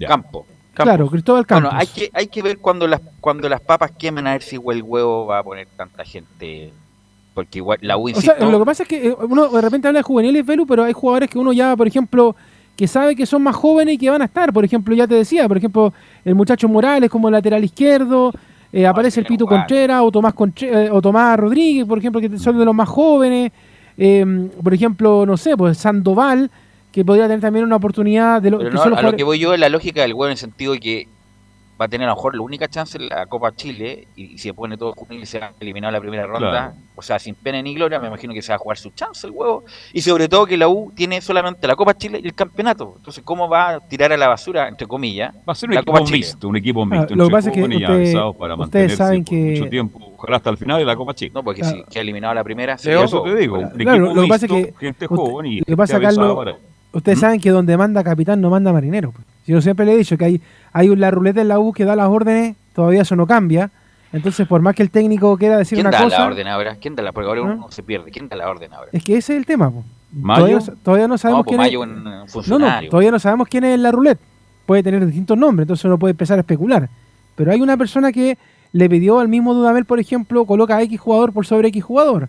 [0.00, 0.46] campo.
[0.72, 1.70] Claro, Cristóbal Campos.
[1.70, 4.56] Bueno, hay que, hay que ver cuando las, cuando las papas queman a ver si
[4.56, 6.72] el huevo va a poner tanta gente.
[7.34, 9.60] Porque igual la U, O insisto, sea, lo que pasa es que eh, uno de
[9.60, 12.34] repente habla de juveniles, Velu, pero hay jugadores que uno ya, por ejemplo,
[12.76, 14.52] que sabe que son más jóvenes y que van a estar.
[14.54, 15.92] Por ejemplo, ya te decía, por ejemplo,
[16.24, 18.32] el muchacho Morales como lateral izquierdo,
[18.76, 22.38] eh, aparece el Pito Contreras o Tomás, Contre- eh, o Tomás Rodríguez, por ejemplo, que
[22.38, 23.50] son de los más jóvenes.
[23.96, 26.50] Eh, por ejemplo, no sé, pues Sandoval,
[26.92, 29.38] que podría tener también una oportunidad de lo, Pero que no, a lo que voy
[29.38, 31.08] yo es la lógica del huevo en el sentido de que
[31.80, 34.38] va a tener a lo mejor la única chance en la Copa Chile y, y
[34.38, 36.72] si se pone todo juvenil y se ha eliminado en la primera ronda, Claro.
[36.94, 39.26] o sea, sin pena ni gloria, me imagino que se va a jugar su chance
[39.26, 39.64] el huevo.
[39.92, 42.94] Y sobre todo que la U tiene solamente la Copa Chile y el campeonato.
[42.96, 45.80] Entonces, ¿cómo va a tirar a la basura, entre comillas, Va a ser un la
[45.80, 46.18] equipo Copa Chile?
[46.18, 47.14] mixto, un equipo Ah, mixto.
[47.14, 47.76] lo que pasa es que usted-
[48.38, 51.32] para ustedes mantenerse saben que- mucho tiempo, ojalá hasta el final de la Copa Chica.
[51.34, 51.76] No, porque Claro.
[51.76, 54.46] si queda eliminado la primera, se eso te digo, un Claro, equipo lo que pasa
[54.46, 56.56] es mixto, que gente usted- joven y lo que pasa, Carlos, para-
[56.92, 59.12] ustedes saben que donde manda capitán no manda marinero.
[59.12, 59.26] pues.
[59.46, 60.40] Yo siempre le he dicho que hay,
[60.72, 63.70] hay la ruleta en la U que da las órdenes, todavía eso no cambia.
[64.12, 66.76] Entonces, por más que el técnico quiera decir ¿Quién una da cosa, la orden ahora?
[66.76, 67.12] ¿Quién da la?
[67.12, 67.54] Porque ahora ¿Ah?
[67.54, 68.10] uno se pierde.
[68.10, 68.88] ¿Quién da la orden ahora?
[68.92, 69.70] es que ese es el tema.
[69.70, 69.84] po.
[70.12, 70.46] ¿Mayo?
[70.46, 72.34] Todavía, no todavía no sabemos No, pues quién Mayo es.
[72.34, 74.20] un- No, no, todavía no sabemos quién es la ruleta.
[74.64, 76.88] Puede tener distintos nombres, entonces uno puede empezar a especular.
[77.34, 78.38] Pero hay una persona que
[78.72, 82.28] le pidió al mismo Dudamel, por ejemplo, coloca a X jugador por sobre X jugador.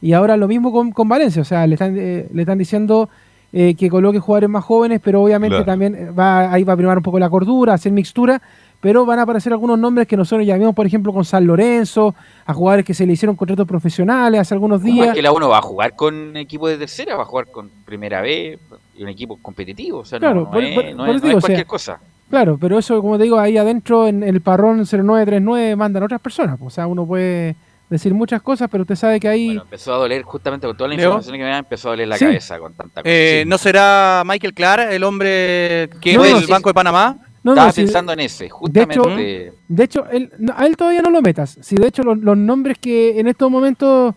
[0.00, 3.08] Y ahora lo mismo con, con Valencia, o sea, le están, eh, le están diciendo
[3.56, 5.64] eh, que coloque jugadores más jóvenes, pero obviamente Claro.
[5.64, 8.42] también eh, va, ahí va a primar un poco la cordura, hacer mixtura,
[8.80, 12.14] pero van a aparecer algunos nombres que nosotros ya vimos, por ejemplo, con San Lorenzo,
[12.44, 15.08] a jugadores que se le hicieron contratos profesionales hace algunos ¿Cómo días.
[15.08, 17.14] es que la uno va a jugar con equipo de tercera?
[17.16, 18.58] ¿Va a jugar con primera B?
[18.96, 20.00] Y un equipo competitivo.
[20.00, 21.66] O sea, no- Claro, no, por- es, por- no por es- no o sea, cualquier
[21.66, 22.00] cosa.
[22.28, 26.58] Claro, pero eso, como te digo, ahí adentro en el parrón 0939 mandan otras personas.
[26.58, 27.54] pues, O sea, uno puede
[27.94, 29.50] decir muchas cosas, pero usted sabe que ahí...
[29.56, 31.04] Empezó a doler justamente con toda la Leo.
[31.06, 32.24] información que me da, empezó a doler la Sí.
[32.26, 33.12] cabeza con tanta cosa.
[33.12, 33.48] Eh, Sí.
[33.48, 36.52] ¿No será Michael Clark el hombre que No, es no, del sí.
[36.52, 37.16] Banco de Panamá?
[37.42, 39.52] No, no, Estaba pensando en ese, de hecho, justamente.
[39.68, 41.58] de hecho él- no, a él todavía no lo metas.
[41.60, 44.14] Si de hecho los, los nombres que en estos momentos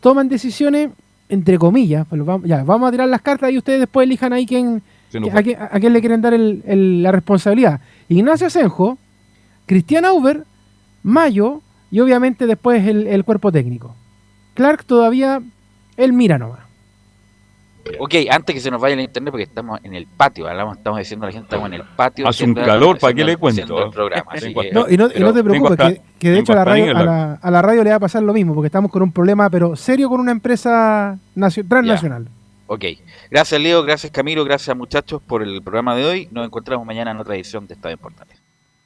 [0.00, 0.90] toman decisiones,
[1.28, 4.46] entre comillas, pues vamos, ya, vamos a tirar las cartas y ustedes después elijan ahí
[4.46, 4.80] quién,
[5.32, 7.80] a, quién, a quién le quieren dar el- el- la responsabilidad.
[8.08, 8.96] Ignacio Asenjo,
[9.66, 10.44] Cristian Auber,
[11.02, 13.94] Mayo y obviamente después el, el cuerpo técnico.
[14.54, 15.40] Clark todavía,
[15.96, 16.60] él mira nomás.
[17.98, 20.98] Ok, antes que se nos vaya el internet, porque estamos en el patio, hablamos, estamos
[20.98, 22.28] diciendo a la gente, estamos en el patio.
[22.28, 23.82] Hace un calor, ¿para qué le cuento?
[23.86, 26.02] el programa, así Tengo que- No, y no, y pero- no te preocupes, hasta- que,
[26.18, 27.90] que de hecho a la, radio, ahí en a, la- la, a la radio le
[27.90, 31.18] va a pasar lo mismo, porque estamos con un problema, pero serio con una empresa
[31.34, 32.28] nacio- transnacional.
[32.66, 32.84] Ok,
[33.30, 36.28] gracias Leo, gracias Camilo, gracias muchachos por el programa de hoy.
[36.30, 38.36] Nos encontramos mañana en otra edición de Estadio en Portales.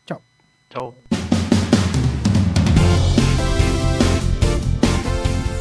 [0.06, 0.94] Chau.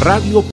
[0.00, 0.40] Radio